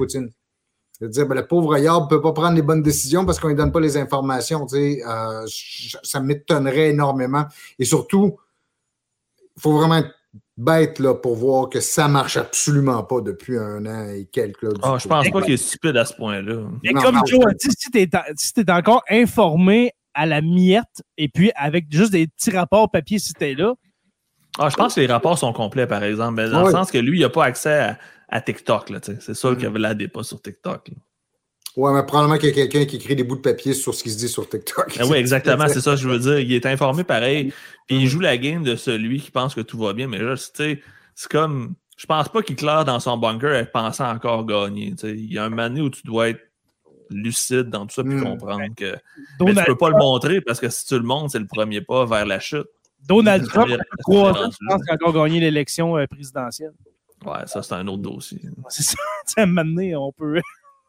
Poutine. 1.00 1.12
C'est-à-dire, 1.12 1.26
ben, 1.26 1.34
le 1.34 1.46
pauvre 1.46 1.78
Yard 1.78 2.04
ne 2.04 2.08
peut 2.08 2.20
pas 2.20 2.32
prendre 2.32 2.54
les 2.54 2.62
bonnes 2.62 2.82
décisions 2.82 3.24
parce 3.24 3.40
qu'on 3.40 3.48
ne 3.48 3.52
lui 3.52 3.58
donne 3.58 3.72
pas 3.72 3.80
les 3.80 3.96
informations. 3.96 4.66
tu 4.66 4.76
sais. 4.76 5.02
Euh, 5.06 5.46
ça 6.02 6.20
m'étonnerait 6.20 6.90
énormément. 6.90 7.46
Et 7.78 7.84
surtout, 7.84 8.36
il 9.56 9.62
faut 9.62 9.72
vraiment 9.72 9.96
être 9.96 10.14
bête 10.56 10.98
là, 10.98 11.14
pour 11.14 11.36
voir 11.36 11.68
que 11.68 11.80
ça 11.80 12.06
ne 12.06 12.12
marche 12.12 12.36
absolument 12.36 13.02
pas 13.02 13.20
depuis 13.20 13.58
un 13.58 13.86
an 13.86 14.08
et 14.10 14.26
quelques. 14.30 14.62
là, 14.62 14.70
Ah, 14.82 14.96
je 14.98 15.08
pense 15.08 15.30
pas 15.30 15.42
qu'il 15.42 15.54
est 15.54 15.56
stupide 15.56 15.96
à 15.96 16.04
ce 16.04 16.14
point-là. 16.14 16.64
Et 16.84 16.92
Non, 16.92 17.00
comme 17.00 17.14
non, 17.14 17.22
Joe 17.26 17.46
a 17.46 17.52
dit, 17.52 17.68
si 18.36 18.52
tu 18.52 18.60
es, 18.60 18.70
encore 18.70 19.02
informé 19.08 19.92
à 20.14 20.26
la 20.26 20.42
miette 20.42 21.02
et 21.16 21.28
puis 21.28 21.50
avec 21.54 21.86
juste 21.90 22.12
des 22.12 22.26
petits 22.26 22.50
rapports 22.50 22.90
papier 22.90 23.18
si 23.18 23.32
tu 23.32 23.44
es 23.44 23.54
là, 23.54 23.74
Ah, 24.62 24.68
je 24.68 24.76
pense 24.76 24.94
que 24.94 25.00
les 25.00 25.06
rapports 25.06 25.38
sont 25.38 25.52
complets, 25.52 25.86
par 25.86 26.04
exemple. 26.04 26.34
mais 26.34 26.48
dans 26.50 26.64
le 26.64 26.70
sens 26.70 26.90
que 26.90 26.98
lui, 26.98 27.18
il 27.18 27.22
n'a 27.22 27.30
pas 27.30 27.44
accès 27.44 27.78
à, 27.78 27.98
à 28.28 28.40
TikTok. 28.40 28.92
C'est 29.20 29.34
sûr 29.34 29.52
Mm. 29.52 29.54
qu'il 29.56 29.64
y 29.64 29.66
avait 29.66 29.78
la 29.78 29.94
pas 30.08 30.22
sur 30.22 30.40
TikTok. 30.40 30.88
là. 30.88 30.94
Ouais, 31.76 31.92
mais 31.94 32.04
probablement 32.04 32.36
qu'il 32.36 32.48
y 32.48 32.52
a 32.52 32.54
quelqu'un 32.54 32.84
qui 32.84 32.96
écrit 32.96 33.14
des 33.16 33.22
bouts 33.22 33.36
de 33.36 33.40
papier 33.42 33.74
sur 33.74 33.94
ce 33.94 34.02
qui 34.02 34.10
se 34.10 34.18
dit 34.18 34.28
sur 34.28 34.48
TikTok. 34.48 34.96
Ah 34.98 35.06
oui, 35.06 35.16
exactement, 35.18 35.66
c'est 35.68 35.80
ça 35.80 35.92
que 35.92 35.96
je 35.98 36.08
veux 36.08 36.18
dire. 36.18 36.40
Il 36.40 36.52
est 36.52 36.66
informé 36.66 37.04
pareil, 37.04 37.52
puis 37.86 37.96
il 37.96 38.06
joue 38.08 38.18
la 38.20 38.36
game 38.36 38.64
de 38.64 38.74
celui 38.76 39.20
qui 39.20 39.30
pense 39.30 39.54
que 39.54 39.60
tout 39.60 39.78
va 39.78 39.92
bien, 39.92 40.08
mais 40.08 40.18
là, 40.18 40.34
tu 40.36 40.44
sais, 40.54 40.82
c'est 41.14 41.30
comme. 41.30 41.74
Je 41.96 42.06
pense 42.06 42.28
pas 42.28 42.42
qu'il 42.42 42.56
claire 42.56 42.84
dans 42.84 42.98
son 42.98 43.16
bunker 43.18 43.60
en 43.62 43.64
pensant 43.66 44.10
encore 44.10 44.44
gagner. 44.46 44.90
tu 44.92 45.06
sais. 45.08 45.10
Il 45.14 45.32
y 45.32 45.38
a 45.38 45.44
un 45.44 45.48
moment 45.50 45.68
donné 45.68 45.80
où 45.82 45.90
tu 45.90 46.00
dois 46.04 46.30
être 46.30 46.40
lucide 47.10 47.68
dans 47.70 47.86
tout 47.86 47.94
ça, 47.94 48.02
puis 48.04 48.14
Mm. 48.14 48.24
comprendre 48.24 48.62
que. 48.76 48.96
Mais 49.40 49.54
tu 49.54 49.64
peux 49.64 49.76
pas 49.76 49.90
le 49.90 49.96
montrer 49.96 50.40
parce 50.40 50.58
que 50.60 50.68
si 50.70 50.86
tu 50.86 50.94
le 50.94 51.02
montres, 51.04 51.32
c'est 51.32 51.38
le 51.38 51.46
premier 51.46 51.80
pas 51.82 52.04
vers 52.04 52.26
la 52.26 52.40
chute. 52.40 52.66
Donald 53.06 53.44
Trump, 53.48 53.70
trois 54.00 54.32
ans, 54.32 54.50
je 54.50 54.66
pense 54.66 54.82
qu'il 54.82 54.90
a 54.90 54.94
encore 54.94 55.12
gagné 55.12 55.40
l'élection 55.40 55.96
euh, 55.96 56.06
présidentielle. 56.06 56.72
Ouais, 57.24 57.46
ça, 57.46 57.62
c'est 57.62 57.74
un 57.74 57.86
autre 57.86 58.02
dossier. 58.02 58.40
C'est 58.68 58.82
ça. 58.82 58.96
Tu 59.26 59.34
sais, 59.34 59.40
à 59.40 59.44
un 59.44 59.46
moment 59.46 59.64
donné, 59.64 59.94
on 59.96 60.12
peut. 60.12 60.40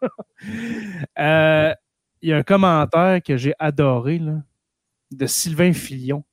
Euh, 1.20 1.74
Il 2.24 2.30
y 2.30 2.34
a 2.34 2.38
un 2.38 2.44
commentaire 2.44 3.22
que 3.22 3.38
j'ai 3.38 3.54
adoré 3.60 4.18
là, 4.18 4.38
de 5.12 5.28
Sylvain 5.28 5.74
Filion. 5.74 6.24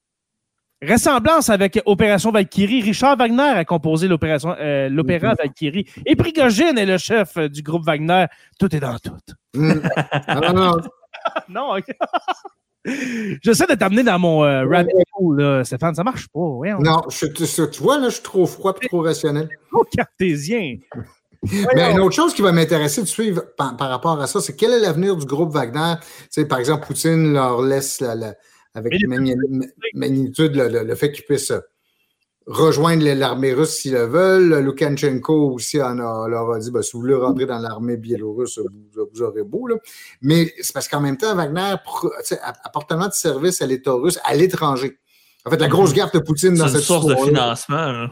Ressemblance 0.80 1.50
avec 1.50 1.78
Opération 1.84 2.30
Valkyrie. 2.30 2.80
Richard 2.80 3.18
Wagner 3.18 3.42
a 3.42 3.64
composé 3.66 4.08
l'opération, 4.08 4.56
euh, 4.58 4.88
l'opéra 4.88 5.34
Valkyrie. 5.34 5.86
Et 6.06 6.16
Prigogine 6.16 6.78
est 6.78 6.86
le 6.86 6.96
chef 6.96 7.36
du 7.36 7.62
groupe 7.62 7.84
Wagner. 7.84 8.24
Tout 8.58 8.74
est 8.74 8.80
dans 8.80 8.98
tout. 8.98 9.18
Hum. 9.54 9.82
Non, 10.28 10.40
non, 10.40 10.52
non. 10.54 10.76
non, 11.50 11.76
ok. 11.76 11.90
J'essaie 13.42 13.66
de 13.66 13.74
t'amener 13.74 14.02
dans 14.02 14.18
mon 14.18 14.44
euh, 14.44 14.64
rabbit 14.66 14.92
hole, 15.18 15.40
là, 15.40 15.64
Stéphane. 15.64 15.94
Ça 15.94 16.04
marche 16.04 16.28
pas. 16.28 16.40
Non, 16.40 17.02
je, 17.10 17.26
tu, 17.66 17.82
vois, 17.82 17.98
là, 17.98 18.08
je 18.08 18.14
suis 18.14 18.22
trop 18.22 18.46
froid 18.46 18.74
et 18.82 18.86
trop 18.86 19.02
rationnel. 19.02 19.48
Trop 19.70 19.84
cartésien. 19.84 20.76
Mais 21.74 21.92
une 21.92 22.00
autre 22.00 22.16
chose 22.16 22.34
qui 22.34 22.42
va 22.42 22.50
m'intéresser 22.52 23.00
de 23.02 23.06
suivre 23.06 23.42
par, 23.56 23.76
par 23.76 23.90
rapport 23.90 24.20
à 24.20 24.26
ça, 24.26 24.40
c'est 24.40 24.56
quel 24.56 24.72
est 24.72 24.80
l'avenir 24.80 25.16
du 25.16 25.24
groupe 25.24 25.52
Wagner? 25.52 25.94
Tu 26.00 26.26
sais, 26.30 26.44
par 26.46 26.58
exemple, 26.58 26.86
Poutine 26.86 27.32
leur 27.32 27.62
laisse 27.62 28.00
la- 28.00 28.14
la- 28.16 28.34
avec 28.74 28.92
magnitude 29.94 30.56
le, 30.56 30.68
le- 30.68 30.84
le 30.84 30.94
fait 30.94 31.12
qu'ils 31.12 31.24
puissent 31.24 31.50
euh, 31.52 31.60
rejoindre 32.50 33.04
l'armée 33.04 33.52
russe 33.52 33.76
s'ils 33.78 33.92
le 33.92 34.06
veulent. 34.06 34.58
Loukachenko 34.64 35.52
aussi 35.52 35.80
en 35.82 35.98
a, 35.98 36.26
leur 36.28 36.50
a 36.50 36.58
dit 36.58 36.70
ben, 36.70 36.82
si 36.82 36.92
vous 36.94 37.00
voulez 37.00 37.14
rentrer 37.14 37.44
dans 37.46 37.58
l'armée 37.58 37.96
biélorusse, 37.98 38.58
vous, 38.58 39.06
vous 39.12 39.22
aurez 39.22 39.42
beau. 39.44 39.66
Là. 39.66 39.76
Mais 40.22 40.52
c'est 40.62 40.72
parce 40.72 40.88
qu'en 40.88 41.00
même 41.00 41.16
temps, 41.18 41.34
Wagner 41.34 41.74
apporte 42.64 42.88
tellement 42.88 43.08
de 43.08 43.12
services 43.12 43.60
à 43.62 43.66
l'État 43.66 43.92
russe 43.92 44.18
à 44.24 44.34
l'étranger. 44.34 44.98
En 45.44 45.50
fait, 45.50 45.58
la 45.60 45.68
grosse 45.68 45.92
gaffe 45.92 46.12
de 46.12 46.18
Poutine 46.18 46.54
dans 46.54 46.68
cette 46.68 46.80
source 46.82 47.06
de 47.06 47.14
financement. 47.14 47.76
là. 47.92 48.10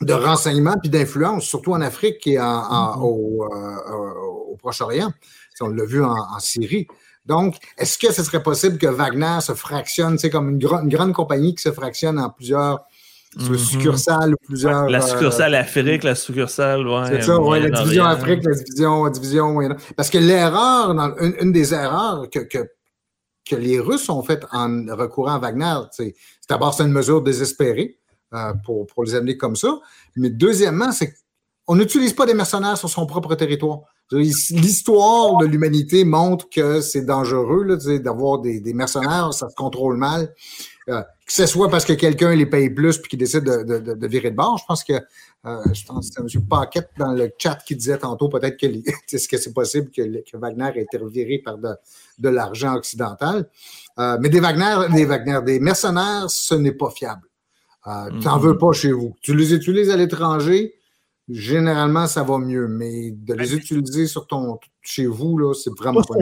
de 0.00 0.12
renseignement 0.12 0.74
puis 0.82 0.90
d'influence, 0.90 1.44
surtout 1.44 1.72
en 1.72 1.80
Afrique 1.80 2.26
et 2.26 2.38
en- 2.38 2.44
en- 2.44 2.96
Mhm. 2.98 3.02
au, 3.04 3.44
euh, 3.44 4.12
au 4.50 4.56
Proche-Orient. 4.56 5.12
Si 5.54 5.62
On 5.62 5.68
l'a 5.68 5.84
vu 5.84 6.02
en, 6.04 6.10
en 6.12 6.38
Syrie. 6.40 6.86
Donc, 7.24 7.54
est-ce 7.78 7.96
que 7.96 8.12
ce 8.12 8.22
serait 8.24 8.42
possible 8.42 8.76
que 8.76 8.88
Wagner 8.88 9.38
se 9.40 9.54
fractionne, 9.54 10.18
c'est 10.18 10.28
comme 10.30 10.48
une, 10.50 10.60
une 10.62 10.88
grande 10.88 11.12
compagnie 11.14 11.54
qui 11.54 11.62
se 11.62 11.70
fractionne 11.72 12.18
en 12.18 12.28
plusieurs 12.28 12.80
Mhm. 13.36 13.58
succursales 13.58 14.34
plusieurs. 14.44 14.88
La 14.88 15.02
euh, 15.02 15.06
succursale 15.06 15.54
Afrique, 15.54 16.04
la 16.04 16.14
succursale, 16.14 16.86
ouais. 16.86 17.06
c'est 17.08 17.22
ça, 17.22 17.40
ouais, 17.40 17.60
la 17.60 17.70
division. 17.70 18.04
Afrique, 18.04 18.44
la 18.44 18.54
division, 18.54 19.04
la 19.04 19.10
division 19.10 19.58
Parce 19.96 20.10
que 20.10 20.18
l'erreur, 20.18 20.90
une, 21.20 21.34
une 21.40 21.52
des 21.52 21.74
erreurs 21.74 22.28
que, 22.30 22.40
que, 22.40 22.58
que 23.48 23.56
les 23.56 23.78
Russes 23.80 24.08
ont 24.08 24.22
faites 24.22 24.46
en 24.52 24.84
recourant 24.96 25.34
à 25.34 25.38
Wagner, 25.38 25.74
c'est 25.92 26.14
d'abord 26.48 26.74
c'est 26.74 26.84
une 26.84 26.92
mesure 26.92 27.22
désespérée 27.22 27.98
euh, 28.34 28.52
pour, 28.64 28.86
pour 28.86 29.04
les 29.04 29.14
amener 29.14 29.36
comme 29.36 29.56
ça. 29.56 29.80
Mais 30.16 30.30
deuxièmement, 30.30 30.92
c'est 30.92 31.14
qu'on 31.64 31.76
n'utilise 31.76 32.12
pas 32.12 32.26
des 32.26 32.34
mercenaires 32.34 32.76
sur 32.76 32.88
son 32.90 33.06
propre 33.06 33.34
territoire. 33.34 33.80
L'histoire 34.12 35.38
de 35.38 35.46
l'humanité 35.46 36.04
montre 36.04 36.48
que 36.50 36.80
c'est 36.80 37.06
dangereux 37.06 37.78
d'avoir 37.98 38.38
des, 38.38 38.60
des 38.60 38.74
mercenaires, 38.74 39.32
ça 39.32 39.48
se 39.48 39.54
contrôle 39.54 39.96
mal. 39.96 40.32
Euh, 40.90 41.02
que 41.26 41.32
ce 41.32 41.46
soit 41.46 41.70
parce 41.70 41.84
que 41.86 41.94
quelqu'un 41.94 42.34
les 42.34 42.44
paye 42.46 42.68
plus 42.70 42.98
puis 42.98 43.08
qu'il 43.08 43.18
décide 43.18 43.44
de, 43.44 43.62
de, 43.62 43.78
de- 43.78 43.94
de 43.94 44.06
virer 44.06 44.30
de 44.30 44.36
bord. 44.36 44.58
Je 44.58 44.64
pense 44.66 44.84
que 44.84 44.92
euh, 44.92 45.62
je 45.72 45.84
pense 45.86 46.10
que 46.10 46.14
c'est 46.28 46.36
M. 46.38 46.46
Paquette 46.46 46.90
dans 46.98 47.12
le 47.12 47.30
chat 47.38 47.56
qui 47.66 47.74
disait 47.76 47.96
tantôt 47.98 48.28
peut-être 48.28 48.58
que 48.58 48.66
que 49.30 49.36
c'est 49.38 49.52
possible 49.54 49.90
que, 49.90 50.02
Wagner 50.36 50.70
ait 50.76 50.82
été 50.82 50.96
reviré 50.98 51.38
par 51.44 51.56
de, 51.58 51.70
de 52.18 52.28
l'argent 52.28 52.74
occidental? 52.74 53.48
Euh, 53.98 54.18
mais 54.20 54.28
des 54.28 54.40
Wagner, 54.40 54.86
des 54.92 55.04
Wagner, 55.06 55.40
des 55.44 55.60
mercenaires, 55.60 56.28
ce 56.28 56.54
n'est 56.54 56.72
pas 56.72 56.90
fiable. 56.90 57.22
Euh, 57.86 58.10
Tu 58.20 58.26
n'en 58.26 58.38
veux 58.38 58.56
pas 58.58 58.72
chez 58.72 58.92
vous. 58.92 59.14
Tu 59.22 59.34
les 59.36 59.52
utilises 59.54 59.90
à 59.90 59.96
l'étranger, 59.96 60.74
généralement 61.28 62.06
ça 62.06 62.22
va 62.22 62.38
mieux, 62.38 62.68
mais 62.68 63.10
de 63.12 63.34
les 63.34 63.54
utiliser 63.54 64.06
sur 64.06 64.26
ton 64.26 64.58
chez 64.82 65.06
vous, 65.06 65.38
là, 65.38 65.54
c'est 65.54 65.70
vraiment 65.78 66.02
Pas. 66.02 66.14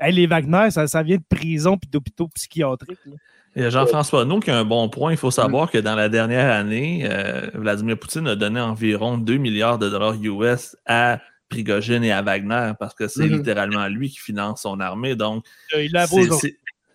Hey, 0.00 0.14
les 0.14 0.26
Wagner, 0.26 0.70
ça, 0.70 0.86
ça 0.86 1.02
vient 1.02 1.16
de 1.18 1.24
prison 1.28 1.76
puis 1.76 1.88
d'hôpitaux 1.90 2.28
psychiatriques. 2.28 2.98
là. 3.06 3.12
Il 3.56 3.62
y 3.62 3.64
a 3.64 3.70
Jean-François 3.70 4.24
Naud 4.24 4.42
qui 4.44 4.50
a 4.50 4.58
un 4.58 4.64
bon 4.64 4.88
point. 4.88 5.10
Il 5.12 5.16
faut 5.16 5.30
savoir 5.32 5.70
que 5.70 5.78
dans 5.78 5.96
la 5.96 6.08
dernière 6.08 6.52
année, 6.54 7.06
euh, 7.10 7.50
Vladimir 7.54 7.98
Poutine 7.98 8.28
a 8.28 8.36
donné 8.36 8.60
environ 8.60 9.18
2 9.18 9.36
milliards 9.38 9.78
de 9.78 9.88
dollars 9.88 10.14
US 10.22 10.76
à 10.86 11.20
Prigogine 11.48 12.04
et 12.04 12.12
à 12.12 12.22
Wagner 12.22 12.72
parce 12.78 12.94
que 12.94 13.08
c'est 13.08 13.26
Mhm. 13.26 13.38
littéralement 13.38 13.86
lui 13.88 14.08
qui 14.10 14.18
finance 14.20 14.62
son 14.62 14.78
armée. 14.78 15.16
Donc, 15.16 15.44
Euh, 15.74 15.82
Il 15.82 15.96
a 15.96 16.06
beau- 16.06 16.16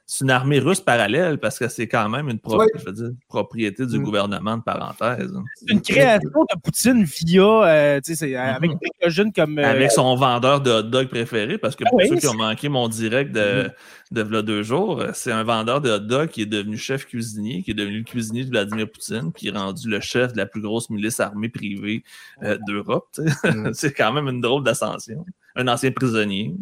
c'est 0.07 0.23
une 0.23 0.29
armée 0.31 0.59
russe 0.59 0.81
parallèle 0.81 1.39
parce 1.39 1.57
que 1.57 1.67
c'est 1.67 1.87
quand 1.87 2.07
même 2.09 2.29
une 2.29 2.39
pro- 2.39 2.59
Ouais. 2.59 2.67
je 2.77 2.85
veux 2.85 2.91
dire, 2.91 3.09
propriété 3.27 3.85
du 3.87 3.97
Mhm. 3.97 4.03
gouvernement 4.03 4.57
de 4.57 4.61
parenthèse. 4.63 5.33
hein. 5.35 5.43
C'est 5.55 5.71
une 5.73 5.81
création 5.81 6.29
de 6.29 6.59
Poutine 6.63 7.03
via, 7.03 7.43
euh, 7.43 7.99
tu 8.03 8.11
sais, 8.11 8.15
c'est, 8.27 8.35
euh, 8.35 8.53
avec. 8.53 8.71
Prigogine 8.99 9.33
comme. 9.33 9.57
euh, 9.59 9.65
Avec 9.65 9.91
son 9.91 10.15
vendeur 10.15 10.61
de 10.61 10.69
hot 10.71 10.83
dog 10.83 11.07
préféré, 11.07 11.57
parce 11.57 11.75
que 11.75 11.83
Ah 11.85 11.89
pour 11.89 11.97
oui, 11.99 12.07
ceux 12.07 12.17
qui 12.17 12.27
ont 12.27 12.35
manqué 12.35 12.69
mon 12.69 12.87
direct 12.87 13.31
de, 13.31 13.69
de 14.11 14.21
v'là 14.21 14.41
deux 14.43 14.61
jours, 14.63 15.03
c'est 15.13 15.31
un 15.31 15.43
vendeur 15.43 15.81
de 15.81 15.89
hot 15.89 15.99
dog 15.99 16.29
qui 16.29 16.43
est 16.43 16.45
devenu 16.45 16.77
chef 16.77 17.05
cuisinier, 17.05 17.63
qui 17.63 17.71
est 17.71 17.75
devenu 17.75 17.97
le 17.99 18.03
cuisinier 18.03 18.45
de 18.45 18.49
Vladimir 18.51 18.87
Poutine, 18.91 19.31
qui 19.33 19.47
est 19.47 19.51
rendu 19.57 19.89
le 19.89 19.99
chef 20.01 20.33
de 20.33 20.37
la 20.37 20.45
plus 20.45 20.61
grosse 20.61 20.89
milice 20.91 21.19
armée 21.19 21.49
privée 21.49 22.03
euh, 22.43 22.57
d'Europe. 22.67 23.07
Mhm. 23.17 23.25
c'est 23.73 23.91
quand 23.93 24.13
même 24.13 24.27
une 24.27 24.41
drôle 24.41 24.63
d'ascension. 24.63 25.25
Un 25.55 25.67
ancien 25.67 25.91
prisonnier. 25.91 26.53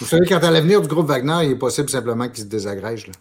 Vous 0.00 0.06
savez, 0.06 0.26
quant 0.26 0.38
à 0.38 0.50
l'avenir 0.50 0.80
du 0.82 0.88
groupe 0.88 1.06
Wagner, 1.06 1.46
il 1.46 1.50
est 1.52 1.56
possible 1.58 1.88
simplement 1.88 2.28
qu'il 2.28 2.44
se 2.44 2.48
désagrège. 2.48 3.06
là. 3.08 3.12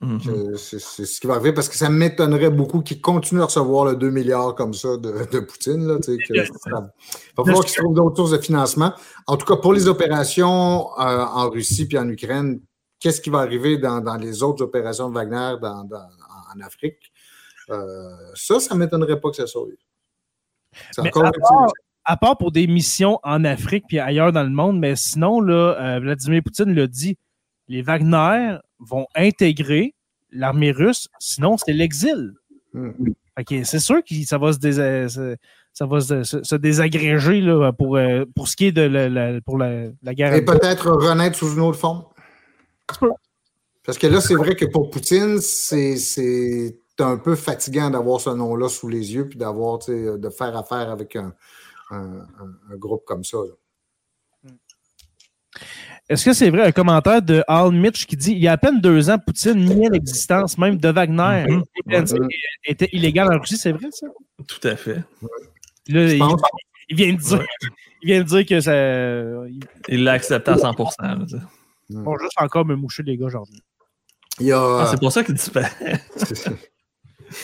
Mhm. 0.00 0.56
C'est 0.56 0.78
c'est 0.78 1.04
ce 1.04 1.20
qui 1.20 1.26
va 1.26 1.34
arriver 1.34 1.52
parce 1.52 1.68
que 1.68 1.74
ça 1.74 1.90
m'étonnerait 1.90 2.50
beaucoup 2.50 2.82
qu'il 2.82 3.00
continue 3.00 3.40
à 3.42 3.46
recevoir 3.46 3.84
le 3.84 3.96
2 3.96 4.10
milliards 4.10 4.54
comme 4.54 4.72
ça 4.72 4.96
de, 4.96 5.26
de 5.32 5.40
Poutine. 5.40 5.88
Là, 5.88 5.96
que 5.98 6.12
il 6.12 6.40
va 7.36 7.44
falloir 7.44 7.64
qu'il 7.64 7.74
se 7.74 7.80
trouve 7.80 7.94
d'autres 7.96 8.14
sources 8.16 8.30
de 8.30 8.38
financement. 8.38 8.92
En 9.26 9.36
tout 9.36 9.44
cas, 9.44 9.56
pour 9.56 9.72
les 9.72 9.88
opérations 9.88 10.88
euh, 11.00 11.24
en 11.24 11.50
Russie 11.50 11.88
puis 11.88 11.98
en 11.98 12.08
Ukraine, 12.08 12.60
qu'est-ce 13.00 13.20
qui 13.20 13.30
va 13.30 13.40
arriver 13.40 13.76
dans, 13.78 14.00
dans 14.00 14.14
les 14.16 14.40
autres 14.44 14.62
opérations 14.62 15.08
de 15.08 15.14
Wagner 15.14 15.56
dans- 15.60 15.82
dans- 15.82 16.08
en 16.54 16.60
Afrique? 16.64 17.12
Euh, 17.70 18.08
ça, 18.36 18.60
ça 18.60 18.74
ne 18.74 18.78
m'étonnerait 18.78 19.20
pas 19.20 19.30
que 19.30 19.36
ça 19.36 19.48
soit. 19.48 19.66
C'est 20.92 21.02
Mais 21.02 21.08
encore 21.08 21.32
à 22.10 22.16
part- 22.16 22.38
pour 22.38 22.50
des 22.52 22.66
missions 22.66 23.20
en 23.22 23.44
Afrique 23.44 23.84
puis 23.86 23.98
ailleurs 23.98 24.32
dans 24.32 24.42
le 24.42 24.50
monde, 24.50 24.78
mais 24.78 24.96
sinon, 24.96 25.40
là, 25.40 25.76
euh, 25.78 26.00
Vladimir 26.00 26.42
Poutine 26.42 26.74
l'a 26.74 26.86
dit, 26.86 27.16
les 27.68 27.82
Wagner 27.82 28.56
vont 28.78 29.06
intégrer 29.14 29.94
l'armée 30.32 30.72
russe, 30.72 31.08
sinon 31.18 31.56
c'est 31.56 31.72
l'exil. 31.72 32.32
Hmm. 32.72 32.90
C'est 33.64 33.78
sûr 33.78 34.02
que 34.02 34.14
ça 34.24 34.36
va 34.38 34.52
se, 34.52 34.58
dés- 34.58 34.72
se- 35.08 35.36
ça 35.72 35.86
va 35.86 36.00
se, 36.00 36.24
se- 36.24 36.42
se 36.42 36.56
désagréger 36.56 37.40
là, 37.40 37.72
pour, 37.72 37.96
euh, 37.96 38.24
pour 38.34 38.48
ce 38.48 38.56
qui 38.56 38.66
est 38.66 38.72
de 38.72 38.82
la, 38.82 39.08
la- 39.08 39.40
pour 39.42 39.58
la, 39.58 39.84
la 40.02 40.14
guerre. 40.14 40.34
Et 40.34 40.44
peut-être 40.44 40.90
renaître 40.90 41.36
sous 41.36 41.52
une 41.54 41.60
autre 41.60 41.78
forme. 41.78 42.04
Parce 43.84 43.96
que 43.98 44.06
là, 44.06 44.20
c'est 44.20 44.34
vrai 44.34 44.54
que 44.56 44.64
pour 44.64 44.90
Poutine, 44.90 45.38
c'est 45.40 45.94
un 47.00 47.16
peu 47.16 47.36
fatigant 47.36 47.90
d'avoir 47.90 48.20
ce 48.20 48.30
nom-là 48.30 48.68
sous 48.68 48.88
les 48.88 49.14
yeux 49.14 49.28
puis 49.28 49.38
d'avoir, 49.38 49.78
de 49.78 50.30
faire 50.30 50.56
affaire 50.56 50.90
avec 50.90 51.14
un, 51.16 51.32
un- 51.90 52.20
un- 52.40 52.72
un 52.72 52.76
groupe 52.76 53.04
comme 53.06 53.24
ça. 53.24 53.38
là. 53.38 54.50
Est-ce 56.08 56.24
que 56.24 56.32
c'est 56.32 56.48
vrai 56.50 56.62
un 56.62 56.72
commentaire 56.72 57.20
de 57.20 57.42
Al 57.48 57.70
Mitch 57.72 58.06
qui 58.06 58.16
dit 58.16 58.32
il 58.32 58.38
y 58.38 58.48
a 58.48 58.52
à 58.52 58.56
peine 58.56 58.80
deux 58.80 59.10
ans, 59.10 59.18
Poutine 59.18 59.56
niait 59.64 59.88
l'existence 59.90 60.56
même 60.56 60.76
de 60.78 60.88
Wagner. 60.88 61.44
Il 61.86 61.94
était- 61.94 62.14
était 62.64 62.88
illégal 62.92 63.28
en 63.32 63.38
Russie, 63.38 63.56
c'est 63.58 63.72
vrai 63.72 63.88
ça? 63.90 64.06
Tout 64.46 64.66
à 64.68 64.76
fait. 64.76 65.02
Là, 65.88 66.12
il, 66.88 66.96
vient 66.96 67.12
de 67.12 67.18
dire, 67.18 67.44
il 68.02 68.06
vient 68.06 68.18
de 68.22 68.26
dire 68.26 68.46
que 68.46 68.60
ça. 68.60 68.72
Il 69.88 70.04
l'a 70.04 70.12
accepté 70.12 70.50
à 70.50 70.56
100%. 70.56 70.94
là, 70.98 71.16
vont 71.90 72.18
juste 72.18 72.32
encore 72.40 72.64
me 72.64 72.74
moucher, 72.76 73.02
les 73.02 73.16
gars, 73.16 73.26
aujourd'hui. 73.26 73.60
Il 74.40 74.46
y 74.46 74.52
a, 74.52 74.80
Ah, 74.80 74.86
c'est 74.90 75.00
pour 75.00 75.10
ça 75.12 75.24
qu'il 75.24 75.34
disparaît. 75.34 75.72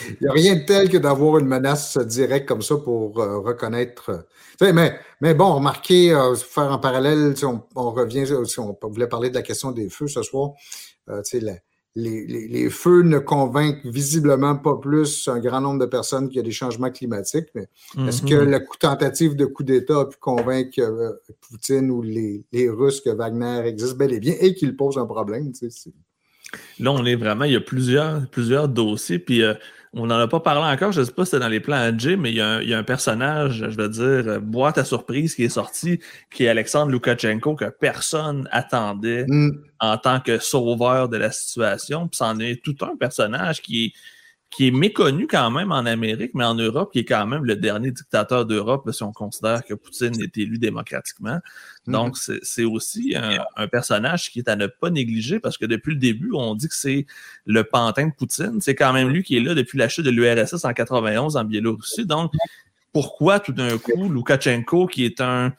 Il 0.08 0.16
y 0.24 0.26
a 0.28 0.32
rien 0.32 0.56
de 0.56 0.64
tel 0.64 0.88
que 0.88 0.96
d'avoir 0.98 1.38
une 1.38 1.46
menace 1.46 1.98
directe 1.98 2.48
comme 2.48 2.62
ça 2.62 2.76
pour 2.76 3.18
euh, 3.20 3.38
reconnaître. 3.38 4.10
euh, 4.60 4.72
mais, 4.72 4.98
mais 5.20 5.34
bon, 5.34 5.54
remarquez, 5.54 6.12
euh, 6.12 6.34
faire 6.36 6.72
en 6.72 6.78
parallèle, 6.78 7.36
si 7.36 7.44
on, 7.44 7.62
on 7.74 7.90
revient, 7.90 8.26
si 8.46 8.58
on 8.60 8.76
voulait 8.82 9.08
parler 9.08 9.30
de 9.30 9.34
la 9.34 9.42
question 9.42 9.72
des 9.72 9.88
feux 9.88 10.08
ce 10.08 10.22
soir, 10.22 10.52
la- 11.06 11.56
les, 11.96 12.26
les- 12.26 12.48
les 12.48 12.70
feux 12.70 13.02
ne 13.02 13.18
convainquent 13.20 13.84
visiblement 13.86 14.56
pas 14.56 14.76
plus 14.76 15.28
un 15.28 15.38
grand 15.38 15.60
nombre 15.60 15.78
de 15.78 15.86
personnes 15.86 16.26
qu'il 16.28 16.38
y 16.38 16.40
a 16.40 16.42
des 16.42 16.50
changements 16.50 16.90
climatiques. 16.90 17.46
Mais 17.54 17.68
est-ce 18.08 18.22
que 18.22 18.34
Mhm. 18.34 18.50
la 18.50 18.60
tentative 18.80 19.36
de 19.36 19.44
coup 19.46 19.62
d'État 19.62 20.00
a 20.00 20.04
pu 20.06 20.16
convaincre 20.18 21.20
Poutine 21.40 21.92
ou 21.92 22.02
les, 22.02 22.44
les 22.52 22.68
Russes 22.68 23.00
que 23.00 23.10
Wagner 23.10 23.62
existe 23.66 23.96
bel 23.96 24.12
et 24.12 24.18
bien 24.18 24.34
et 24.40 24.54
qu'il 24.54 24.76
pose 24.76 24.98
un 24.98 25.06
problème? 25.06 25.52
Là, 26.78 26.92
on 26.92 27.04
est 27.04 27.16
vraiment, 27.16 27.44
il 27.44 27.52
y 27.52 27.56
a 27.56 27.60
plusieurs, 27.60 28.26
plusieurs 28.28 28.68
dossiers. 28.68 29.18
Puis 29.18 29.42
euh, 29.42 29.54
on 29.92 30.06
n'en 30.06 30.18
a 30.18 30.26
pas 30.26 30.40
parlé 30.40 30.72
encore, 30.72 30.92
je 30.92 31.00
ne 31.00 31.04
sais 31.04 31.12
pas 31.12 31.24
si 31.24 31.32
c'est 31.32 31.38
dans 31.38 31.48
les 31.48 31.60
plans 31.60 31.76
à 31.76 31.96
J, 31.96 32.16
mais 32.16 32.30
il 32.30 32.36
y, 32.36 32.40
a 32.40 32.48
un, 32.48 32.60
il 32.62 32.68
y, 32.68 32.74
a 32.74 32.78
un, 32.78 32.82
personnage, 32.82 33.64
je 33.70 33.76
veux 33.76 33.88
dire, 33.88 34.28
euh, 34.28 34.38
boîte 34.40 34.76
à 34.78 34.84
surprise 34.84 35.34
qui 35.34 35.44
est 35.44 35.48
sorti, 35.48 36.00
qui 36.32 36.44
est 36.44 36.48
Alexandre 36.48 36.90
Loukachenko, 36.90 37.54
que 37.54 37.66
personne 37.66 38.48
attendait 38.50 39.24
mm. 39.28 39.50
en 39.80 39.96
tant 39.98 40.20
que 40.20 40.38
sauveur 40.38 41.08
de 41.08 41.16
la 41.16 41.30
situation. 41.30 42.08
Puis 42.08 42.16
c'en 42.18 42.38
est 42.40 42.62
tout 42.62 42.76
un 42.82 42.96
personnage 42.96 43.62
qui 43.62 43.86
est 43.86 43.92
qui 44.54 44.68
est 44.68 44.70
méconnu 44.70 45.26
quand 45.26 45.50
même 45.50 45.72
en 45.72 45.84
Amérique, 45.84 46.30
mais 46.34 46.44
en 46.44 46.54
Europe, 46.54 46.92
qui 46.92 47.00
est 47.00 47.04
quand 47.04 47.26
même 47.26 47.44
le 47.44 47.56
dernier 47.56 47.90
dictateur 47.90 48.46
d'Europe, 48.46 48.88
si 48.92 49.02
on 49.02 49.12
considère 49.12 49.64
que 49.64 49.74
Poutine 49.74 50.14
est 50.22 50.38
élu 50.38 50.58
démocratiquement. 50.58 51.40
Donc, 51.86 52.16
c'est 52.16 52.64
aussi 52.64 53.14
un, 53.16 53.68
personnage 53.68 54.30
qui 54.30 54.38
est 54.38 54.48
à 54.48 54.56
ne 54.56 54.66
pas 54.66 54.90
négliger 54.90 55.40
parce 55.40 55.58
que 55.58 55.66
depuis 55.66 55.92
le 55.92 55.98
début, 55.98 56.30
on 56.32 56.54
dit 56.54 56.68
que 56.68 56.74
c'est 56.74 57.06
le 57.46 57.64
pantin 57.64 58.06
de 58.06 58.12
Poutine. 58.12 58.60
C'est 58.60 58.74
quand 58.74 58.92
même 58.92 59.08
lui 59.08 59.22
qui 59.22 59.36
est 59.36 59.40
là 59.40 59.54
depuis 59.54 59.78
la 59.78 59.88
chute 59.88 60.04
de 60.04 60.10
l'URSS 60.10 60.64
en 60.64 60.72
91 60.72 61.36
en 61.36 61.44
Biélorussie. 61.44 62.06
Donc, 62.06 62.32
pourquoi 62.92 63.40
tout 63.40 63.52
d'un 63.52 63.76
coup, 63.76 64.08
Loukachenko, 64.08 64.86
qui 64.86 65.04
est 65.04 65.20
un, 65.20 65.52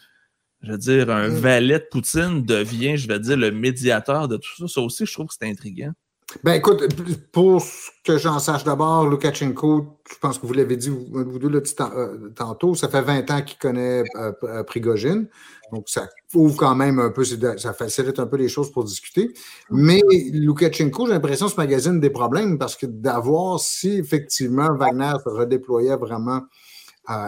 je 0.61 0.71
veux 0.71 0.77
dire, 0.77 1.09
un 1.09 1.27
valet 1.27 1.79
de 1.79 1.85
Poutine, 1.91 2.43
devient, 2.43 2.97
je 2.97 3.07
vais 3.07 3.19
dire, 3.19 3.37
le 3.37 3.51
médiateur 3.51 4.27
de 4.27 4.37
tout 4.37 4.55
ça? 4.57 4.67
Ça 4.67 4.81
aussi, 4.81 5.05
je 5.05 5.13
trouve 5.13 5.27
que 5.27 5.33
c'est 5.39 5.49
intriguant. 5.49 5.93
Ben 6.43 6.53
écoute, 6.53 6.83
pour 7.31 7.61
ce 7.61 7.91
que 8.03 8.17
j'en 8.17 8.39
sache 8.39 8.63
d'abord, 8.63 9.07
Lukashenko, 9.07 9.99
je 10.09 10.15
pense 10.19 10.39
que 10.39 10.45
vous 10.45 10.53
l'avez 10.53 10.75
dit, 10.75 10.89
vous 10.89 11.39
deux 11.39 11.63
euh, 11.79 12.29
tantôt, 12.35 12.75
ça 12.75 12.89
fait 12.89 13.01
20 13.01 13.31
ans 13.31 13.41
qu'il 13.41 13.57
connaît 13.57 14.03
euh, 14.15 14.31
euh, 14.43 14.63
Prigogine. 14.63 15.27
Donc, 15.71 15.89
ça 15.89 16.07
ouvre 16.33 16.55
quand 16.55 16.75
même 16.75 16.99
un 16.99 17.09
peu, 17.09 17.23
ça 17.23 17.73
facilite 17.73 18.19
un 18.19 18.27
peu 18.27 18.37
les 18.37 18.49
choses 18.49 18.71
pour 18.71 18.83
discuter. 18.83 19.33
Mais 19.69 20.01
Lukashenko, 20.31 21.07
j'ai 21.07 21.13
l'impression, 21.13 21.47
ce 21.47 21.55
magazine 21.55 21.99
des 21.99 22.09
problèmes 22.09 22.57
parce 22.57 22.75
que 22.75 22.85
d'avoir 22.85 23.59
si 23.59 23.97
effectivement 23.97 24.75
Wagner 24.75 25.13
se 25.23 25.29
redéployait 25.29 25.95
vraiment 25.95 26.41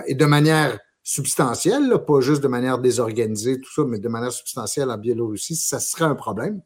et 0.07 0.15
de 0.15 0.25
manière 0.25 0.79
substantielle, 1.03 2.03
pas 2.05 2.19
juste 2.19 2.41
de 2.41 2.47
manière 2.47 2.79
désorganisée, 2.79 3.61
tout 3.61 3.71
ça, 3.73 3.83
mais 3.87 3.99
de 3.99 4.09
manière 4.09 4.31
substantielle 4.31 4.89
en 4.89 4.97
Biélorussie, 4.97 5.55
ça 5.55 5.79
serait 5.79 6.05
un 6.05 6.15
problème. 6.15 6.61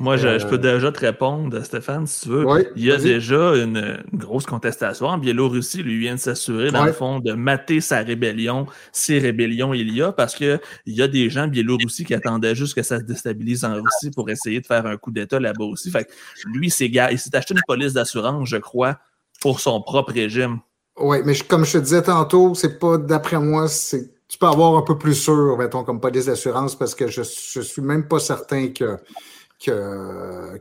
Moi, 0.00 0.16
je, 0.16 0.46
peux 0.46 0.54
euh, 0.54 0.58
déjà 0.58 0.92
te 0.92 1.00
répondre, 1.00 1.62
Stéphane, 1.64 2.06
si 2.06 2.22
tu 2.22 2.28
veux. 2.30 2.72
il 2.76 2.84
y 2.84 2.90
a 2.90 2.96
déjà 2.96 3.54
une, 3.54 4.02
grosse 4.12 4.46
contestation. 4.46 5.06
En 5.06 5.18
Biélorussie, 5.18 5.82
lui 5.82 5.98
vient 5.98 6.14
de 6.14 6.20
s'assurer, 6.20 6.70
dans 6.70 6.84
le 6.84 6.92
fond, 6.92 7.20
de 7.20 7.32
mater 7.32 7.80
sa 7.80 7.98
rébellion, 7.98 8.66
si 8.92 9.18
rébellion 9.18 9.74
il 9.74 9.94
y 9.94 10.02
a, 10.02 10.12
parce 10.12 10.34
qu'il 10.34 10.60
y 10.86 11.02
a 11.02 11.08
des 11.08 11.30
gens 11.30 11.44
en 11.44 11.48
Biélorussie 11.48 12.04
qui 12.04 12.14
attendaient 12.14 12.54
juste 12.54 12.74
que 12.74 12.82
ça 12.82 12.98
se 12.98 13.04
déstabilise 13.04 13.64
en 13.64 13.74
Russie 13.74 14.10
pour 14.14 14.28
essayer 14.30 14.60
de 14.60 14.66
faire 14.66 14.86
un 14.86 14.96
coup 14.96 15.10
d'État 15.10 15.38
là-bas 15.38 15.64
aussi. 15.64 15.90
Fait 15.90 16.04
que 16.04 16.12
lui, 16.46 16.70
c'est 16.70 16.86
il 16.86 17.18
s'est 17.18 17.34
acheté 17.36 17.54
une 17.54 17.60
police 17.66 17.92
d'assurance, 17.92 18.48
je 18.48 18.56
crois, 18.56 18.98
pour 19.40 19.60
son 19.60 19.80
propre 19.80 20.12
régime. 20.12 20.60
Oui, 20.98 21.18
mais 21.24 21.34
comme 21.48 21.64
je 21.64 21.72
te 21.72 21.78
disais 21.78 22.02
tantôt, 22.02 22.54
c'est 22.54 22.78
pas, 22.78 22.98
d'après 22.98 23.38
moi, 23.38 23.68
c'est 23.68 24.14
tu 24.26 24.38
peux 24.38 24.46
avoir 24.46 24.76
un 24.76 24.82
peu 24.82 24.96
plus 24.96 25.14
sûr, 25.14 25.56
mettons, 25.58 25.84
comme 25.84 26.00
police 26.00 26.26
d'assurance, 26.26 26.74
parce 26.74 26.94
que 26.94 27.08
je, 27.08 27.22
je 27.22 27.60
suis 27.60 27.82
même 27.82 28.08
pas 28.08 28.18
certain 28.18 28.68
que 28.68 28.96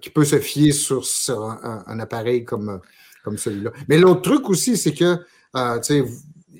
qui 0.01 0.09
peut 0.09 0.25
se 0.25 0.39
fier 0.39 0.71
sur, 0.71 1.03
un, 1.43 1.99
appareil 1.99 2.43
comme, 2.45 2.79
comme 3.23 3.37
celui-là. 3.37 3.71
Mais 3.87 3.97
l'autre 3.97 4.21
truc 4.21 4.49
aussi, 4.49 4.77
c'est 4.77 4.93
que 4.93 5.17
euh, 5.55 5.79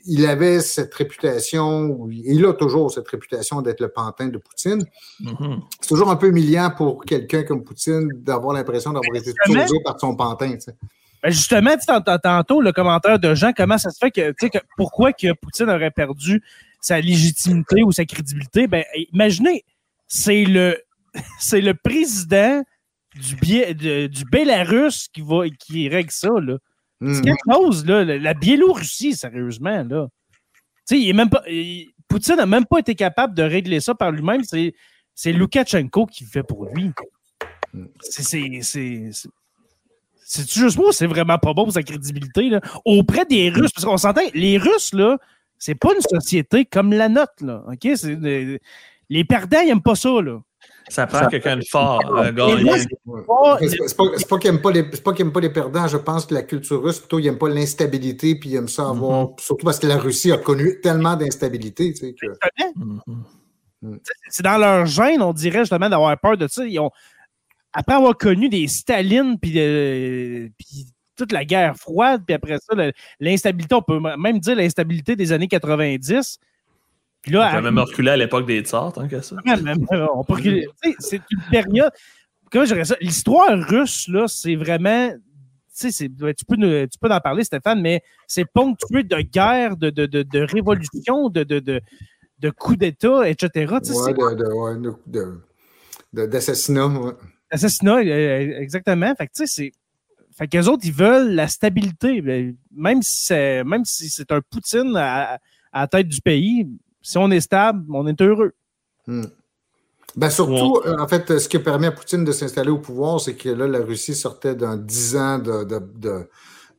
il 0.05 0.25
avait 0.25 0.59
cette 0.59 0.93
réputation, 0.93 2.09
il 2.11 2.45
a 2.45 2.53
toujours 2.53 2.91
cette 2.91 3.07
réputation 3.07 3.61
d'être 3.61 3.79
le 3.79 3.87
pantin 3.87 4.27
de 4.27 4.37
Poutine. 4.37 4.85
Mm-hmm. 5.21 5.59
C'est 5.79 5.87
toujours 5.87 6.09
un 6.09 6.15
peu 6.15 6.27
humiliant 6.27 6.71
pour 6.75 7.05
quelqu'un 7.05 7.43
comme 7.43 7.63
Poutine 7.63 8.09
d'avoir 8.21 8.53
l'impression 8.53 8.91
d'avoir 8.91 9.15
été 9.15 9.31
sauvé 9.45 9.79
par 9.83 9.99
son 9.99 10.15
pantin. 10.15 10.57
Ben, 11.23 11.31
justement, 11.31 11.71
tantôt, 12.21 12.59
le 12.59 12.73
commentaire 12.73 13.17
de 13.17 13.33
Jean, 13.33 13.53
comment 13.55 13.77
ça 13.77 13.91
se 13.91 13.97
fait 13.97 14.11
que, 14.11 14.31
que 14.33 14.57
pourquoi 14.75 15.13
que 15.13 15.31
Poutine 15.33 15.69
aurait 15.69 15.91
perdu 15.91 16.43
sa 16.81 16.99
légitimité 16.99 17.81
ou 17.83 17.93
sa 17.93 18.03
crédibilité? 18.03 18.67
Ben, 18.67 18.83
imaginez, 19.13 19.63
c'est 20.07 20.43
le 20.43 20.77
c'est 21.39 21.61
le 21.61 21.73
président 21.73 22.63
du, 23.15 23.35
du 24.09 24.25
Bélarus 24.31 25.07
qui, 25.07 25.21
va, 25.21 25.47
qui 25.49 25.87
règle 25.89 26.11
ça. 26.11 26.29
Là. 26.29 26.57
C'est 27.01 27.19
hmm. 27.19 27.21
quelque 27.21 27.53
chose, 27.53 27.85
là. 27.85 28.03
La 28.03 28.33
Biélorussie, 28.33 29.13
sérieusement, 29.13 29.83
là. 29.83 30.07
Il 30.91 31.09
est 31.09 31.13
même 31.13 31.29
pas. 31.29 31.43
Poutine 32.07 32.35
n'a 32.35 32.45
même 32.45 32.65
pas 32.65 32.79
été 32.79 32.95
capable 32.95 33.33
de 33.33 33.43
régler 33.43 33.79
ça 33.79 33.95
par 33.95 34.11
lui-même. 34.11 34.43
C'est, 34.43 34.73
c'est 35.15 35.33
Loukachenko 35.33 36.05
qui 36.05 36.25
le 36.25 36.29
fait 36.29 36.43
pour 36.43 36.65
lui. 36.65 36.91
Hmm. 37.73 37.85
C'est. 38.01 38.61
c'est, 38.61 39.09
c'est 40.25 40.49
juste 40.51 40.77
moi, 40.77 40.93
c'est 40.93 41.07
vraiment 41.07 41.37
pas 41.37 41.53
bon 41.53 41.65
pour 41.65 41.73
sa 41.73 41.83
crédibilité. 41.83 42.49
Là? 42.49 42.61
Auprès 42.85 43.25
des 43.25 43.49
Russes, 43.49 43.71
parce 43.71 43.85
qu'on 43.85 43.97
s'entend, 43.97 44.21
les 44.33 44.57
Russes, 44.57 44.93
là, 44.93 45.17
c'est 45.57 45.75
pas 45.75 45.93
une 45.93 46.01
société 46.01 46.65
comme 46.65 46.93
la 46.93 47.09
nôtre. 47.09 47.33
Là, 47.41 47.63
OK? 47.67 47.83
les 49.09 49.23
perdants, 49.25 49.59
ils 49.59 49.67
n'aiment 49.67 49.81
pas 49.81 49.95
ça. 49.95 50.21
Là. 50.21 50.41
Ça 50.89 51.07
prend 51.07 51.27
quelqu'un 51.27 51.57
de 51.57 51.63
fort, 51.69 52.01
un. 52.15 52.31
C'est 53.59 53.97
pas, 53.97 54.05
pas 54.29 54.37
qu'il 54.37 54.51
n'aime 54.51 54.61
pas, 54.61 54.71
pas, 54.71 55.39
les 55.39 55.49
perdants. 55.49 55.87
Je 55.87 55.97
pense 55.97 56.25
que 56.25 56.33
la 56.33 56.43
culture 56.43 56.83
russe, 56.83 56.99
plutôt, 56.99 57.19
il 57.19 57.25
n'aime 57.25 57.37
pas 57.37 57.49
l'instabilité, 57.49 58.35
puis 58.35 58.49
il 58.49 58.55
aime 58.55 58.67
ça 58.67 58.89
avoir. 58.89 59.25
Mm-hmm. 59.25 59.41
Surtout 59.41 59.65
parce 59.65 59.79
que 59.79 59.87
la 59.87 59.97
Russie 59.97 60.31
a 60.31 60.37
connu 60.37 60.79
tellement 60.81 61.15
d'instabilité. 61.15 61.93
Tu 61.93 61.99
sais, 61.99 62.13
que... 62.13 62.27
Mm-hmm. 62.27 62.99
Mm. 63.81 63.97
C'est 64.29 64.43
dans 64.43 64.57
leur 64.57 64.85
gène, 64.85 65.21
on 65.21 65.33
dirait 65.33 65.59
justement, 65.59 65.89
d'avoir 65.89 66.17
peur 66.19 66.37
de 66.37 66.47
ça. 66.47 66.65
Ils 66.65 66.79
ont, 66.79 66.91
après 67.73 67.95
avoir 67.95 68.17
connu 68.17 68.49
des 68.49 68.67
Stalines, 68.67 69.37
puis, 69.39 69.51
puis 70.57 70.87
toute 71.15 71.31
la 71.31 71.45
guerre 71.45 71.75
froide, 71.75 72.23
puis 72.25 72.33
après 72.33 72.57
ça, 72.57 72.75
l'instabilité, 73.19 73.75
on 73.75 73.81
peut 73.81 73.99
même 73.99 74.39
dire 74.39 74.55
l'instabilité 74.55 75.15
des 75.15 75.31
années 75.31 75.47
90 75.47 76.39
là, 77.31 77.49
on 77.51 77.55
peut 77.55 77.61
même 77.61 77.79
reculer 77.79 78.11
à 78.11 78.17
l'époque 78.17 78.45
des 78.45 78.61
tsars, 78.61 78.93
tant 78.93 79.07
que 79.07 79.21
ça. 79.21 79.37
on 80.13 80.23
peut 80.23 80.33
reculer. 80.33 80.67
C'est 80.99 81.21
une 81.31 81.41
période. 81.49 81.91
Comment 82.51 82.65
je 82.65 82.83
ça? 82.83 82.95
L'histoire 83.01 83.57
russe, 83.67 84.07
là, 84.07 84.27
c'est 84.27 84.55
vraiment. 84.55 85.11
Tu, 85.79 85.87
peux, 86.15 86.33
tu 86.35 86.45
peux 87.01 87.09
en 87.09 87.19
parler, 87.19 87.43
Stéphane, 87.43 87.81
mais 87.81 88.03
c'est 88.27 88.45
ponctué 88.45 89.01
de 89.01 89.21
guerre, 89.21 89.75
de, 89.75 89.89
de, 89.89 90.05
de, 90.05 90.21
de 90.21 90.39
révolution, 90.41 91.29
de, 91.29 91.43
de, 91.43 91.57
de, 91.59 91.81
de 92.37 92.49
coups 92.51 92.77
d'État, 92.77 93.27
etc. 93.27 93.73
Ouais, 93.73 93.79
d'assassinat. 96.27 96.87
Ouais. 96.87 97.13
D'assassinat, 97.51 97.97
euh, 97.97 98.05
euh, 98.05 98.59
exactement. 98.59 99.15
Fait 99.15 99.25
que, 99.25 99.31
tu 99.33 99.47
sais, 99.47 99.47
c'est. 99.47 99.71
Fait 100.37 100.47
qu'eux 100.47 100.67
autres, 100.67 100.83
ils 100.85 100.93
veulent 100.93 101.33
la 101.33 101.47
stabilité. 101.47 102.21
Même 102.75 103.01
si 103.01 103.25
c'est, 103.25 103.63
même 103.63 103.85
si 103.85 104.09
c'est 104.09 104.31
un 104.31 104.41
Poutine 104.41 104.95
à, 104.95 105.39
à 105.71 105.81
la 105.81 105.87
tête 105.87 106.07
du 106.07 106.21
pays, 106.21 106.67
si 107.03 107.17
on 107.19 107.29
est 107.29 107.41
stable, 107.41 107.85
on 107.93 108.07
est 108.07 108.19
heureux. 108.21 108.53
Hmm. 109.05 109.25
Ben 110.15 110.29
surtout, 110.29 110.79
euh, 110.85 110.97
en 110.97 111.07
fait, 111.07 111.39
ce 111.39 111.49
qui 111.49 111.57
a 111.57 111.59
permis 111.59 111.87
à 111.87 111.91
Poutine 111.91 112.23
de 112.23 112.31
s'installer 112.31 112.69
au 112.69 112.77
pouvoir, 112.77 113.19
c'est 113.19 113.35
que 113.35 113.49
là, 113.49 113.67
la 113.67 113.79
Russie 113.79 114.15
sortait 114.15 114.55
d'un 114.55 114.77
10 114.77 115.17
ans 115.17 115.39
de, 115.39 115.63
de, 115.63 116.29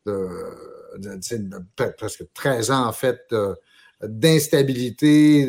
de, 0.07 1.93
presque 1.97 2.25
13 2.33 2.71
ans, 2.71 2.87
en 2.87 2.93
fait, 2.93 3.21
d'instabilité, 4.03 5.47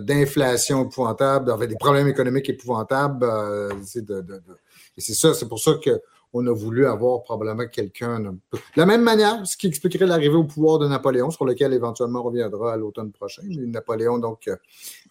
d'inflation 0.00 0.84
épouvantable, 0.84 1.50
avait 1.50 1.68
des 1.68 1.76
problèmes 1.76 2.08
économiques 2.08 2.48
épouvantables. 2.48 3.24
Euh, 3.24 3.70
et 4.96 5.00
c'est 5.00 5.14
ça, 5.14 5.34
c'est 5.34 5.48
pour 5.48 5.60
ça 5.60 5.72
que 5.82 6.00
on 6.32 6.46
a 6.46 6.52
voulu 6.52 6.86
avoir 6.86 7.22
probablement 7.22 7.68
quelqu'un. 7.68 8.20
De 8.20 8.32
la 8.76 8.86
même 8.86 9.02
manière, 9.02 9.46
ce 9.46 9.56
qui 9.56 9.66
expliquerait 9.66 10.06
l'arrivée 10.06 10.34
au 10.34 10.44
pouvoir 10.44 10.78
de 10.78 10.88
Napoléon, 10.88 11.30
sur 11.30 11.44
lequel 11.44 11.72
éventuellement 11.72 12.20
on 12.20 12.24
reviendra 12.24 12.72
à 12.72 12.76
l'automne 12.76 13.12
prochain. 13.12 13.42
Napoléon, 13.46 14.18
donc, 14.18 14.48
euh, 14.48 14.56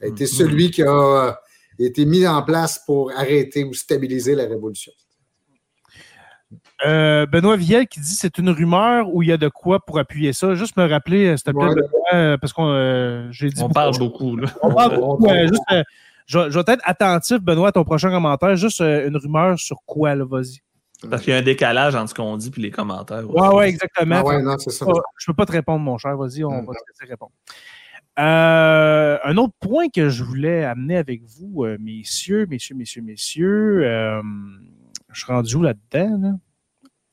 a 0.02 0.08
été 0.08 0.26
mm-hmm. 0.26 0.36
celui 0.36 0.72
qui 0.72 0.84
a 0.84 0.90
euh, 0.90 1.32
été 1.78 2.06
mis 2.06 2.26
en 2.26 2.42
place 2.42 2.82
pour 2.86 3.12
arrêter 3.12 3.64
ou 3.64 3.74
stabiliser 3.74 4.34
la 4.34 4.46
révolution. 4.46 4.92
Euh, 6.86 7.28
Benoît 7.28 7.56
Viel 7.56 7.88
qui 7.88 8.00
dit 8.00 8.14
c'est 8.14 8.40
une 8.40 8.50
rumeur 8.50 9.14
ou 9.14 9.22
il 9.22 9.30
y 9.30 9.32
a 9.32 9.38
de 9.38 9.48
quoi 9.48 9.80
pour 9.80 10.00
appuyer 10.00 10.34
ça? 10.34 10.56
Juste 10.56 10.76
me 10.76 10.90
rappeler, 10.90 11.38
s'il 11.38 11.44
te 11.44 11.52
plaît, 11.52 11.76
Benoît, 11.76 12.38
parce 12.40 12.52
qu'on 12.52 13.30
j'ai 13.32 13.50
dit. 13.50 13.62
On 13.62 13.70
parle 13.70 13.98
beaucoup. 14.00 14.36
On 14.64 14.74
parle 14.74 14.96
beaucoup. 14.96 15.28
je, 16.26 16.40
vais 16.40 16.74
être 16.74 16.82
attentif, 16.84 17.40
Benoît, 17.40 17.70
à 17.70 17.72
ton 17.72 17.84
prochain 17.84 18.10
commentaire. 18.10 18.56
Juste 18.56 18.82
une 18.82 19.16
rumeur 19.16 19.60
sur 19.60 19.78
quoi, 19.86 20.16
là, 20.16 20.26
vas-y. 20.26 20.62
Parce 21.10 21.24
qu'il 21.24 21.34
y 21.34 21.36
a 21.36 21.40
un 21.40 21.44
décalage 21.44 21.96
entre 21.96 22.10
ce 22.10 22.14
qu'on 22.14 22.38
dit 22.38 22.52
et 22.56 22.60
les 22.60 22.72
commentaires. 22.72 23.24
Oui, 23.28 23.48
oui, 23.54 23.66
exactement. 23.66 24.24
Ah 24.28 24.42
non, 24.42 24.58
ça. 24.58 24.86
Je 24.86 24.92
ne 24.92 25.26
peux 25.28 25.34
pas 25.34 25.46
te 25.46 25.52
répondre, 25.52 25.80
mon 25.80 25.98
cher. 25.98 26.16
Vas-y, 26.16 26.44
on 26.44 26.52
mm. 26.52 26.66
va 26.66 26.74
te 26.74 26.80
laisser 26.88 27.10
répondre. 27.10 27.32
Euh, 28.20 29.18
un 29.24 29.38
autre 29.38 29.54
point 29.60 29.88
que 29.90 30.10
je 30.10 30.24
voulais 30.24 30.66
amener 30.66 30.98
avec 30.98 31.22
vous, 31.24 31.64
euh, 31.64 31.78
messieurs, 31.80 32.46
messieurs, 32.50 32.76
messieurs, 32.76 33.02
messieurs, 33.02 33.82
euh, 33.84 34.22
je 35.12 35.24
suis 35.24 35.32
rendu 35.32 35.56
où 35.56 35.62
là-dedans? 35.62 36.40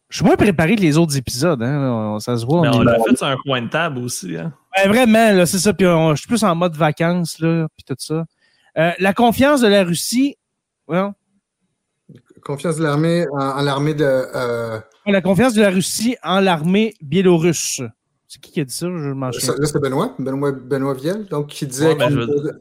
Je 0.08 0.16
suis 0.16 0.24
moins 0.24 0.36
préparé 0.36 0.74
que 0.74 0.80
les 0.80 0.96
autres 0.96 1.16
épisodes. 1.16 1.62
Hein, 1.62 2.18
ça 2.20 2.36
se 2.36 2.44
voit. 2.44 2.62
Mais 2.62 2.74
on, 2.74 2.82
l'a 2.82 2.98
fait 2.98 3.16
sur 3.16 3.26
un 3.26 3.36
coin 3.36 3.62
de 3.62 3.68
table 3.68 3.98
aussi. 3.98 4.36
Hein. 4.36 4.52
vraiment, 4.86 5.44
c'est 5.46 5.58
ça. 5.58 5.72
Puis 5.72 5.86
je 5.86 6.14
suis 6.16 6.26
plus 6.26 6.42
en 6.42 6.54
mode 6.54 6.74
vacances, 6.76 7.38
là, 7.38 7.68
puis 7.76 7.84
tout 7.86 7.96
ça. 7.98 8.24
la 8.74 9.12
confiance 9.12 9.60
de 9.60 9.68
la 9.68 9.84
Russie, 9.84 10.36
Confiance 12.48 12.76
de 12.78 12.82
l'armée 12.82 13.26
en, 13.30 13.38
en 13.38 13.60
l'armée 13.62 13.92
de. 13.92 14.04
euh, 14.06 14.78
La 15.04 15.20
confiance 15.20 15.52
de 15.52 15.60
la 15.60 15.68
Russie 15.68 16.16
en 16.22 16.40
l'armée 16.40 16.94
biélorusse. 17.02 17.82
C'est 18.26 18.40
qui 18.40 18.50
qui 18.52 18.60
a 18.62 18.64
dit 18.64 18.72
ça? 18.74 18.86
Je 18.86 19.10
m'en 19.12 19.30
souviens. 19.30 19.54
là, 19.58 19.66
c'est 19.66 19.78
Benoît, 19.78 20.14
Benoît, 20.18 20.52
Benoît 20.52 20.94
Viel, 20.94 21.26
donc 21.30 21.48
qui 21.48 21.66
disait 21.66 21.88
Ouais, 21.88 21.94
mais 21.96 22.06
qu'il- 22.06 22.14
je 22.14 22.20
veux- 22.20 22.60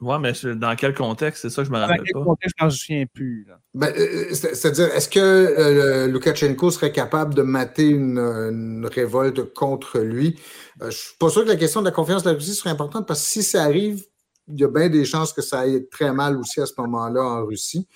Ouais, 0.00 0.18
mais 0.18 0.32
je- 0.32 0.48
dans 0.48 0.74
quel 0.74 0.94
contexte? 0.94 1.42
C'est 1.42 1.50
ça 1.50 1.60
que 1.60 1.68
je 1.68 1.72
me 1.72 1.76
Dans 1.78 1.82
rappelle 1.86 2.02
quel 2.02 2.14
pas. 2.14 2.24
contexte, 2.24 2.54
je 2.58 2.64
m'en 2.64 2.70
souviens 2.70 3.04
plus. 3.12 3.46
Ben, 3.74 3.92
euh, 3.94 4.28
c'est- 4.32 4.54
C'est-à-dire, 4.54 4.86
est-ce 4.94 5.10
que 5.10 5.20
euh, 5.20 6.06
Loukachenko 6.06 6.70
serait 6.70 6.90
capable 6.92 7.34
de 7.34 7.42
mater 7.42 7.88
une, 7.90 8.18
une 8.18 8.86
révolte 8.90 9.52
contre 9.52 9.98
lui? 9.98 10.40
Euh, 10.80 10.90
je 10.90 10.96
suis 10.96 11.16
pas 11.18 11.28
sûr 11.28 11.44
que 11.44 11.48
la 11.48 11.56
question 11.56 11.80
de 11.80 11.84
la 11.84 11.90
confiance 11.92 12.22
de 12.22 12.30
la 12.30 12.36
Russie 12.36 12.54
serait 12.54 12.70
importante 12.70 13.06
parce 13.06 13.22
que 13.22 13.28
si 13.28 13.42
ça 13.42 13.64
arrive, 13.64 14.02
il 14.48 14.58
y 14.58 14.64
a 14.64 14.68
bien 14.68 14.88
des 14.88 15.04
chances 15.04 15.34
que 15.34 15.42
ça 15.42 15.60
aille 15.60 15.86
très 15.90 16.10
mal 16.14 16.38
aussi 16.38 16.62
à 16.62 16.64
ce 16.64 16.72
moment-là 16.78 17.22
en 17.22 17.44
Russie. 17.44 17.86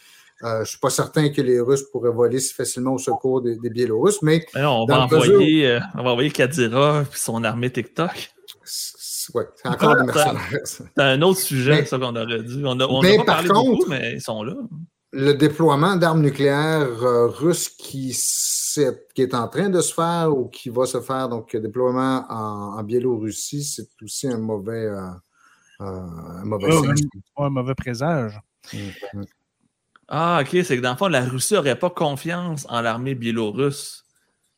Euh, 0.42 0.64
je 0.64 0.70
suis 0.70 0.78
pas 0.78 0.90
certain 0.90 1.28
que 1.30 1.40
les 1.40 1.60
Russes 1.60 1.84
pourraient 1.92 2.10
voler 2.12 2.40
si 2.40 2.52
facilement 2.52 2.94
au 2.94 2.98
secours 2.98 3.40
des, 3.40 3.56
des 3.56 3.70
Biélorusses, 3.70 4.20
mais 4.22 4.44
Mais 4.54 4.62
non, 4.62 4.82
on, 4.82 4.86
va 4.86 5.04
envoyer, 5.04 5.68
euh, 5.70 5.80
on 5.94 6.02
va 6.02 6.10
envoyer 6.10 6.30
Kadyrov 6.30 7.02
et 7.12 7.16
son 7.16 7.44
armée 7.44 7.70
TikTok. 7.70 8.30
c'est 8.64 9.32
encore 9.64 9.96
des 9.96 10.02
mercenaires. 10.04 10.60
C'est 10.64 10.98
un 10.98 11.22
autre 11.22 11.40
sujet, 11.40 11.76
Mais- 11.76 11.84
ça 11.86 11.98
qu'on 11.98 12.16
aurait 12.16 12.42
dû. 12.42 12.62
On 12.66 12.78
a, 12.80 12.86
on 12.86 13.00
Mais 13.00 13.14
a 13.14 13.18
pas 13.18 13.24
par 13.24 13.34
parlé 13.36 13.48
contre- 13.48 13.70
beaucoup, 13.70 13.90
mais 13.90 14.14
ils 14.14 14.20
sont 14.20 14.42
là. 14.42 14.54
le 15.12 15.32
déploiement 15.34 15.94
d'armes 15.96 16.20
nucléaires 16.20 17.02
euh, 17.04 17.28
russes 17.28 17.68
qui, 17.68 18.10
est 19.16 19.34
en 19.34 19.46
train 19.48 19.68
de 19.68 19.80
se 19.80 19.94
faire 19.94 20.36
ou 20.36 20.48
qui 20.48 20.68
va 20.68 20.84
se 20.84 21.00
faire, 21.00 21.28
donc 21.28 21.52
le 21.52 21.60
déploiement 21.60 22.24
en, 22.28 22.76
en 22.78 22.82
Biélorussie, 22.82 23.62
c'est 23.62 23.88
aussi 24.02 24.26
un 24.26 24.38
mauvais, 24.38 24.86
euh, 24.86 24.98
euh, 25.80 25.84
un 25.84 26.44
mauvais 26.44 26.72
un 27.38 27.50
mauvais 27.50 27.74
présage. 27.76 28.38
Mhm. 28.72 29.24
Ah, 30.08 30.40
ok, 30.42 30.48
c'est 30.64 30.76
que 30.76 30.82
dans 30.82 30.90
le 30.92 30.96
fond, 30.96 31.08
la 31.08 31.22
Russie 31.24 31.54
n'aurait 31.54 31.78
pas 31.78 31.90
confiance 31.90 32.66
en 32.68 32.80
l'armée 32.80 33.14
biélorusse. 33.14 34.02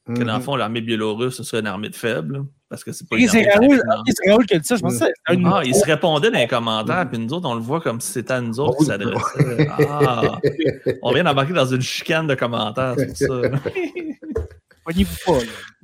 Que 0.07 0.13
dans 0.23 0.35
le 0.35 0.39
Mhm. 0.39 0.43
fond, 0.43 0.55
l'armée 0.57 0.81
biélorusse, 0.83 1.35
ce 1.37 1.43
serait 1.43 1.61
une 1.61 1.67
armée 1.67 1.89
de 1.89 1.97
faibles. 1.97 2.45
Parce 2.69 2.83
que 2.85 2.93
c'est 2.93 3.09
pas 3.09 3.17
Ok, 3.17 3.23
une 3.23 3.29
C'est 3.29 3.49
armée 3.51 3.67
Raoul, 3.69 3.79
très 3.81 3.97
ok, 3.99 4.05
c'est 4.09 4.31
Raoul 4.31 4.47
qui 4.47 4.55
a 4.55 4.59
dit 4.59 4.67
ça. 4.67 4.77
Je 4.77 4.81
pensais 4.83 4.99
que 4.99 5.05
c'était 5.29 5.41
une- 5.41 5.47
Ah, 5.47 5.63
il 5.65 5.75
se 5.75 5.85
répondait 5.85 6.31
dans 6.31 6.39
les 6.39 6.47
commentaires, 6.49 7.09
puis 7.09 7.19
nous 7.19 7.33
autres, 7.33 7.49
on 7.49 7.55
le 7.55 7.61
voit 7.61 7.81
comme 7.81 8.01
si 8.01 8.13
c'était 8.13 8.35
à 8.35 8.41
nous 8.41 8.59
autres 8.61 8.79
qui 8.79 8.85
s'adressait. 8.87 9.69
Ah, 9.89 10.39
on 11.03 11.13
vient 11.13 11.25
d'embarquer 11.25 11.53
dans 11.53 11.67
une 11.67 11.81
chicane 11.83 12.27
de 12.29 12.35
commentaires, 12.35 12.95
c'est 12.99 13.07
pour 13.09 13.17
ça. 13.17 13.27
Poignez-vous 14.85 15.17
pas. 15.27 15.39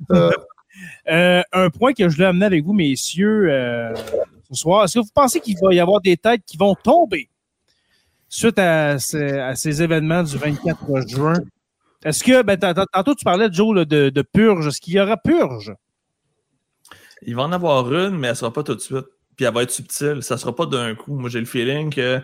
là. 0.09 0.31
Euh, 1.09 1.41
un 1.51 1.69
point 1.69 1.93
que 1.93 2.07
je 2.09 2.15
voulais 2.15 2.27
amener 2.27 2.45
avec 2.45 2.63
vous, 2.63 2.73
messieurs, 2.73 3.47
euh, 3.49 3.93
ce 4.49 4.55
soir. 4.55 4.85
Est-ce 4.85 4.95
que 4.95 4.99
vous 4.99 5.11
pensez 5.13 5.39
qu'il 5.39 5.57
va 5.61 5.73
y 5.73 5.79
avoir 5.79 6.01
des 6.01 6.17
têtes 6.17 6.41
qui 6.45 6.57
vont 6.57 6.75
tomber? 6.75 7.29
Suite 8.35 8.57
à, 8.59 8.97
ces- 8.99 9.81
événements 9.81 10.23
du 10.23 10.37
24 10.37 11.07
juin? 11.07 11.33
Est-ce 12.03 12.23
que, 12.23 12.41
ben, 12.41 12.57
tant- 12.57 12.73
tant- 12.73 12.85
tantôt 12.91 13.15
tu 13.15 13.23
parlais, 13.23 13.47
Joe, 13.51 13.85
de, 13.85 14.09
de 14.09 14.21
purge. 14.21 14.67
Est-ce 14.67 14.81
qu'il 14.81 14.93
y 14.95 14.99
aura 14.99 15.17
purge? 15.17 15.73
Il 17.21 17.35
va 17.35 17.43
en 17.43 17.51
avoir 17.51 17.91
une, 17.93 18.17
mais 18.17 18.27
elle 18.29 18.35
sera 18.35 18.51
pas 18.51 18.63
tout 18.63 18.75
de 18.75 18.79
suite. 18.81 19.05
Puis 19.35 19.45
elle 19.45 19.53
va 19.53 19.63
être 19.63 19.71
subtile. 19.71 20.21
Ça 20.21 20.37
sera 20.37 20.55
pas 20.55 20.65
d'un 20.65 20.95
coup. 20.95 21.15
Moi, 21.15 21.29
j'ai 21.29 21.39
le 21.39 21.45
feeling 21.45 21.93
que 21.93 22.21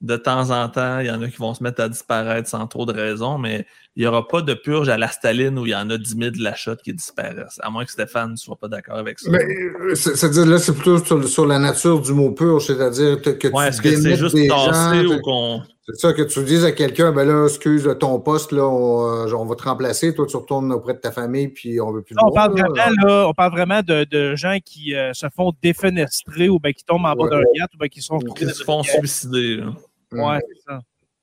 de 0.00 0.16
temps 0.16 0.50
en 0.50 0.68
temps, 0.68 0.98
il 1.00 1.06
y 1.06 1.10
en 1.10 1.20
a 1.22 1.28
qui 1.28 1.36
vont 1.36 1.52
se 1.54 1.62
mettre 1.62 1.82
à 1.82 1.88
disparaître 1.88 2.48
sans 2.48 2.66
trop 2.66 2.86
de 2.86 2.92
raison, 2.92 3.38
mais 3.38 3.66
il 3.96 4.02
n'y 4.02 4.06
aura 4.06 4.26
pas 4.28 4.40
de 4.40 4.54
purge 4.54 4.88
à 4.88 4.96
la 4.96 5.08
Staline 5.08 5.58
où 5.58 5.66
il 5.66 5.70
y 5.72 5.74
en 5.74 5.90
a 5.90 5.98
10 5.98 6.16
000 6.16 6.30
de 6.30 6.42
la 6.42 6.54
shot 6.54 6.76
qui 6.76 6.92
disparaissent. 6.94 7.58
À 7.60 7.70
moins 7.70 7.84
que 7.84 7.90
Stéphane 7.90 8.30
ne 8.32 8.36
soit 8.36 8.56
pas 8.56 8.68
d'accord 8.68 8.96
avec 8.96 9.18
ça. 9.18 9.30
Mais, 9.30 9.38
euh, 9.44 9.94
c'est- 9.96 10.14
C'est-à-dire, 10.16 10.46
là, 10.46 10.58
c'est 10.58 10.72
plutôt 10.74 10.98
sur, 11.04 11.26
sur 11.28 11.46
la 11.46 11.58
nature 11.58 12.00
du 12.00 12.12
mot 12.12 12.30
pur, 12.30 12.62
c'est-à-dire 12.62 13.20
que, 13.20 13.30
que 13.30 13.48
ouais, 13.48 13.64
tu 13.64 13.68
est-ce 13.68 13.82
que 13.82 13.96
c'est 13.96 14.16
juste 14.16 14.34
des 14.36 14.46
tassé 14.48 15.02
gens, 15.06 15.14
ou 15.16 15.20
qu'on. 15.20 15.62
C'est 15.86 15.96
ça 15.96 16.12
que 16.12 16.22
tu 16.22 16.44
dises 16.44 16.64
à 16.64 16.70
quelqu'un, 16.70 17.10
ben 17.10 17.24
là, 17.24 17.46
excuse 17.46 17.88
ton 17.98 18.20
poste, 18.20 18.52
là, 18.52 18.62
on, 18.64 19.26
euh, 19.26 19.34
on 19.34 19.44
va 19.44 19.56
te 19.56 19.64
remplacer, 19.64 20.14
toi, 20.14 20.24
tu 20.24 20.36
retournes 20.36 20.72
auprès 20.72 20.94
de 20.94 20.98
ta 21.00 21.10
famille, 21.10 21.48
puis 21.48 21.80
on 21.80 21.90
veut 21.90 22.02
plus 22.02 22.14
Là, 22.14 22.20
on 22.24 22.30
parle 22.32 22.56
là. 22.56 22.68
vraiment, 22.68 23.06
là, 23.08 23.26
on 23.28 23.34
parle 23.34 23.50
vraiment 23.50 23.80
de, 23.82 24.04
de 24.04 24.36
gens 24.36 24.58
qui 24.64 24.94
euh, 24.94 25.12
se 25.14 25.26
font 25.34 25.52
défenestrer 25.60 26.48
ou 26.48 26.60
ben, 26.60 26.72
qui 26.72 26.84
tombent 26.84 27.06
en 27.06 27.14
bas 27.16 27.28
d'un 27.28 27.42
yacht 27.56 27.74
ou 27.74 27.78
ben, 27.78 27.88
qui 27.88 28.02
sont 28.02 28.18
Qui 28.18 28.46
se 28.46 28.62
font 28.62 28.84
suicider. 28.84 29.56
là. 29.56 29.72
Ouais, 30.12 30.38
c'est 30.48 30.62
ça. 30.72 30.78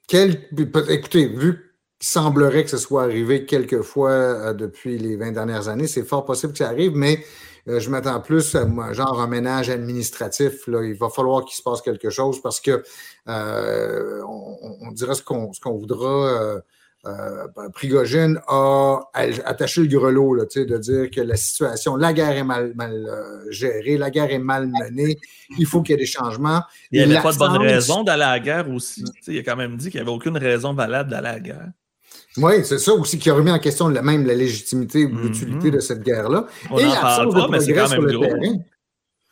Quel, 0.09 0.41
écoutez, 0.89 1.27
vu 1.27 1.66
qu'il 1.99 2.09
semblerait 2.09 2.63
que 2.63 2.69
ce 2.69 2.77
soit 2.77 3.03
arrivé 3.03 3.45
quelques 3.45 3.81
fois 3.81 4.11
euh, 4.11 4.53
depuis 4.53 4.97
les 4.97 5.15
20 5.15 5.31
dernières 5.31 5.67
années, 5.67 5.87
c'est 5.87 6.03
fort 6.03 6.25
possible 6.25 6.53
que 6.53 6.59
ça 6.59 6.69
arrive, 6.69 6.95
mais 6.95 7.23
euh, 7.67 7.79
je 7.79 7.89
m'attends 7.89 8.21
plus 8.21 8.55
à 8.55 8.93
genre 8.93 9.19
un 9.19 9.27
ménage 9.27 9.69
administratif. 9.69 10.67
Là. 10.67 10.83
Il 10.83 10.95
va 10.95 11.09
falloir 11.09 11.43
qu'il 11.43 11.55
se 11.55 11.63
passe 11.63 11.81
quelque 11.81 12.09
chose 12.09 12.41
parce 12.41 12.61
que 12.61 12.83
euh, 13.27 14.21
on, 14.23 14.77
on 14.81 14.91
dira 14.91 15.15
ce 15.15 15.21
qu'on 15.21 15.77
voudra. 15.77 16.27
Euh, 16.27 16.61
euh, 17.05 17.47
ben, 17.55 17.69
Prigogine 17.69 18.39
a 18.47 18.99
attaché 19.13 19.81
le 19.81 19.87
grelot, 19.87 20.33
là, 20.33 20.43
de 20.43 20.77
dire 20.77 21.09
que 21.09 21.21
la 21.21 21.37
situation, 21.37 21.95
la 21.95 22.11
guerre 22.11 22.35
est 22.35 22.43
mal, 22.43 22.73
mal 22.75 23.07
gérée, 23.49 23.97
la 23.97 24.09
guerre 24.09 24.31
est 24.31 24.39
mal 24.39 24.67
menée, 24.67 25.17
il 25.57 25.65
faut 25.65 25.81
qu'il 25.81 25.93
y 25.93 25.95
ait 25.95 26.01
des 26.01 26.07
changements. 26.07 26.63
Il 26.91 27.07
n'y 27.07 27.13
avait 27.13 27.23
pas 27.23 27.31
de 27.31 27.37
bonne 27.37 27.57
raison 27.57 28.03
d'aller 28.03 28.23
à 28.23 28.31
la 28.31 28.39
guerre 28.39 28.69
aussi. 28.69 29.05
Il 29.27 29.37
a 29.37 29.43
quand 29.43 29.55
même 29.55 29.77
dit 29.77 29.89
qu'il 29.89 30.01
n'y 30.01 30.07
avait 30.07 30.15
aucune 30.15 30.37
raison 30.37 30.73
valable 30.73 31.11
d'aller 31.11 31.27
à 31.27 31.33
la 31.33 31.39
guerre. 31.39 31.69
Oui, 32.37 32.53
c'est 32.63 32.77
ça 32.79 32.93
aussi 32.93 33.17
qui 33.19 33.29
a 33.29 33.33
remis 33.33 33.51
en 33.51 33.59
question 33.59 33.87
la- 33.89 34.01
même 34.01 34.25
la 34.25 34.35
légitimité 34.35 35.05
ou 35.05 35.09
Mhm. 35.09 35.21
l'utilité 35.23 35.71
de 35.71 35.79
cette 35.79 36.03
guerre-là. 36.03 36.45
Et 36.77 36.83
l'absence 36.83 37.33
de 37.33 37.39
progrès 37.39 37.87
sur 37.87 38.01
le 38.01 38.11
gros. 38.17 38.25
terrain. 38.25 38.55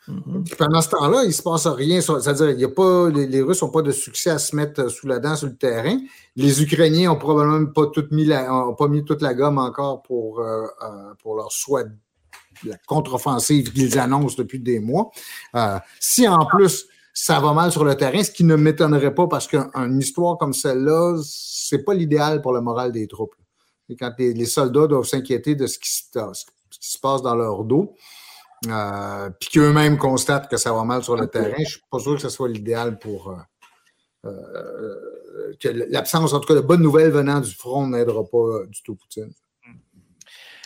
Mhm. 0.08 0.44
Pendant 0.56 0.80
ce 0.80 0.88
temps-là, 0.90 1.22
il 1.24 1.28
ne 1.28 1.32
se 1.32 1.42
passe 1.42 1.66
rien. 1.66 2.00
C'est-à-dire, 2.00 2.50
il 2.50 2.60
y 2.60 2.64
a 2.64 2.68
pas, 2.68 3.10
les, 3.10 3.26
les 3.26 3.42
Russes 3.42 3.62
n'ont 3.62 3.70
pas 3.70 3.82
de 3.82 3.90
succès 3.90 4.30
à 4.30 4.38
se 4.38 4.54
mettre 4.54 4.88
sous 4.88 5.08
la 5.08 5.18
dent 5.18 5.34
sur 5.34 5.48
le 5.48 5.56
terrain. 5.56 5.98
Les 6.36 6.62
Ukrainiens 6.62 7.08
n'ont 7.10 7.16
probablement 7.18 7.66
pas, 7.66 7.86
tout 7.86 8.04
mis 8.12 8.24
la, 8.24 8.52
ont 8.68 8.74
pas 8.74 8.86
mis 8.86 9.04
toute 9.04 9.20
la 9.20 9.34
gomme 9.34 9.58
encore 9.58 10.02
pour, 10.02 10.38
euh, 10.40 10.62
euh, 10.82 11.14
pour 11.20 11.34
leur 11.36 11.50
souhait 11.50 11.84
de 11.84 12.70
la 12.70 12.76
contre-offensive 12.86 13.72
qu'ils 13.72 13.98
annoncent 13.98 14.36
depuis 14.38 14.60
des 14.60 14.78
mois. 14.78 15.10
Euh, 15.56 15.78
si 15.98 16.26
en 16.28 16.46
plus 16.46 16.86
ça 17.18 17.40
va 17.40 17.54
mal 17.54 17.72
sur 17.72 17.82
le 17.82 17.94
terrain, 17.94 18.22
ce 18.22 18.30
qui 18.30 18.44
ne 18.44 18.56
m'étonnerait 18.56 19.14
pas 19.14 19.26
parce 19.26 19.48
qu'une 19.48 19.98
histoire 19.98 20.36
comme 20.36 20.52
celle-là, 20.52 21.18
c'est 21.24 21.82
pas 21.82 21.94
l'idéal 21.94 22.42
pour 22.42 22.52
le 22.52 22.60
moral 22.60 22.92
des 22.92 23.08
troupes. 23.08 23.34
Et 23.88 23.96
quand 23.96 24.12
les, 24.18 24.34
les 24.34 24.44
soldats 24.44 24.86
doivent 24.86 25.06
s'inquiéter 25.06 25.54
de 25.54 25.66
ce 25.66 25.78
qui, 25.78 25.90
se, 25.90 26.04
ce 26.12 26.78
qui 26.78 26.90
se 26.92 26.98
passe 26.98 27.22
dans 27.22 27.34
leur 27.34 27.64
dos, 27.64 27.94
euh, 28.68 29.30
puis 29.40 29.48
qu'eux-mêmes 29.48 29.96
constatent 29.96 30.50
que 30.50 30.58
ça 30.58 30.74
va 30.74 30.84
mal 30.84 31.02
sur 31.02 31.16
le 31.16 31.26
terrain, 31.26 31.54
je 31.56 31.62
ne 31.62 31.66
suis 31.66 31.80
pas 31.90 31.98
sûr 32.00 32.16
que 32.16 32.20
ce 32.20 32.28
soit 32.28 32.50
l'idéal 32.50 32.98
pour 32.98 33.30
euh, 33.30 34.30
euh, 34.30 35.54
que 35.58 35.68
l'absence, 35.68 36.34
en 36.34 36.40
tout 36.40 36.48
cas, 36.48 36.54
de 36.54 36.60
bonnes 36.60 36.82
nouvelles 36.82 37.12
venant 37.12 37.40
du 37.40 37.54
front 37.54 37.86
n'aidera 37.86 38.24
pas 38.24 38.66
du 38.68 38.82
tout 38.82 38.94
Poutine. 38.94 39.32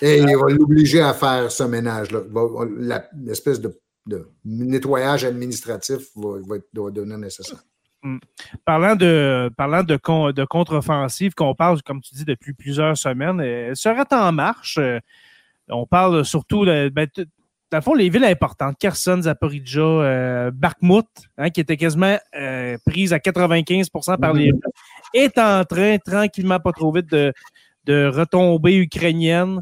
Et 0.02 0.18
il 0.18 0.36
va 0.36 0.48
l'obliger 0.48 1.00
à 1.00 1.14
faire 1.14 1.52
ce 1.52 1.62
ménage-là. 1.62 2.22
L'espèce 3.22 3.60
de, 3.60 3.78
de 4.06 4.28
nettoyage 4.44 5.24
administratif 5.24 5.98
va, 6.16 6.38
va, 6.46 6.56
être- 6.56 6.68
va 6.74 6.90
devenir 6.90 7.18
nécessaire. 7.18 7.58
Parlant 8.64 8.96
de, 8.96 9.50
parlant 9.56 9.82
de, 9.82 9.96
con- 9.96 10.32
de 10.32 10.44
contre-offensive 10.46 11.34
qu'on 11.34 11.54
parle, 11.54 11.82
comme 11.82 12.00
tu 12.00 12.14
dis, 12.14 12.24
depuis 12.24 12.54
plusieurs 12.54 12.96
semaines, 12.96 13.40
euh, 13.40 13.68
elle 13.68 13.76
serait 13.76 14.06
en 14.12 14.32
marche. 14.32 14.78
Euh, 14.78 14.98
On 15.68 15.86
parle 15.86 16.24
surtout 16.24 16.64
de, 16.64 16.88
ben, 16.88 17.06
dans 17.70 17.78
le 17.78 17.82
fond, 17.82 17.94
les 17.94 18.08
villes 18.08 18.24
importantes, 18.24 18.76
Kherson, 18.80 19.20
Zaporizhia, 19.22 19.82
euh, 19.82 20.50
Bakhmut, 20.50 21.06
hein, 21.38 21.50
qui 21.50 21.60
était 21.60 21.76
quasiment 21.76 22.18
euh, 22.34 22.76
prise 22.86 23.12
à 23.12 23.18
95% 23.18 24.18
par 24.18 24.32
les 24.32 24.50
Russes, 24.50 24.60
est 25.14 25.38
en 25.38 25.62
train, 25.64 25.98
tranquillement, 25.98 26.58
pas 26.58 26.72
trop 26.72 26.92
vite, 26.92 27.08
de, 27.10 27.32
de 27.84 28.06
retomber 28.12 28.76
ukrainienne. 28.78 29.60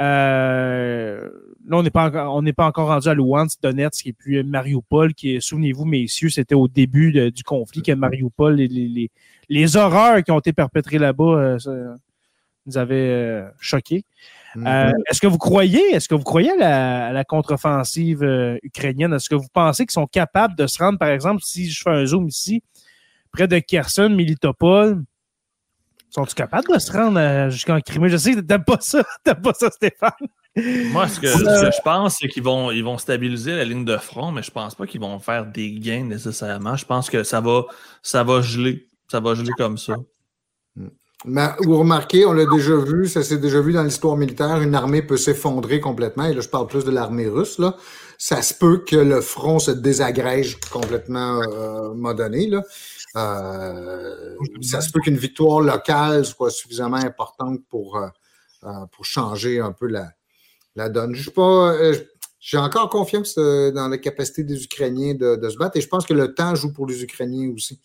Euh, 0.00 1.28
là, 1.66 1.76
on 1.76 1.82
n'est 1.82 1.90
pas 1.90 2.06
encore, 2.06 2.34
on 2.34 2.42
n'est 2.42 2.52
pas 2.52 2.66
encore 2.66 2.88
rendu 2.88 3.08
à 3.08 3.14
Luhansk, 3.14 3.62
Donetsk 3.62 4.06
et 4.06 4.12
puis 4.12 4.42
Mariupol, 4.42 5.14
qui 5.14 5.40
souvenez-vous, 5.40 5.84
messieurs, 5.84 6.30
c'était 6.30 6.54
au 6.54 6.68
début 6.68 7.12
de- 7.12 7.28
du 7.30 7.42
conflit 7.44 7.82
que 7.82 7.92
Mariupol, 7.92 8.54
les, 8.56 8.68
les, 8.68 8.88
les, 8.88 9.10
les 9.48 9.76
horreurs 9.76 10.22
qui 10.24 10.30
ont 10.32 10.38
été 10.38 10.52
perpétrées 10.52 10.98
là-bas, 10.98 11.58
euh, 11.66 11.94
nous 12.66 12.78
avaient 12.78 12.94
euh, 12.96 13.48
choqués. 13.60 14.04
Mhm. 14.56 14.66
Euh, 14.66 14.92
est-ce 15.10 15.20
que 15.20 15.26
vous 15.26 15.38
croyez, 15.38 15.82
est-ce 15.94 16.08
que 16.08 16.14
vous 16.14 16.22
croyez 16.24 16.50
à 16.52 16.56
la, 16.56 17.06
à 17.06 17.12
la 17.12 17.24
contre-offensive 17.24 18.22
euh, 18.22 18.56
ukrainienne? 18.62 19.12
Est-ce 19.12 19.28
que 19.28 19.34
vous 19.34 19.48
pensez 19.52 19.84
qu'ils 19.84 19.92
sont 19.92 20.06
capables 20.06 20.56
de 20.56 20.66
se 20.66 20.78
rendre, 20.78 20.98
par 20.98 21.08
exemple, 21.08 21.42
si 21.44 21.70
je 21.70 21.82
fais 21.82 21.90
un 21.90 22.06
zoom 22.06 22.28
ici, 22.28 22.62
près 23.32 23.46
de 23.48 23.58
Kherson, 23.58 24.08
Militopol, 24.10 25.02
sont-ils 26.14 26.34
capables 26.34 26.72
de 26.72 26.78
se 26.78 26.92
rendre 26.92 27.18
euh, 27.18 27.50
jusqu'en 27.50 27.80
Crimée? 27.80 28.08
Je 28.08 28.16
sais 28.16 28.34
que 28.34 28.40
t'aimes 28.40 28.64
pas 28.64 28.78
ça, 28.80 29.02
t'aimes 29.24 29.42
pas 29.42 29.52
ça, 29.54 29.70
Stéphane. 29.70 30.12
Moi, 30.56 31.08
ce 31.08 31.18
que, 31.18 31.26
que 31.26 31.72
je 31.72 31.82
pense, 31.82 32.18
c'est 32.20 32.28
qu'ils 32.28 32.44
vont, 32.44 32.70
ils 32.70 32.84
vont 32.84 32.96
stabiliser 32.96 33.56
la 33.56 33.64
ligne 33.64 33.84
de 33.84 33.96
front, 33.96 34.30
mais 34.30 34.42
je 34.42 34.52
pense 34.52 34.76
pas 34.76 34.86
qu'ils 34.86 35.00
vont 35.00 35.18
faire 35.18 35.46
des 35.46 35.72
gains 35.72 36.04
nécessairement. 36.04 36.76
Je 36.76 36.84
pense 36.84 37.10
que 37.10 37.24
ça 37.24 37.40
va, 37.40 37.64
ça 38.02 38.22
va 38.22 38.40
geler. 38.40 38.86
Ça 39.08 39.18
va 39.20 39.34
geler 39.34 39.52
comme 39.58 39.76
ça. 39.76 39.96
Mais 41.26 41.48
vous 41.60 41.78
remarquez, 41.78 42.26
on 42.26 42.34
l'a 42.34 42.44
déjà 42.44 42.76
vu, 42.76 43.08
ça 43.08 43.22
s'est 43.22 43.38
déjà 43.38 43.60
vu 43.60 43.72
dans 43.72 43.82
l'histoire 43.82 44.16
militaire, 44.16 44.60
une 44.60 44.74
armée 44.74 45.00
peut 45.00 45.16
s'effondrer 45.16 45.80
complètement, 45.80 46.24
et 46.24 46.34
là 46.34 46.42
je 46.42 46.48
parle 46.50 46.66
plus 46.66 46.84
de 46.84 46.90
l'armée 46.90 47.28
russe, 47.28 47.58
là. 47.58 47.76
ça 48.18 48.42
se 48.42 48.52
peut 48.52 48.84
que 48.86 48.96
le 48.96 49.22
front 49.22 49.58
se 49.58 49.70
désagrège 49.70 50.58
complètement 50.70 51.40
euh, 51.40 51.78
à 51.78 51.86
un 51.86 51.94
moment 51.94 52.12
donné. 52.12 52.48
Là. 52.48 52.62
Euh, 53.16 54.36
ça 54.62 54.80
se 54.80 54.90
peut 54.90 55.00
qu'une 55.00 55.16
victoire 55.16 55.60
locale 55.60 56.24
soit 56.24 56.50
suffisamment 56.50 56.96
importante 56.96 57.60
pour, 57.68 57.96
euh, 57.96 58.08
euh, 58.64 58.86
pour 58.92 59.04
changer 59.04 59.60
un 59.60 59.72
peu 59.72 59.86
la, 59.86 60.10
la 60.76 60.88
donne. 60.88 61.14
Je 61.14 61.30
pas. 61.30 61.74
J'ai 62.40 62.58
encore 62.58 62.90
confiance 62.90 63.36
dans 63.36 63.88
la 63.88 63.96
capacité 63.98 64.44
des 64.44 64.62
Ukrainiens 64.64 65.14
de, 65.14 65.36
de 65.36 65.48
se 65.48 65.56
battre 65.56 65.78
et 65.78 65.80
je 65.80 65.88
pense 65.88 66.04
que 66.04 66.12
le 66.12 66.34
temps 66.34 66.54
joue 66.54 66.72
pour 66.74 66.86
les 66.86 67.02
Ukrainiens 67.02 67.50
aussi. 67.54 67.80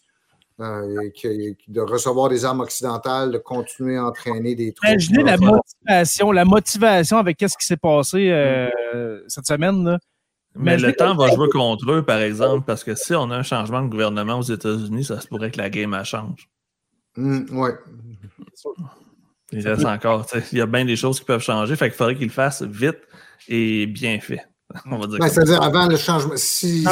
Euh, 0.60 1.00
et 1.04 1.12
que- 1.14 1.56
de 1.72 1.80
recevoir 1.80 2.28
des 2.28 2.44
armes 2.44 2.60
occidentales, 2.60 3.32
de 3.32 3.38
continuer 3.38 3.96
à 3.96 4.06
entraîner 4.08 4.56
des 4.56 4.74
troupes. 4.74 4.90
Imaginez 4.90 5.24
la 5.24 5.38
motivation, 5.38 6.32
la 6.34 6.44
motivation 6.44 7.18
avec 7.18 7.38
qu'est-ce 7.38 7.58
qui 7.58 7.66
s'est 7.66 7.78
passé 7.78 8.30
euh, 8.30 9.22
cette 9.30 9.48
semaine. 9.48 9.86
Là. 9.86 10.00
Mais 10.60 10.76
Mais 10.76 10.88
le 10.88 10.94
temps 10.94 11.16
va 11.16 11.34
jouer 11.34 11.48
contre 11.50 11.90
eux, 11.90 12.04
par 12.04 12.20
exemple, 12.20 12.66
parce 12.66 12.84
que 12.84 12.94
si 12.94 13.16
on 13.16 13.32
a 13.32 13.38
un 13.38 13.44
changement 13.44 13.82
de 13.82 13.88
gouvernement 13.88 14.40
aux 14.40 14.44
États-Unis, 14.44 15.06
ça 15.06 15.22
se 15.22 15.28
pourrait 15.28 15.52
que 15.52 15.58
la 15.58 15.70
game 15.70 15.94
elle 15.94 16.04
change. 16.04 16.50
Hum, 17.18 17.46
ouais. 17.52 17.76
Il 19.52 19.68
reste 19.68 19.86
encore, 19.86 20.26
il 20.52 20.58
y 20.58 20.62
a 20.62 20.66
bien 20.66 20.86
des 20.86 20.96
choses 20.98 21.20
qui 21.20 21.26
peuvent 21.26 21.42
changer, 21.42 21.76
fait 21.76 21.90
qu'il 21.90 21.98
faudrait 21.98 22.16
qu'ils 22.16 22.28
le 22.28 22.34
fassent 22.34 22.62
vite 22.62 23.00
et 23.48 23.88
bien 23.88 24.20
fait. 24.20 24.42
On 24.86 24.98
va 25.00 25.08
dire 25.08 25.18
Ben, 25.18 25.28
ça. 25.28 25.36
C'est-à-dire 25.36 25.64
avant 25.64 25.88
le 25.88 25.98
changement. 25.98 26.34
Si, 26.36 26.86
euh, 26.86 26.92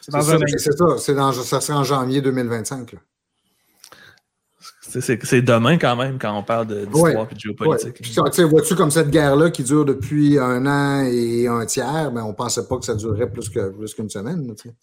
C'est 0.00 0.10
ça, 0.10 0.98
ça, 0.98 1.32
ça 1.32 1.60
serait 1.60 1.78
en 1.78 1.84
janvier 1.84 2.20
2025. 2.22 2.94
là. 2.94 2.98
C'est- 5.00 5.42
demain 5.42 5.78
quand 5.78 5.96
même 5.96 6.18
quand 6.18 6.36
on 6.38 6.42
parle 6.42 6.66
d'histoire 6.66 7.02
Ouais. 7.04 7.12
et 7.12 7.14
de 7.14 7.20
Ouais. 7.20 7.38
géopolitique. 7.38 7.94
Puis, 8.02 8.12
sais, 8.32 8.44
vois-tu 8.44 8.74
comme 8.74 8.90
cette 8.90 9.10
guerre-là 9.10 9.50
qui 9.50 9.62
dure 9.64 9.84
depuis 9.84 10.38
un 10.38 10.66
an 10.66 11.04
et 11.04 11.46
un 11.46 11.64
tiers, 11.66 12.12
ben, 12.12 12.22
on 12.24 12.28
ne 12.28 12.34
pensait 12.34 12.66
pas 12.66 12.78
que 12.78 12.84
ça 12.84 12.94
durerait 12.94 13.30
plus 13.30 13.48
qu'une 13.48 14.10
semaine. 14.10 14.46
là, 14.46 14.54
tu 14.54 14.68
sais. 14.68 14.74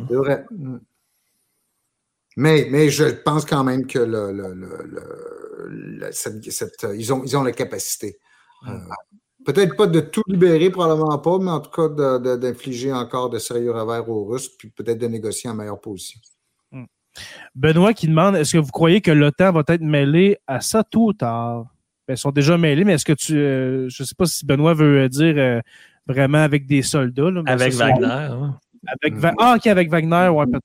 Mhm. 0.00 0.06
C'est 0.08 0.14
vrai. 0.16 0.44
Mm. 0.50 0.76
Mais, 2.36 2.68
mais 2.70 2.88
je 2.88 3.04
pense 3.04 3.44
quand 3.44 3.64
même 3.64 3.86
que 3.86 3.98
le, 3.98 4.30
le- 4.32 4.54
le- 4.54 4.84
le- 4.86 5.68
le- 5.68 6.12
cette- 6.12 6.50
cette- 6.52 6.86
ils, 6.94 7.12
ont, 7.12 7.22
ils 7.24 7.36
ont 7.36 7.42
la 7.42 7.52
capacité. 7.52 8.18
Euh, 8.68 8.72
Peut-être 9.44 9.76
pas 9.76 9.86
de 9.86 10.00
tout 10.00 10.22
libérer, 10.26 10.68
probablement 10.68 11.16
pas, 11.18 11.38
mais 11.38 11.50
en 11.50 11.60
tout 11.60 11.70
cas 11.70 11.88
d'infliger 12.36 12.92
encore 12.92 13.30
de 13.30 13.38
sérieux 13.38 13.70
revers 13.72 14.06
aux 14.08 14.24
Russes, 14.26 14.48
puis 14.50 14.68
peut-être 14.68 14.98
de 14.98 15.06
négocier 15.06 15.48
en 15.48 15.54
meilleure 15.54 15.80
position. 15.80 16.20
Benoît 17.54 17.92
qui 17.94 18.08
demande 18.08 18.36
est-ce 18.36 18.52
que 18.52 18.58
vous 18.58 18.70
croyez 18.70 19.00
que 19.00 19.10
l'OTAN 19.10 19.52
va 19.52 19.62
être 19.68 19.80
mêlé 19.82 20.38
à 20.46 20.60
ça 20.60 20.84
tôt 20.84 21.06
ou 21.08 21.12
tard? 21.12 21.66
Ben, 22.06 22.14
Ils 22.14 22.18
sont 22.18 22.30
déjà 22.30 22.56
mêlés, 22.56 22.84
mais 22.84 22.94
est-ce 22.94 23.04
que 23.04 23.12
tu. 23.12 23.36
euh, 23.36 23.88
je 23.88 24.02
ne 24.02 24.06
sais 24.06 24.14
pas 24.16 24.26
si 24.26 24.46
Benoît 24.46 24.74
veut 24.74 25.02
euh, 25.04 25.08
dire 25.08 25.34
euh, 25.36 25.60
vraiment 26.06 26.38
avec 26.38 26.66
des 26.66 26.82
soldats. 26.82 27.30
là, 27.30 27.42
Avec 27.46 27.72
ça, 27.72 27.86
Wagner. 27.88 28.06
hein. 28.06 28.58
Avec 28.86 29.14
Va- 29.14 29.34
ah, 29.38 29.54
ok, 29.56 29.66
avec 29.66 29.90
Wagner, 29.90 30.28
ouais, 30.28 30.46
peut-être. 30.46 30.64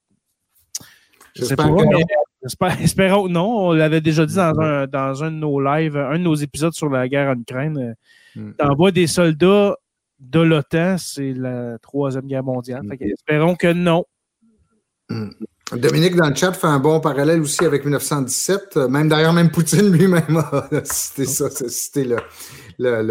Je 1.35 1.43
sais 1.45 1.55
pas, 1.55 1.63
que 1.63 1.83
mais 1.83 2.03
espérons 2.83 3.25
que 3.27 3.31
non. 3.31 3.67
On 3.67 3.71
l'avait 3.73 4.01
déjà 4.01 4.25
dit 4.25 4.35
dans 4.35 4.59
un, 4.59 4.85
dans 4.87 5.23
un 5.23 5.31
de 5.31 5.37
nos 5.37 5.59
lives, 5.59 5.97
un 5.97 6.17
de 6.19 6.23
nos 6.23 6.35
épisodes 6.35 6.73
sur 6.73 6.89
la 6.89 7.07
guerre 7.07 7.29
en 7.35 7.39
Ukraine. 7.39 7.95
Mm. 8.35 8.51
T'envoies 8.53 8.91
des 8.91 9.07
soldats 9.07 9.75
de 10.19 10.39
l'OTAN, 10.39 10.97
c'est 10.99 11.33
la 11.33 11.77
Troisième 11.79 12.27
Guerre 12.27 12.43
mondiale. 12.43 12.83
Mm. 12.83 12.89
Fait 12.89 12.97
que 12.99 13.03
espérons 13.05 13.55
que 13.55 13.73
non. 13.73 14.05
Dominique, 15.71 16.15
dans 16.15 16.27
le 16.29 16.35
chat, 16.35 16.51
fait 16.53 16.67
un 16.67 16.79
bon 16.79 16.99
parallèle 16.99 17.41
aussi 17.41 17.63
avec 17.65 17.83
1917. 17.85 18.77
Euh, 18.77 18.87
Même 18.89 19.07
d'ailleurs, 19.07 19.33
même 19.33 19.49
Poutine 19.49 19.91
lui-même 19.91 20.37
a 20.37 20.69
cité 20.83 21.25
ça, 21.25 21.45
a 21.45 21.69
cité 21.69 22.03
le, 22.03 22.17
le- 22.77 23.01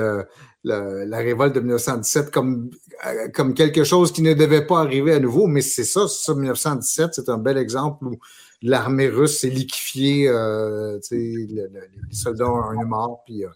le- 0.65 1.05
la 1.05 1.19
révolte 1.19 1.55
de 1.57 1.61
1917 1.61 2.31
comme, 2.31 2.71
euh, 3.07 3.29
comme 3.35 3.55
quelque 3.55 3.83
chose 3.83 4.13
qui 4.13 4.23
ne 4.23 4.33
devait 4.35 4.65
pas 4.67 4.81
arriver 4.81 5.13
à 5.15 5.19
nouveau. 5.19 5.47
Mais 5.49 5.61
c'est 5.61 5.83
ça, 5.85 6.07
ça, 6.07 6.35
1917, 6.35 7.11
c'est 7.15 7.29
un 7.31 7.39
bel 7.39 7.57
exemple 7.59 8.05
où 8.07 8.17
l'armée 8.61 9.09
russe 9.09 9.41
s'est 9.41 9.49
liquéfiée. 9.49 10.29
euh, 10.29 11.01
les 11.11 11.69
soldats 12.13 12.49
ont 12.49 12.63
un 12.79 12.85
mort, 12.85 13.23
puis 13.27 13.45
euh, 13.45 13.49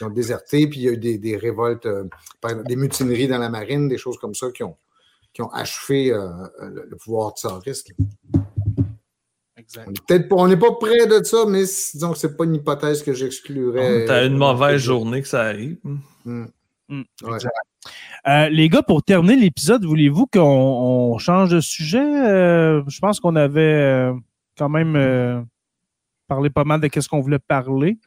ils 0.00 0.04
ont 0.06 0.10
déserté, 0.10 0.66
puis 0.66 0.80
il 0.80 0.82
y 0.84 0.88
a 0.88 0.92
eu 0.92 0.96
des, 0.96 1.18
des 1.18 1.36
révoltes, 1.36 1.86
des 2.66 2.76
mutineries 2.76 3.28
dans 3.28 3.38
la 3.38 3.50
marine, 3.50 3.86
des 3.86 3.98
choses 3.98 4.18
comme 4.18 4.34
ça 4.34 4.50
qui 4.50 4.64
ont, 4.64 4.76
qui 5.40 5.44
ont 5.46 5.52
achevé 5.52 6.12
euh, 6.12 6.28
le, 6.60 6.86
le 6.90 6.96
pouvoir 6.96 7.32
tsariste. 7.32 7.90
Exact. 9.56 9.86
On 9.88 9.90
est 9.92 10.06
peut-être 10.06 10.28
pas, 10.28 10.36
on 10.36 10.48
n'est 10.48 10.56
pas 10.56 10.72
près 10.72 11.06
de 11.06 11.22
ça, 11.24 11.44
mais 11.48 11.62
disons 11.62 12.12
que 12.12 12.18
c'est 12.18 12.36
pas 12.36 12.44
une 12.44 12.56
hypothèse 12.56 13.02
que 13.02 13.12
j'exclurais. 13.14 14.04
T'as 14.06 14.26
une 14.26 14.36
mauvaise 14.36 14.80
journée 14.80 15.22
que 15.22 15.28
ça 15.28 15.42
arrive. 15.42 15.78
Hmm. 16.24 16.44
Hmm, 16.88 17.02
Ouais. 17.22 17.38
Euh, 18.28 18.48
les 18.50 18.68
gars, 18.68 18.82
pour 18.82 19.02
terminer 19.02 19.36
l'épisode, 19.36 19.84
voulez-vous 19.84 20.26
qu'on 20.26 20.40
on 20.40 21.18
change 21.18 21.48
de 21.50 21.60
sujet? 21.60 21.98
Euh, 21.98 22.82
je 22.88 22.98
pense 22.98 23.20
qu'on 23.20 23.36
avait 23.36 23.60
euh, 23.60 24.12
quand 24.58 24.68
même 24.68 24.96
euh, 24.96 25.40
parlé 26.28 26.50
pas 26.50 26.64
mal 26.64 26.80
de 26.80 26.88
ce 27.00 27.08
qu'on 27.08 27.20
voulait 27.20 27.38
parler. 27.38 27.98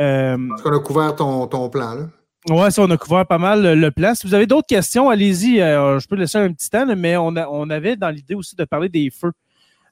Euh, 0.00 0.36
Parce 0.50 0.62
qu'on 0.62 0.76
a 0.76 0.78
couvert 0.78 1.16
ton, 1.16 1.46
ton 1.48 1.68
plan, 1.70 1.94
là. 1.94 2.08
Ouais, 2.48 2.70
ça, 2.70 2.82
on 2.82 2.90
a 2.90 2.96
couvert 2.96 3.26
pas 3.26 3.38
mal 3.38 3.62
le, 3.62 3.74
le 3.74 3.90
plan. 3.90 4.14
Si 4.14 4.26
vous 4.26 4.34
avez 4.34 4.46
d'autres 4.46 4.66
questions, 4.68 5.08
allez-y. 5.10 5.60
euh, 5.60 5.98
je 5.98 6.06
peux 6.08 6.16
laisser 6.16 6.38
un 6.38 6.52
petit 6.52 6.70
temps, 6.70 6.86
mais 6.96 7.16
on, 7.16 7.36
a- 7.36 7.48
on 7.48 7.68
avait 7.70 7.96
dans 7.96 8.10
l'idée 8.10 8.34
aussi 8.34 8.56
de 8.56 8.64
parler 8.64 8.88
des 8.88 9.10
feux. 9.10 9.32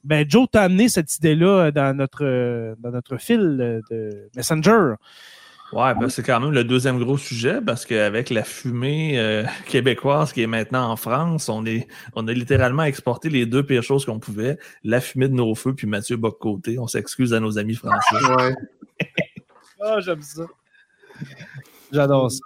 Ben, 0.03 0.25
Joe 0.27 0.47
t'a 0.51 0.63
amené 0.63 0.89
cette 0.89 1.15
idée-là 1.17 1.65
euh, 1.67 1.71
dans 1.71 1.95
notre, 1.95 2.23
euh, 2.25 2.73
dans 2.79 2.89
notre 2.91 3.17
fil 3.17 3.81
de 3.91 4.29
Messenger. 4.35 4.93
Ouais, 5.73 5.93
ben 5.95 6.09
c'est 6.09 6.21
quand 6.21 6.41
même 6.41 6.51
le 6.51 6.65
deuxième 6.65 6.99
gros 6.99 7.17
sujet 7.17 7.61
parce 7.65 7.85
qu'avec 7.85 8.29
la 8.29 8.43
fumée 8.43 9.17
euh, 9.17 9.45
québécoise 9.67 10.33
qui 10.33 10.41
est 10.41 10.47
maintenant 10.47 10.89
en 10.91 10.97
France, 10.97 11.47
on, 11.47 11.65
est, 11.65 11.87
on 12.13 12.27
a 12.27 12.33
littéralement 12.33 12.83
exporté 12.83 13.29
les 13.29 13.45
deux 13.45 13.63
pires 13.65 13.81
choses 13.83 14.03
qu'on 14.05 14.19
pouvait, 14.19 14.57
la 14.83 14.99
fumée 14.99 15.29
de 15.29 15.33
nos 15.33 15.55
feux 15.55 15.73
puis 15.73 15.87
Mathieu 15.87 16.17
Boccoté. 16.17 16.77
On 16.77 16.87
s'excuse 16.87 17.33
à 17.33 17.39
nos 17.39 17.57
amis 17.57 17.75
français. 17.75 18.15
Ouais. 18.37 18.55
Ah, 19.83 19.99
j'aime 19.99 20.21
ça. 20.21 20.43
J'adore 21.91 22.31
ça. 22.31 22.39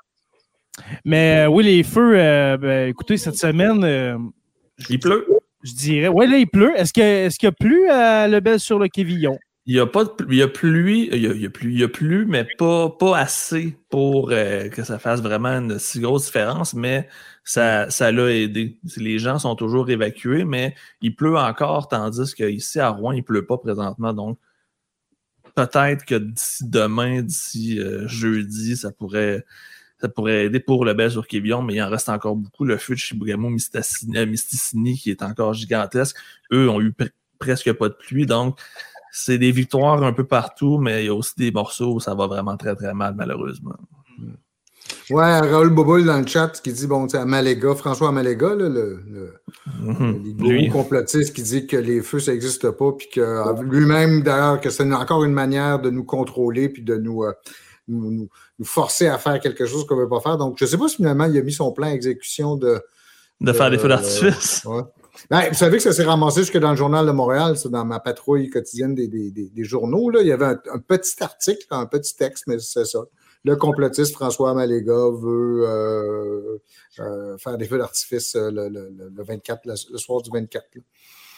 Mais 1.06 1.46
euh, 1.46 1.50
oui, 1.50 1.64
les 1.64 1.84
feux, 1.84 2.14
euh, 2.18 2.58
ben, 2.58 2.90
écoutez, 2.90 3.18
cette 3.18 3.38
semaine, 3.38 3.84
euh, 3.84 4.18
Il 4.90 5.00
pleut. 5.00 5.26
je 5.64 5.74
dirais. 5.74 6.08
Oui, 6.08 6.28
là, 6.30 6.38
il 6.38 6.48
pleut. 6.48 6.74
Est-ce 6.76 6.94
qu'il 6.94 7.44
y 7.44 7.48
a 7.48 7.52
plu 7.52 7.90
à 7.90 8.28
Lebel 8.28 8.60
sur 8.60 8.80
le 8.80 8.88
Quévillon? 8.88 9.38
Il 9.68 9.76
y 9.76 9.80
a 9.80 9.88
pas 9.88 10.04
de 10.04 10.12
il 10.30 10.36
y 10.36 10.44
a 10.44 10.48
pluie, 10.48 11.10
il 11.12 11.24
y 11.24 11.28
a, 11.28 11.34
il 11.34 11.42
y 11.42 11.46
a 11.48 11.50
plu, 11.50 11.72
il 11.72 11.80
y 11.80 11.84
a 11.84 11.88
plu, 11.88 12.28
mais 12.28 12.46
pas, 12.60 12.92
pas 12.92 13.18
assez 13.18 13.76
pour 13.90 14.30
que 14.30 14.84
ça 14.84 15.00
fasse 15.00 15.22
vraiment 15.22 15.50
une 15.50 15.80
si 15.80 16.00
grosse 16.02 16.26
différence, 16.26 16.76
mais 16.76 17.10
ça, 17.44 17.90
ça 17.90 18.12
l'a 18.12 18.32
aidé. 18.32 18.78
Les 18.98 19.18
gens 19.18 19.40
sont 19.40 19.56
toujours 19.56 19.90
évacués, 19.90 20.46
mais 20.46 20.76
il 21.02 21.16
pleut 21.16 21.36
encore, 21.36 21.88
tandis 21.88 22.36
qu'ici 22.36 22.80
à 22.80 22.90
Rouen, 22.90 23.14
il 23.14 23.24
pleut 23.24 23.48
pas 23.48 23.58
présentement. 23.58 24.14
Donc, 24.14 24.38
peut-être 25.56 26.06
que 26.06 26.16
d'ici 26.16 26.70
demain, 26.70 27.22
d'ici 27.22 27.80
euh, 27.80 28.08
jeudi, 28.08 28.78
ça 28.78 28.92
pourrait, 28.92 29.46
ça 30.00 30.10
pourrait 30.10 30.46
aider 30.46 30.60
pour 30.60 30.86
le 30.86 30.94
bel 30.94 31.10
sur 31.10 31.28
Quévillon, 31.28 31.62
mais 31.62 31.76
il 31.76 31.82
en 31.82 31.90
reste 31.90 32.10
encore 32.10 32.36
beaucoup. 32.36 32.66
Le 32.66 32.78
feu 32.78 32.96
de 32.96 33.36
Misticini, 33.36 34.18
euh, 34.18 34.26
Misticini, 34.26 34.98
qui 34.98 35.10
est 35.10 35.24
encore 35.24 35.54
gigantesque, 35.54 36.18
eux 36.52 36.70
ont 36.70 36.82
eu 36.82 36.90
pre- 36.90 37.12
presque 37.40 37.72
pas 37.74 37.90
de 37.90 37.94
pluie, 37.96 38.26
donc 38.26 38.60
c'est 39.12 39.38
des 39.38 39.52
victoires 39.52 40.04
un 40.04 40.14
peu 40.14 40.26
partout, 40.26 40.78
mais 40.78 41.04
il 41.04 41.06
y 41.06 41.10
a 41.10 41.16
aussi 41.16 41.34
des 41.38 41.52
morceaux 41.52 41.96
où 41.96 42.00
ça 42.02 42.14
va 42.14 42.28
vraiment 42.28 42.58
très 42.58 42.76
très 42.76 42.94
mal, 42.94 43.16
malheureusement. 43.16 43.78
Ouais, 45.10 45.40
Raoul 45.40 45.70
Boboul 45.70 46.06
dans 46.06 46.20
le 46.20 46.26
chat 46.28 46.48
qui 46.64 46.74
dit, 46.74 46.88
bon, 46.88 47.06
tu 47.08 47.12
sais, 47.12 47.18
Amalega, 47.18 47.76
François 47.76 48.10
Amalega, 48.10 48.50
là, 48.56 48.70
le, 48.70 49.00
le, 49.10 49.34
Mhm. 49.82 50.36
Lui. 50.40 50.70
complotistes 50.70 51.34
qui 51.36 51.42
dit 51.44 51.68
que 51.68 51.78
les 51.78 52.02
feux, 52.02 52.20
ça 52.20 52.32
n'existe 52.32 52.70
pas, 52.72 52.92
puis 52.92 53.08
que 53.14 53.22
euh, 53.22 53.54
lui-même, 53.64 54.22
d'ailleurs, 54.24 54.60
que 54.62 54.70
c'est 54.70 54.92
encore 54.94 55.24
une 55.24 55.34
manière 55.34 55.80
de 55.80 55.90
nous 55.90 56.04
contrôler, 56.04 56.70
puis 56.70 56.82
de 56.84 56.96
nous, 56.98 57.24
euh, 57.24 57.32
nous, 57.88 58.28
forcer 58.64 59.08
à 59.08 59.18
faire 59.18 59.40
quelque 59.40 59.66
chose 59.66 59.86
qu'on 59.86 59.96
ne 59.96 60.02
veut 60.02 60.10
pas 60.10 60.22
faire. 60.22 60.38
Donc, 60.38 60.56
je 60.58 60.66
ne 60.66 60.70
sais 60.70 60.78
pas 60.78 60.88
si 60.88 60.98
finalement 60.98 61.26
il 61.26 61.38
a 61.38 61.42
mis 61.42 61.54
son 61.54 61.72
plan 61.72 61.88
à 61.88 61.92
exécution 61.92 62.56
de. 62.56 62.82
De 63.42 63.52
faire 63.54 63.70
des 63.70 63.78
feux 63.78 63.86
Euh, 63.86 63.90
d'artifice. 63.90 64.64
Ouais. 64.66 64.82
Ben, 65.30 65.44
vous 65.50 65.56
savez 65.56 65.78
que 65.78 65.84
ça 65.84 65.94
s'est 65.94 66.04
ramassé 66.04 66.42
jusque 66.42 66.58
dans 66.58 66.72
le 66.72 66.76
Journal 66.78 67.06
de 67.06 67.12
Montréal, 67.12 67.58
c'est 67.58 67.70
dans 67.70 67.86
ma 67.86 68.00
patrouille 68.00 68.50
quotidienne 68.50 68.96
des, 68.96 69.08
des- 69.08 69.32
des- 69.32 69.50
des 69.50 69.64
journaux. 69.64 70.10
Là. 70.10 70.22
Il 70.22 70.28
y 70.28 70.32
avait 70.32 70.46
un, 70.46 70.60
un 70.74 70.80
petit 70.80 71.22
article, 71.22 71.66
un 71.72 71.86
petit 71.86 72.16
texte, 72.16 72.46
mais 72.48 72.58
c'est 72.60 72.86
ça. 72.86 73.00
Le 73.46 73.56
complotiste 73.56 74.14
François 74.14 74.54
Maléga 74.56 74.92
veut 75.12 75.66
euh, 75.68 76.58
euh, 77.00 77.38
faire 77.38 77.58
des 77.58 77.66
feux 77.66 77.78
d'artifice 77.78 78.36
euh, 78.36 78.50
le, 78.50 78.70
le- 78.70 78.90
le- 78.90 79.10
le 79.16 79.24
24, 79.24 79.62
le, 79.66 79.76
soir 79.98 80.22
du 80.24 80.32
24. 80.32 80.66
là. 80.76 80.82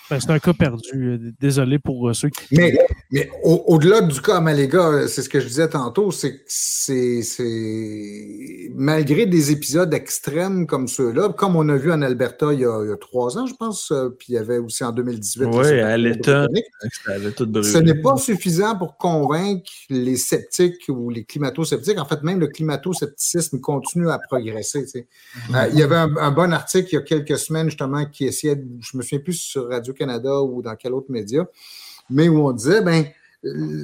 Ben, 0.10 0.20
c'est 0.20 0.30
un 0.32 0.40
cas 0.40 0.54
perdu. 0.54 0.88
Euh, 0.96 1.32
Désolé 1.40 1.80
pour 1.80 2.10
euh, 2.10 2.14
ceux 2.14 2.30
qui. 2.30 2.46
Mais, 2.56 2.78
mais 3.12 3.30
au- 3.44 3.64
au-delà 3.68 4.02
du 4.02 4.22
cas 4.22 4.40
Maléga, 4.40 5.08
c'est 5.08 5.22
ce 5.22 5.30
que 5.30 5.40
je 5.40 5.48
disais 5.48 5.68
tantôt, 5.70 6.12
c'est 6.12 6.38
que 6.38 6.44
c'est, 6.48 7.22
c'est 7.24 8.72
malgré 8.76 9.26
des 9.26 9.52
épisodes 9.52 9.94
extrêmes 9.94 10.66
comme 10.68 10.88
ceux-là, 10.88 11.30
comme 11.30 11.56
on 11.56 11.68
a 11.70 11.76
vu 11.76 11.92
en 11.92 12.02
Alberta 12.02 12.54
il 12.54 12.62
y 12.62 12.66
a, 12.66 12.84
il 12.84 12.90
y 12.90 12.94
a 12.94 12.98
trois 12.98 13.38
ans, 13.38 13.46
je 13.48 13.54
pense, 13.56 13.92
euh, 13.92 14.10
puis 14.10 14.28
il 14.30 14.34
y 14.36 14.38
avait 14.38 14.58
aussi 14.58 14.84
en 14.84 14.92
2018. 14.92 15.46
Oui, 15.52 15.68
à 15.80 15.98
l'État. 15.98 16.48
Ce 17.08 17.78
n'est 17.78 18.02
pas 18.02 18.18
suffisant 18.18 18.78
pour 18.78 18.98
convaincre 18.98 19.70
les 19.90 20.16
sceptiques 20.18 20.86
ou 20.90 21.10
les 21.10 21.24
climato-sceptiques. 21.24 22.00
En 22.00 22.06
fait, 22.06 22.24
même 22.24 22.40
le 22.40 22.48
climato-scepticisme 22.48 23.60
continue 23.60 24.10
à 24.10 24.20
progresser. 24.20 24.84
tu 24.84 24.90
sais. 24.90 25.08
Euh, 25.54 25.68
il 25.74 25.80
y 25.80 25.84
avait 25.84 25.96
un, 25.96 26.16
un 26.18 26.32
bon 26.32 26.52
article 26.54 26.90
il 26.92 26.96
y 26.96 26.98
a 26.98 27.02
quelques 27.02 27.38
semaines, 27.38 27.68
justement, 27.70 28.06
qui 28.06 28.26
essayait, 28.26 28.56
de- 28.56 28.66
je 28.80 28.98
me 28.98 29.02
souviens 29.02 29.20
plus 29.20 29.34
sur 29.34 29.68
Radio 29.70 29.94
Radio-Canada 30.06 30.42
ou 30.42 30.62
dans 30.62 30.76
quel 30.76 30.94
autre 30.94 31.10
média, 31.12 31.46
mais 32.10 32.30
où 32.30 32.48
on 32.48 32.52
disait, 32.52 32.82
ben, 32.82 33.06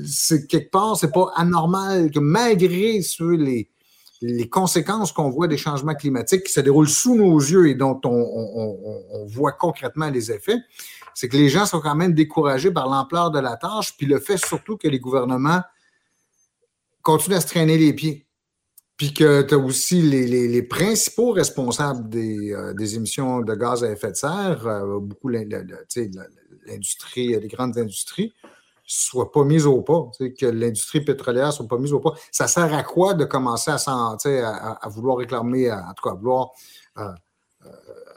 c'est 0.05 0.47
quelque 0.47 0.71
part, 0.71 0.97
c'est 0.97 1.11
pas 1.11 1.31
anormal 1.35 2.11
que 2.11 2.19
malgré 2.19 2.99
les, 3.19 3.69
les 4.21 4.49
conséquences 4.49 5.11
qu'on 5.11 5.29
voit 5.29 5.47
des 5.47 5.57
changements 5.57 5.95
climatiques 5.95 6.43
qui 6.43 6.53
se 6.53 6.61
déroulent 6.61 6.89
sous 6.89 7.15
nos 7.15 7.37
yeux 7.37 7.69
et 7.69 7.75
dont 7.75 7.99
on, 8.05 9.25
voit 9.27 9.51
concrètement 9.51 10.09
les 10.09 10.31
effets, 10.31 10.57
c'est 11.13 11.27
que 11.27 11.37
les 11.37 11.49
gens 11.49 11.65
sont 11.65 11.79
quand 11.79 11.95
même 11.95 12.13
découragés 12.13 12.71
par 12.71 12.89
l'ampleur 12.89 13.31
de 13.31 13.39
la 13.39 13.57
tâche, 13.57 13.95
puis 13.97 14.05
le 14.05 14.19
fait 14.19 14.37
surtout 14.37 14.77
que 14.77 14.87
les 14.87 14.99
gouvernements 14.99 15.61
continuent 17.01 17.35
à 17.35 17.41
se 17.41 17.47
traîner 17.47 17.77
les 17.77 17.93
pieds. 17.93 18.25
Puis 18.97 19.13
que 19.13 19.41
tu 19.41 19.55
as 19.55 19.57
aussi 19.57 20.01
les, 20.01 20.63
principaux 20.63 21.31
responsables 21.31 22.09
euh, 22.15 22.73
des, 22.73 22.95
émissions 22.95 23.41
de 23.41 23.55
gaz 23.55 23.83
à 23.83 23.91
effet 23.91 24.11
de 24.11 24.15
serre, 24.15 24.67
euh, 24.67 24.99
beaucoup 24.99 25.29
l'industrie, 25.29 27.39
les 27.39 27.47
grandes 27.47 27.77
industries, 27.77 28.33
soit 28.85 29.31
pas 29.31 29.43
mise 29.43 29.65
au 29.65 29.81
pas, 29.81 30.11
que 30.19 30.45
l'industrie 30.45 31.01
pétrolière 31.01 31.53
soit 31.53 31.67
pas 31.67 31.77
mise 31.77 31.93
au 31.93 31.99
pas. 31.99 32.13
Ça 32.31 32.47
sert 32.47 32.73
à 32.73 32.83
quoi 32.83 33.13
de 33.13 33.25
commencer 33.25 33.71
à, 33.71 33.77
à, 33.77 34.89
vouloir 34.89 35.17
réclamer, 35.17 35.71
en 35.71 35.93
tout 35.95 36.03
cas, 36.03 36.11
à 36.11 36.15
vouloir 36.15 36.51
euh, 36.97 37.09
euh, 37.65 37.69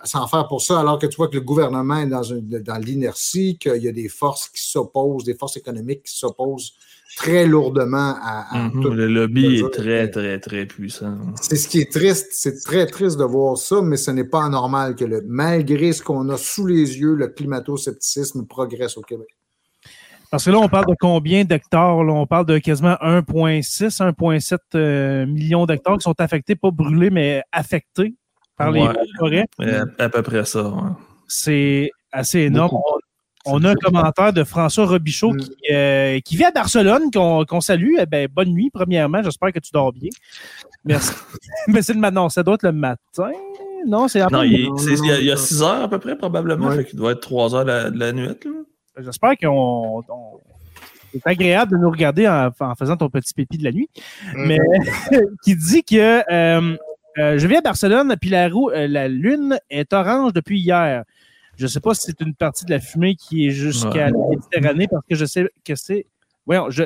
s'en 0.05 0.27
faire 0.27 0.47
pour 0.49 0.61
ça, 0.61 0.81
alors 0.81 0.99
que 0.99 1.07
tu 1.07 1.17
vois 1.17 1.29
que 1.29 1.35
le 1.35 1.41
gouvernement 1.41 1.99
est 1.99 2.07
dans, 2.07 2.23
dans 2.23 2.79
l'inertie, 2.79 3.59
qu'il 3.59 3.83
y 3.83 3.89
a 3.89 3.93
des 3.93 4.09
forces 4.09 4.49
qui 4.49 4.63
s'opposent, 4.63 5.25
des 5.25 5.35
forces 5.35 5.57
économiques 5.57 6.05
qui 6.05 6.17
s'opposent 6.17 6.75
très 7.17 7.47
lourdement 7.47 8.15
à, 8.23 8.69
mhm, 8.73 8.95
Le 8.95 9.07
lobby 9.07 9.57
est 9.57 9.71
très, 9.73 10.11
très, 10.11 10.39
très 10.39 10.67
puissant. 10.67 11.17
C'est 11.41 11.57
ce 11.57 11.69
qui 11.69 11.81
est 11.81 11.91
triste. 11.91 12.29
C'est 12.33 12.63
très 12.65 12.87
triste 12.87 13.19
de 13.19 13.25
voir 13.25 13.57
ça, 13.57 13.81
mais 13.83 13.97
ce 13.97 14.11
n'est 14.11 14.25
pas 14.25 14.45
anormal 14.45 14.95
que 14.97 15.05
le, 15.05 15.23
malgré 15.27 15.93
ce 15.93 16.03
qu'on 16.03 16.29
a 16.29 16.37
sous 16.37 16.67
les 16.67 16.99
yeux, 16.99 17.15
le 17.15 17.29
climato-scepticisme 17.29 18.47
progresse 18.47 18.97
au 18.97 19.03
Québec. 19.03 19.29
Parce 20.31 20.45
que 20.45 20.51
là, 20.51 20.59
on 20.59 20.69
parle 20.69 20.87
de 20.87 20.97
combien 20.99 21.45
d'hectares? 21.45 21.97
On 21.99 22.27
parle 22.27 22.47
de 22.47 22.59
quasiment 22.59 22.97
1,6, 23.01 23.99
1,7 23.99 24.59
euh, 24.75 25.27
millions 25.27 25.67
d'hectares 25.67 25.99
qui 25.99 26.03
sont 26.03 26.21
affectés, 26.21 26.57
pas 26.57 26.71
brûlés, 26.71 27.11
mais 27.11 27.43
affectés 27.53 28.15
par 28.57 28.71
les 28.71 28.87
forêts. 29.19 29.47
À, 29.99 30.09
peu 30.09 30.23
près 30.23 30.45
ça. 30.45 30.73
C'est 31.29 31.91
assez 32.13 32.41
énorme. 32.41 32.79
On, 33.47 33.65
a 33.65 33.71
un 33.71 33.75
commentaire 33.75 34.33
de 34.33 34.45
François 34.45 34.87
Robichaud 34.87 35.33
mm. 35.33 35.41
euh, 35.73 36.21
qui, 36.21 36.37
vit 36.37 36.45
à 36.45 36.51
Barcelone, 36.51 37.11
qu'on 37.13 37.61
salue. 37.61 37.95
Eh 37.99 38.07
ben, 38.07 38.29
bonne 38.33 38.51
nuit, 38.51 38.71
premièrement. 38.71 39.23
J'espère 39.23 39.53
que 39.53 39.59
tu 39.59 39.71
dors 39.73 39.93
bien. 39.93 40.11
Merci. 40.85 41.13
mais 41.69 41.83
c'est 41.83 41.95
le 41.95 42.01
matin. 42.01 42.29
Ça 42.29 42.43
doit 42.43 42.55
être 42.55 42.65
le 42.65 42.73
matin. 42.73 43.31
Non, 43.87 44.09
c'est 44.09 44.21
Non, 44.31 44.43
il, 44.43 44.69
y 45.23 45.31
a 45.31 45.37
6 45.37 45.63
heures 45.63 45.83
à 45.83 45.89
peu 45.89 45.99
près, 45.99 46.17
probablement. 46.17 46.73
Il 46.73 46.97
doit 46.97 47.13
être 47.13 47.21
3 47.21 47.55
heures 47.55 47.65
de 47.65 47.99
la, 47.99 48.13
nuit. 48.13 48.29
J'espère 48.99 49.37
qu'on. 49.41 50.03
C'est 51.13 51.31
agréable 51.31 51.73
de 51.73 51.77
nous 51.79 51.91
regarder 51.91 52.29
en, 52.29 52.75
faisant 52.75 52.97
ton 52.97 53.09
petit 53.09 53.33
pépi 53.33 53.57
de 53.57 53.65
la 53.65 53.73
nuit. 53.73 53.89
Mm. 54.35 54.47
Mais 54.47 54.59
qui 55.45 55.57
dit 55.57 55.83
que 55.83 56.23
euh, 56.31 56.77
euh, 57.19 57.39
je 57.39 57.47
viens 57.47 57.59
à 57.59 57.63
Barcelone, 57.63 58.15
puis 58.21 58.31
la, 58.31 58.49
roue, 58.49 58.71
euh, 58.71 58.87
la 58.87 59.09
lune 59.09 59.59
est 59.71 59.93
orange 59.93 60.33
depuis 60.33 60.61
hier. 60.61 61.05
Je 61.57 61.65
ne 61.65 61.69
sais 61.69 61.81
pas 61.81 61.95
si 61.95 62.03
c'est 62.03 62.21
une 62.21 62.35
partie 62.35 62.65
de 62.65 62.71
la 62.71 62.81
fumée 62.81 63.15
qui 63.15 63.47
est 63.47 63.51
jusqu'à 63.51 64.11
la 64.11 64.19
Méditerranée, 64.31 64.87
parce 64.89 65.05
que 65.09 65.15
je 65.15 65.25
sais 65.25 65.49
que 65.65 65.75
c'est. 65.75 66.07
Voyons, 66.47 66.71
je. 66.71 66.85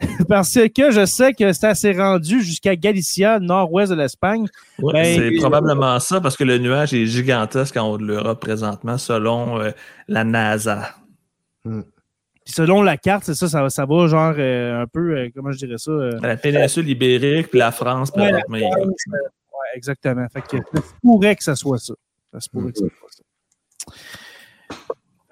parce 0.28 0.54
que 0.54 0.90
je 0.90 1.06
sais 1.06 1.32
que 1.32 1.52
ça 1.52 1.74
s'est 1.74 1.92
rendu 1.92 2.42
jusqu'à 2.42 2.74
Galicia, 2.74 3.38
nord-ouest 3.38 3.92
de 3.92 3.96
l'Espagne. 3.96 4.46
Ben, 4.78 5.04
c'est 5.04 5.30
probablement 5.38 6.00
ça, 6.00 6.20
parce 6.20 6.36
que 6.36 6.44
le 6.44 6.58
nuage 6.58 6.92
est 6.92 7.06
gigantesque 7.06 7.76
en 7.76 7.88
haut 7.88 7.98
de 7.98 8.04
l'Europe 8.04 8.40
présentement, 8.40 8.98
selon 8.98 9.60
la 10.08 10.24
NASA. 10.24 10.96
Hmm. 11.64 11.82
selon 12.44 12.82
la 12.82 12.96
carte, 12.96 13.22
c'est 13.22 13.34
ça, 13.34 13.48
ça, 13.48 13.70
ça, 13.70 13.86
va 13.86 14.08
genre 14.08 14.34
euh, 14.36 14.82
un 14.82 14.86
peu, 14.88 15.16
euh, 15.16 15.28
comment 15.32 15.52
je 15.52 15.58
dirais 15.58 15.78
ça? 15.78 15.92
Euh, 15.92 16.18
la 16.20 16.36
péninsule 16.36 16.88
ibérique, 16.88 17.50
puis 17.50 17.60
la 17.60 17.70
France, 17.70 18.10
puis 18.10 18.20
ouais, 18.20 18.42
ouais, 18.48 18.70
exactement. 19.76 20.26
Fait 20.28 20.42
que 20.42 20.56
ça 20.56 20.82
pourrait 21.00 21.36
que 21.36 21.44
ça 21.44 21.54
soit 21.54 21.78
ça. 21.78 21.94
Ça 22.32 22.40
se 22.40 22.48
pourrait 22.48 22.72
que 22.72 22.78
ça 22.80 22.86
soit 22.98 23.10
ça. 23.10 23.21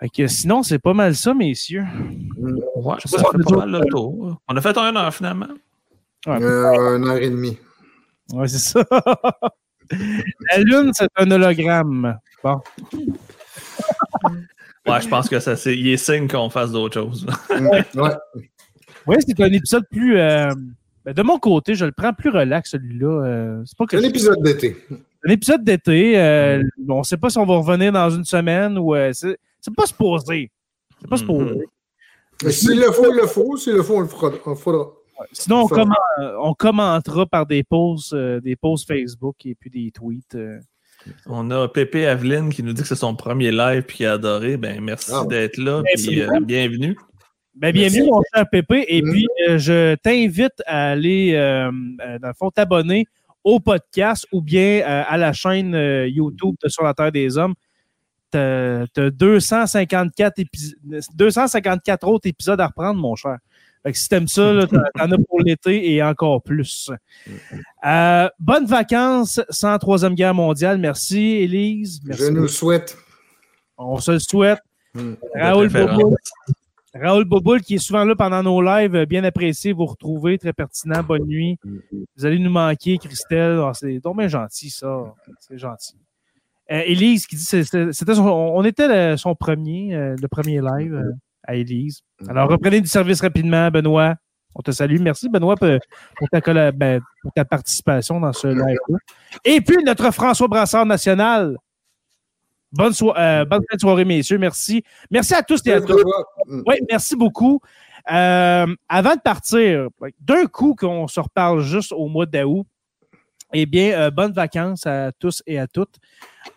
Fait 0.01 0.09
que 0.09 0.27
sinon, 0.27 0.63
c'est 0.63 0.79
pas 0.79 0.95
mal 0.95 1.15
ça, 1.15 1.35
messieurs. 1.35 1.85
Ouais, 2.77 2.97
ça 3.05 3.19
fait 3.19 3.25
pas 3.45 3.57
mal 3.67 3.71
le 3.71 3.81
tour. 3.91 4.41
On 4.49 4.57
a 4.57 4.61
fait 4.61 4.77
un 4.79 4.97
heure 4.97 5.15
finalement. 5.15 5.49
Ouais, 6.27 6.37
une 6.37 7.09
heure 7.09 7.17
et 7.19 7.31
demie. 7.31 7.59
Ouais, 8.33 8.49
c'est 8.49 8.59
ça. 8.59 8.85
la 9.91 10.59
Lune, 10.59 10.93
c'est 10.95 11.09
un 11.17 11.31
hologramme. 11.31 12.19
Bon. 12.43 12.61
Ouais, 14.87 15.01
je 15.01 15.09
pense 15.09 15.29
que 15.29 15.39
ça, 15.41 15.57
c'est, 15.57 15.77
il 15.77 15.89
est 15.89 15.97
signe 15.97 16.29
qu'on 16.29 16.49
fasse 16.49 16.73
d'autres 16.73 16.95
choses. 16.95 17.27
ouais. 17.51 17.85
Oui, 19.07 19.17
c'est 19.27 19.41
un 19.41 19.53
épisode 19.53 19.85
plus. 19.91 20.19
Euh, 20.19 20.51
ben, 21.05 21.15
de 21.15 21.23
mon 21.23 21.39
côté, 21.39 21.75
je 21.75 21.85
le 21.85 21.93
prends 21.93 22.13
plus 22.13 22.31
relax, 22.31 22.71
celui-là. 22.71 23.25
Euh, 23.25 23.63
c'est 23.65 23.77
pas 23.77 23.85
un 23.93 24.03
épisode 24.03 24.43
d'été. 24.43 24.77
Un 25.25 25.31
épisode 25.31 25.65
d'été. 25.65 26.19
Euh, 26.19 26.63
on 26.89 26.99
ne 26.99 27.03
sait 27.03 27.17
pas 27.17 27.31
si 27.31 27.39
on 27.39 27.47
va 27.47 27.57
revenir 27.57 27.93
dans 27.93 28.11
une 28.11 28.25
semaine 28.25 28.79
ou. 28.79 28.95
c'est, 29.13 29.37
c'est 29.61 29.75
pas 29.75 29.87
supposé. 29.87 30.51
C'est 31.01 31.09
pas 31.09 31.17
supposé. 31.17 31.67
Mm-hmm. 32.43 32.51
S'il 32.51 32.81
le 32.81 32.91
faut, 32.91 33.13
il 33.13 33.17
le 33.17 33.27
faut. 33.27 33.57
S'il 33.57 33.75
le 33.75 33.83
faut, 33.83 33.97
on 33.97 34.01
le 34.01 34.07
fera. 34.07 34.31
On 34.47 34.55
fera. 34.55 34.93
Sinon, 35.33 35.67
on, 35.71 35.89
on, 36.41 36.55
commentera 36.55 37.27
par 37.27 37.45
des 37.45 37.63
posts, 37.63 38.15
des 38.15 38.57
posts 38.57 38.89
Facebook 38.89 39.37
et 39.45 39.55
puis 39.55 39.69
des 39.69 39.91
tweets. 39.91 40.37
On 41.27 41.51
a 41.51 41.69
Pépé 41.69 42.07
Aveline 42.07 42.51
qui 42.51 42.63
nous 42.63 42.73
dit 42.73 42.83
que 42.83 42.89
c'est 42.89 42.95
son 42.95 43.15
premier 43.15 43.51
live 43.51 43.85
et 43.89 43.93
qui 43.93 44.05
a 44.05 44.15
adoré. 44.15 44.57
Ben, 44.57 44.81
merci 44.81 45.13
ah 45.15 45.25
d'être 45.29 45.57
là 45.57 45.83
et 45.87 46.23
euh, 46.23 46.41
bienvenue. 46.41 46.97
Ben, 47.55 47.73
bienvenue, 47.73 48.05
mon 48.05 48.23
cher 48.35 48.45
Pépé. 48.51 48.85
Et 48.89 49.03
puis, 49.03 49.27
euh, 49.49 49.59
je 49.59 49.95
t'invite 49.97 50.63
à 50.67 50.91
aller, 50.91 51.33
euh, 51.35 51.71
dans 52.21 52.29
le 52.29 52.35
fond, 52.35 52.51
t'abonner 52.51 53.07
au 53.45 53.61
podcast 53.61 54.27
ou 54.33 54.43
bien 54.43 54.83
à 54.85 55.17
la 55.17 55.33
chaîne 55.33 55.73
YouTube 56.07 56.57
de 56.63 56.69
Sur 56.69 56.85
la 56.85 56.95
Terre 56.95 57.13
des 57.13 57.39
Hommes. 57.39 57.55
Tu 58.33 58.39
as, 58.39 59.11
254, 59.11 60.41
254 61.15 62.07
autres 62.07 62.29
épisodes 62.29 62.61
à 62.61 62.67
reprendre, 62.67 63.01
mon 63.01 63.17
cher. 63.17 63.39
Fait 63.83 63.93
que 63.93 63.99
si 63.99 64.09
t'aimes 64.09 64.29
ça, 64.29 64.67
t'en 64.95 65.11
as 65.11 65.19
pour 65.27 65.41
l'été 65.41 65.95
et 65.95 66.03
encore 66.03 66.43
plus. 66.43 66.91
Euh, 67.87 68.29
bonnes 68.39 68.67
vacances 68.67 69.41
sans 69.49 69.79
Troisième 69.79 70.15
Guerre 70.15 70.35
mondiale. 70.35 70.79
Merci, 70.79 71.19
Élise. 71.19 72.01
Je 72.07 72.27
nous 72.27 72.49
souhaite. 72.49 72.97
On 73.79 73.99
se 73.99 74.11
le 74.13 74.19
souhaite. 74.19 74.61
Hmm. 74.95 75.15
Raoul 75.35 75.69
Boboul. 75.69 76.17
Raoul 76.95 77.25
Boboul, 77.25 77.61
qui 77.61 77.77
est 77.77 77.79
souvent 77.79 78.05
là 78.05 78.17
pendant 78.17 78.43
nos 78.43 78.61
lives, 78.61 79.05
bien 79.07 79.23
apprécié, 79.23 79.73
vous 79.73 79.87
retrouver, 79.87 80.39
très 80.39 80.53
pertinent. 80.53 81.03
Bonne 81.03 81.27
nuit. 81.27 81.57
Vous 82.17 82.27
allez 82.27 82.39
nous 82.39 82.51
manquer, 82.51 82.99
Christelle. 82.99 83.59
Oh, 83.59 83.71
c'est 83.73 84.01
donc 84.01 84.21
gentil, 84.27 84.71
ça. 84.71 85.15
C'est 85.39 85.59
gentil. 85.59 85.97
Euh, 86.71 86.83
Élise 86.87 87.27
qui 87.27 87.37
dit 87.37 87.43
c'était 87.43 88.19
on 88.19 88.65
était 88.65 89.17
son 89.17 89.35
premier, 89.35 89.95
euh, 89.95 90.17
le 90.21 90.29
premier 90.29 90.61
live 90.61 91.05
à 91.45 91.57
Élise. 91.57 92.03
Alors, 92.29 92.49
reprenez 92.49 92.81
du 92.81 92.87
service 92.87 93.21
rapidement, 93.21 93.71
Benoît. 93.71 94.15
On 94.55 94.63
te 94.63 94.73
salue. 94.73 95.01
Merci, 95.01 95.29
Benoît, 95.29 95.55
pour 95.57 96.29
ta, 96.29 96.73
ben, 96.73 97.01
pour 97.23 97.33
ta 97.33 97.45
participation 97.45 98.19
dans 98.19 98.33
ce 98.33 98.49
live-là. 98.49 98.99
Et 99.45 99.61
puis, 99.61 99.83
notre 99.85 100.11
François 100.13 100.49
Brassard 100.49 100.87
national. 100.87 101.57
Bonne, 102.73 102.93
euh, 103.03 103.45
bonne 103.45 103.63
fin 103.69 103.77
de 103.77 103.81
soirée, 103.81 104.05
messieurs. 104.05 104.39
Merci. 104.39 104.83
Merci 105.11 105.35
à 105.35 105.43
tous 105.43 105.61
et 105.67 105.73
à 105.73 105.81
toutes. 105.81 106.05
Oui, 106.49 106.77
merci 106.89 107.17
beaucoup. 107.17 107.61
Euh, 108.11 108.67
avant 108.89 109.15
de 109.15 109.21
partir, 109.21 109.89
d'un 110.21 110.47
coup 110.47 110.75
qu'on 110.75 111.07
se 111.09 111.21
reparle 111.21 111.61
juste 111.63 111.93
au 111.93 112.09
mois 112.09 112.27
d'août, 112.27 112.67
eh 113.53 113.67
bien, 113.67 113.99
euh, 113.99 114.11
bonnes 114.11 114.33
vacances 114.33 114.87
à 114.87 115.13
tous 115.13 115.43
et 115.47 115.59
à 115.59 115.67
toutes. 115.67 115.97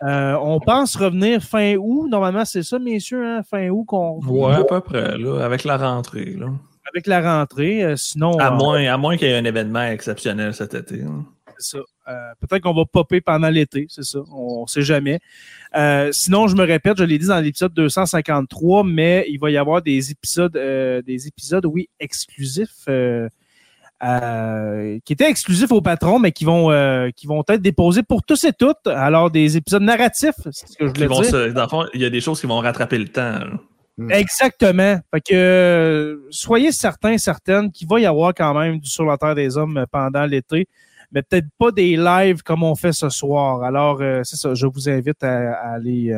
Euh, 0.03 0.37
on 0.41 0.59
pense 0.59 0.95
revenir 0.95 1.41
fin 1.41 1.75
août. 1.75 2.07
Normalement, 2.09 2.45
c'est 2.45 2.63
ça, 2.63 2.79
messieurs, 2.79 3.25
hein, 3.25 3.41
fin 3.43 3.69
août 3.69 3.85
qu'on. 3.85 4.19
Oui, 4.27 4.53
à 4.53 4.63
peu 4.63 4.79
près, 4.81 5.17
là, 5.17 5.43
avec 5.43 5.63
la 5.63 5.77
rentrée. 5.77 6.35
Là. 6.37 6.47
Avec 6.93 7.07
la 7.07 7.39
rentrée. 7.39 7.83
Euh, 7.83 7.95
sinon. 7.95 8.37
À 8.37 8.51
moins, 8.51 8.85
à 8.85 8.97
moins 8.97 9.17
qu'il 9.17 9.27
y 9.27 9.31
ait 9.31 9.37
un 9.37 9.45
événement 9.45 9.83
exceptionnel 9.83 10.53
cet 10.53 10.75
été. 10.75 11.01
Hein. 11.01 11.25
C'est 11.57 11.77
ça. 11.77 11.83
Peut-être 12.39 12.63
qu'on 12.63 12.73
va 12.73 12.83
popper 12.85 13.21
pendant 13.21 13.49
l'été, 13.49 13.85
c'est 13.89 14.03
ça. 14.03 14.19
On 14.31 14.63
ne 14.63 14.67
sait 14.67 14.81
jamais. 14.81 15.19
Sinon, 16.11 16.47
je 16.47 16.55
me 16.55 16.63
répète, 16.63 16.97
je 16.97 17.03
l'ai 17.03 17.17
dit 17.17 17.27
dans 17.27 17.39
l'épisode 17.39 17.73
253, 17.73 18.83
mais 18.83 19.25
il 19.29 19.39
va 19.39 19.49
y 19.51 19.57
avoir 19.57 19.81
des 19.81 20.11
épisodes, 20.11 20.53
des 20.53 21.27
épisodes, 21.27 21.65
oui, 21.65 21.89
exclusifs 21.99 22.87
euh, 24.03 24.99
qui 25.05 25.13
étaient 25.13 25.29
exclusifs 25.29 25.71
aux 25.71 25.81
patrons, 25.81 26.19
mais 26.19 26.33
qui 26.33 26.43
vont, 26.43 26.71
euh, 26.71 27.09
qui 27.15 27.25
vont 27.25 27.41
être 27.47 27.61
déposés 27.61 28.03
pour 28.03 28.21
tous 28.23 28.43
et 28.43 28.51
toutes. 28.51 28.85
Alors, 28.87 29.31
des 29.31 29.55
épisodes 29.55 29.81
narratifs, 29.81 30.35
c'est 30.51 30.67
ce 30.67 30.77
que 30.77 30.87
je 30.87 30.93
voulais 30.93 31.07
dire. 31.07 31.53
dans 31.53 31.63
le 31.63 31.69
fond, 31.69 31.85
il 31.93 32.01
y 32.01 32.05
a 32.05 32.09
des 32.09 32.19
choses 32.19 32.41
qui 32.41 32.47
vont 32.47 32.59
rattraper 32.59 32.97
le 32.97 33.07
temps. 33.07 33.39
Hmm. 33.97 34.11
Exactement. 34.11 34.99
Fait 35.13 35.21
que 35.21 35.33
euh, 35.33 36.17
soyez 36.31 36.71
certains, 36.73 37.17
certaines 37.17 37.71
qu'il 37.71 37.87
va 37.87 37.99
y 37.99 38.05
avoir 38.05 38.33
quand 38.33 38.53
même 38.53 38.79
du 38.79 38.89
Sur 38.89 39.05
la 39.05 39.17
Terre 39.17 39.35
des 39.35 39.55
Hommes 39.55 39.85
pendant 39.89 40.25
l'été, 40.25 40.67
mais 41.13 41.21
peut-être 41.21 41.47
pas 41.57 41.71
des 41.71 41.95
lives 41.95 42.41
comme 42.43 42.63
on 42.63 42.75
fait 42.75 42.93
ce 42.93 43.09
soir. 43.09 43.63
Alors, 43.63 43.99
c'est 44.23 44.35
ça, 44.35 44.53
je 44.53 44.67
vous 44.67 44.89
invite 44.89 45.23
à, 45.23 45.53
aller 45.73 46.13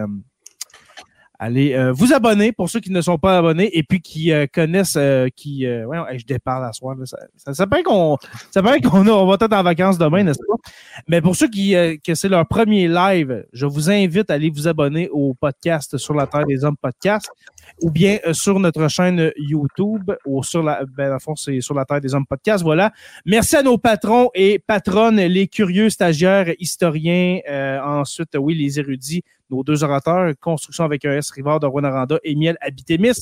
allez 1.39 1.73
euh, 1.73 1.91
vous 1.91 2.13
abonner 2.13 2.51
pour 2.51 2.69
ceux 2.69 2.79
qui 2.79 2.91
ne 2.91 3.01
sont 3.01 3.17
pas 3.17 3.37
abonnés 3.37 3.75
et 3.77 3.83
puis 3.83 4.01
qui 4.01 4.31
euh, 4.31 4.45
connaissent, 4.51 4.95
euh, 4.97 5.27
qui, 5.35 5.65
euh, 5.65 5.85
ouais, 5.85 5.97
je 6.17 6.25
départ 6.25 6.59
la 6.59 6.71
soirée. 6.73 6.97
Ça, 7.05 7.17
ça, 7.35 7.53
ça 7.53 7.67
paraît 7.67 7.83
qu'on, 7.83 8.17
qu'on 8.83 9.07
on 9.07 9.25
va 9.27 9.33
être 9.35 9.53
en 9.53 9.63
vacances 9.63 9.97
demain, 9.97 10.23
n'est-ce 10.23 10.39
pas? 10.39 10.71
Mais 11.07 11.21
pour 11.21 11.35
ceux 11.35 11.49
qui, 11.49 11.75
euh, 11.75 11.95
que 12.03 12.15
c'est 12.15 12.29
leur 12.29 12.47
premier 12.47 12.87
live, 12.87 13.45
je 13.53 13.65
vous 13.65 13.89
invite 13.89 14.29
à 14.29 14.35
aller 14.35 14.49
vous 14.49 14.67
abonner 14.67 15.09
au 15.09 15.33
podcast 15.33 15.97
sur 15.97 16.13
la 16.13 16.27
Terre 16.27 16.45
des 16.45 16.63
Hommes 16.63 16.77
podcast 16.81 17.29
ou 17.81 17.91
bien 17.91 18.19
euh, 18.25 18.33
sur 18.33 18.59
notre 18.59 18.87
chaîne 18.87 19.31
YouTube 19.37 20.11
ou 20.25 20.43
sur 20.43 20.63
la, 20.63 20.83
ben, 20.85 21.13
le 21.13 21.19
fond, 21.19 21.35
c'est 21.35 21.61
sur 21.61 21.73
la 21.73 21.85
Terre 21.85 22.01
des 22.01 22.13
Hommes 22.13 22.25
podcast. 22.25 22.63
Voilà. 22.63 22.91
Merci 23.25 23.55
à 23.55 23.63
nos 23.63 23.77
patrons 23.77 24.29
et 24.33 24.59
patronnes, 24.59 25.17
les 25.17 25.47
curieux 25.47 25.89
stagiaires, 25.89 26.53
historiens, 26.59 27.39
euh, 27.49 27.79
ensuite, 27.81 28.35
oui, 28.37 28.55
les 28.55 28.79
érudits, 28.79 29.23
nos 29.49 29.63
deux 29.63 29.83
orateurs, 29.83 30.33
Construction 30.39 30.83
avec 30.83 31.05
un 31.05 31.13
S, 31.13 31.31
Rivard 31.31 31.59
de 31.59 31.67
Rwanda 31.67 32.19
et 32.23 32.35
Miel 32.35 32.57
Habitémis. 32.61 33.21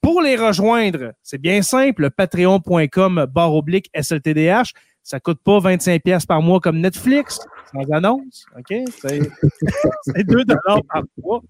Pour 0.00 0.22
les 0.22 0.36
rejoindre, 0.36 1.12
c'est 1.22 1.40
bien 1.40 1.60
simple, 1.62 2.10
patreon.com 2.10 3.26
barre 3.32 3.54
oblique 3.54 3.90
SLTDH. 3.94 4.72
Ça 5.08 5.20
coûte 5.20 5.38
pas 5.42 5.58
25 5.58 6.02
pièces 6.02 6.26
par 6.26 6.42
mois 6.42 6.60
comme 6.60 6.80
Netflix, 6.80 7.40
sans 7.72 7.90
annonce, 7.94 8.44
OK? 8.58 8.76
C'est 9.00 9.20
c'est 10.02 10.22
2 10.22 10.44
dollars 10.44 10.82
par 10.86 11.02
mois. 11.24 11.40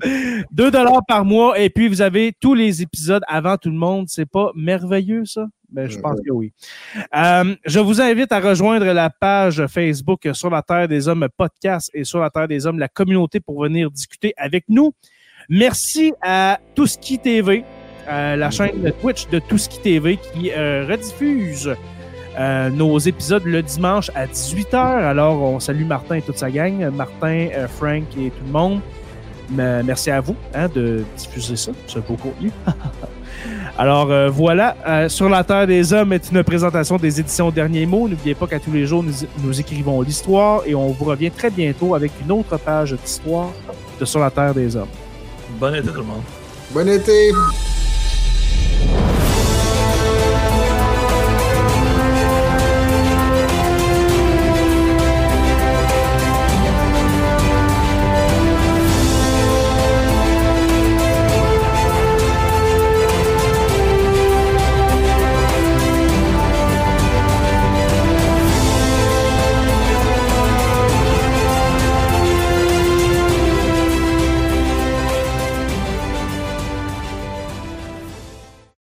2 0.53 0.71
dollars 0.71 1.05
par 1.09 1.25
mois 1.25 1.59
et 1.59 1.69
puis 1.69 1.89
vous 1.89 2.01
avez 2.01 2.33
tous 2.41 2.55
les 2.55 2.83
épisodes 2.83 3.25
avant 3.27 3.57
tout 3.57 3.71
le 3.71 3.77
monde. 3.77 4.07
C'est 4.09 4.31
pas 4.31 4.53
merveilleux 4.55 5.25
ça? 5.25 5.49
Ben, 5.71 5.91
je 5.91 5.99
pense 5.99 6.21
que 6.25 6.31
oui. 6.31 6.53
Euh, 7.17 7.57
je 7.65 7.81
vous 7.81 8.01
invite 8.01 8.31
à 8.31 8.39
rejoindre 8.39 8.87
la 8.93 9.11
page 9.11 9.67
Facebook 9.67 10.29
sur 10.35 10.51
la 10.51 10.63
Terre 10.63 10.87
des 10.87 11.09
Hommes 11.09 11.27
podcast 11.37 11.91
et 11.95 12.05
sur 12.05 12.21
la 12.21 12.31
Terre 12.31 12.47
des 12.47 12.65
Hommes 12.65 12.79
la 12.79 12.87
communauté 12.87 13.41
pour 13.41 13.61
venir 13.61 13.91
discuter 13.91 14.35
avec 14.37 14.67
nous. 14.69 14.93
Merci 15.49 16.13
à 16.23 16.61
Touski 16.77 17.19
TV, 17.19 17.65
euh, 18.09 18.37
la 18.37 18.53
chaîne 18.53 18.81
de 18.83 18.91
Twitch 18.91 19.29
de 19.31 19.41
Touski 19.41 19.81
TV 19.81 20.17
qui 20.17 20.53
euh, 20.53 20.87
rediffuse 20.89 21.75
euh, 22.39 22.71
nos 22.71 22.99
épisodes 22.99 23.45
le 23.45 23.63
dimanche 23.63 24.11
à 24.15 24.27
18h. 24.27 24.77
Alors, 24.77 25.43
on 25.43 25.61
salue 25.61 25.85
Martin 25.85 26.17
et 26.17 26.23
toute 26.23 26.39
sa 26.39 26.51
gang, 26.51 26.91
Martin, 26.91 27.49
euh, 27.55 27.69
Frank 27.69 28.05
et 28.19 28.31
tout 28.31 28.45
le 28.47 28.53
monde. 28.53 28.81
Mais 29.51 29.83
merci 29.83 30.11
à 30.11 30.21
vous 30.21 30.37
hein, 30.55 30.69
de 30.75 31.05
diffuser 31.17 31.57
ça, 31.57 31.73
ce 31.87 31.99
beau 32.01 32.17
contenu. 32.17 32.51
Alors 33.79 34.11
euh, 34.11 34.29
voilà, 34.29 34.77
euh, 34.87 35.09
Sur 35.09 35.29
la 35.29 35.45
Terre 35.45 35.67
des 35.67 35.93
Hommes 35.93 36.13
est 36.13 36.31
une 36.33 36.43
présentation 36.43 36.97
des 36.97 37.21
éditions 37.21 37.51
Derniers 37.51 37.87
Mots. 37.87 38.09
N'oubliez 38.09 38.35
pas 38.35 38.47
qu'à 38.47 38.59
tous 38.59 38.73
les 38.73 38.87
jours, 38.87 39.03
nous, 39.03 39.13
nous 39.43 39.61
écrivons 39.61 40.03
l'histoire 40.03 40.63
et 40.67 40.75
on 40.75 40.89
vous 40.89 41.05
revient 41.05 41.31
très 41.31 41.51
bientôt 41.51 41.95
avec 41.95 42.11
une 42.21 42.33
autre 42.33 42.57
page 42.59 42.93
d'histoire 42.93 43.51
de 44.01 44.05
Sur 44.05 44.21
la 44.21 44.31
Terre 44.31 44.53
des 44.53 44.75
Hommes. 44.77 44.89
Bon 45.61 45.73
été 45.73 45.89
tout 45.89 45.95
le 45.95 46.03
monde. 46.03 46.23
Bon 46.73 46.89
été! 46.89 47.31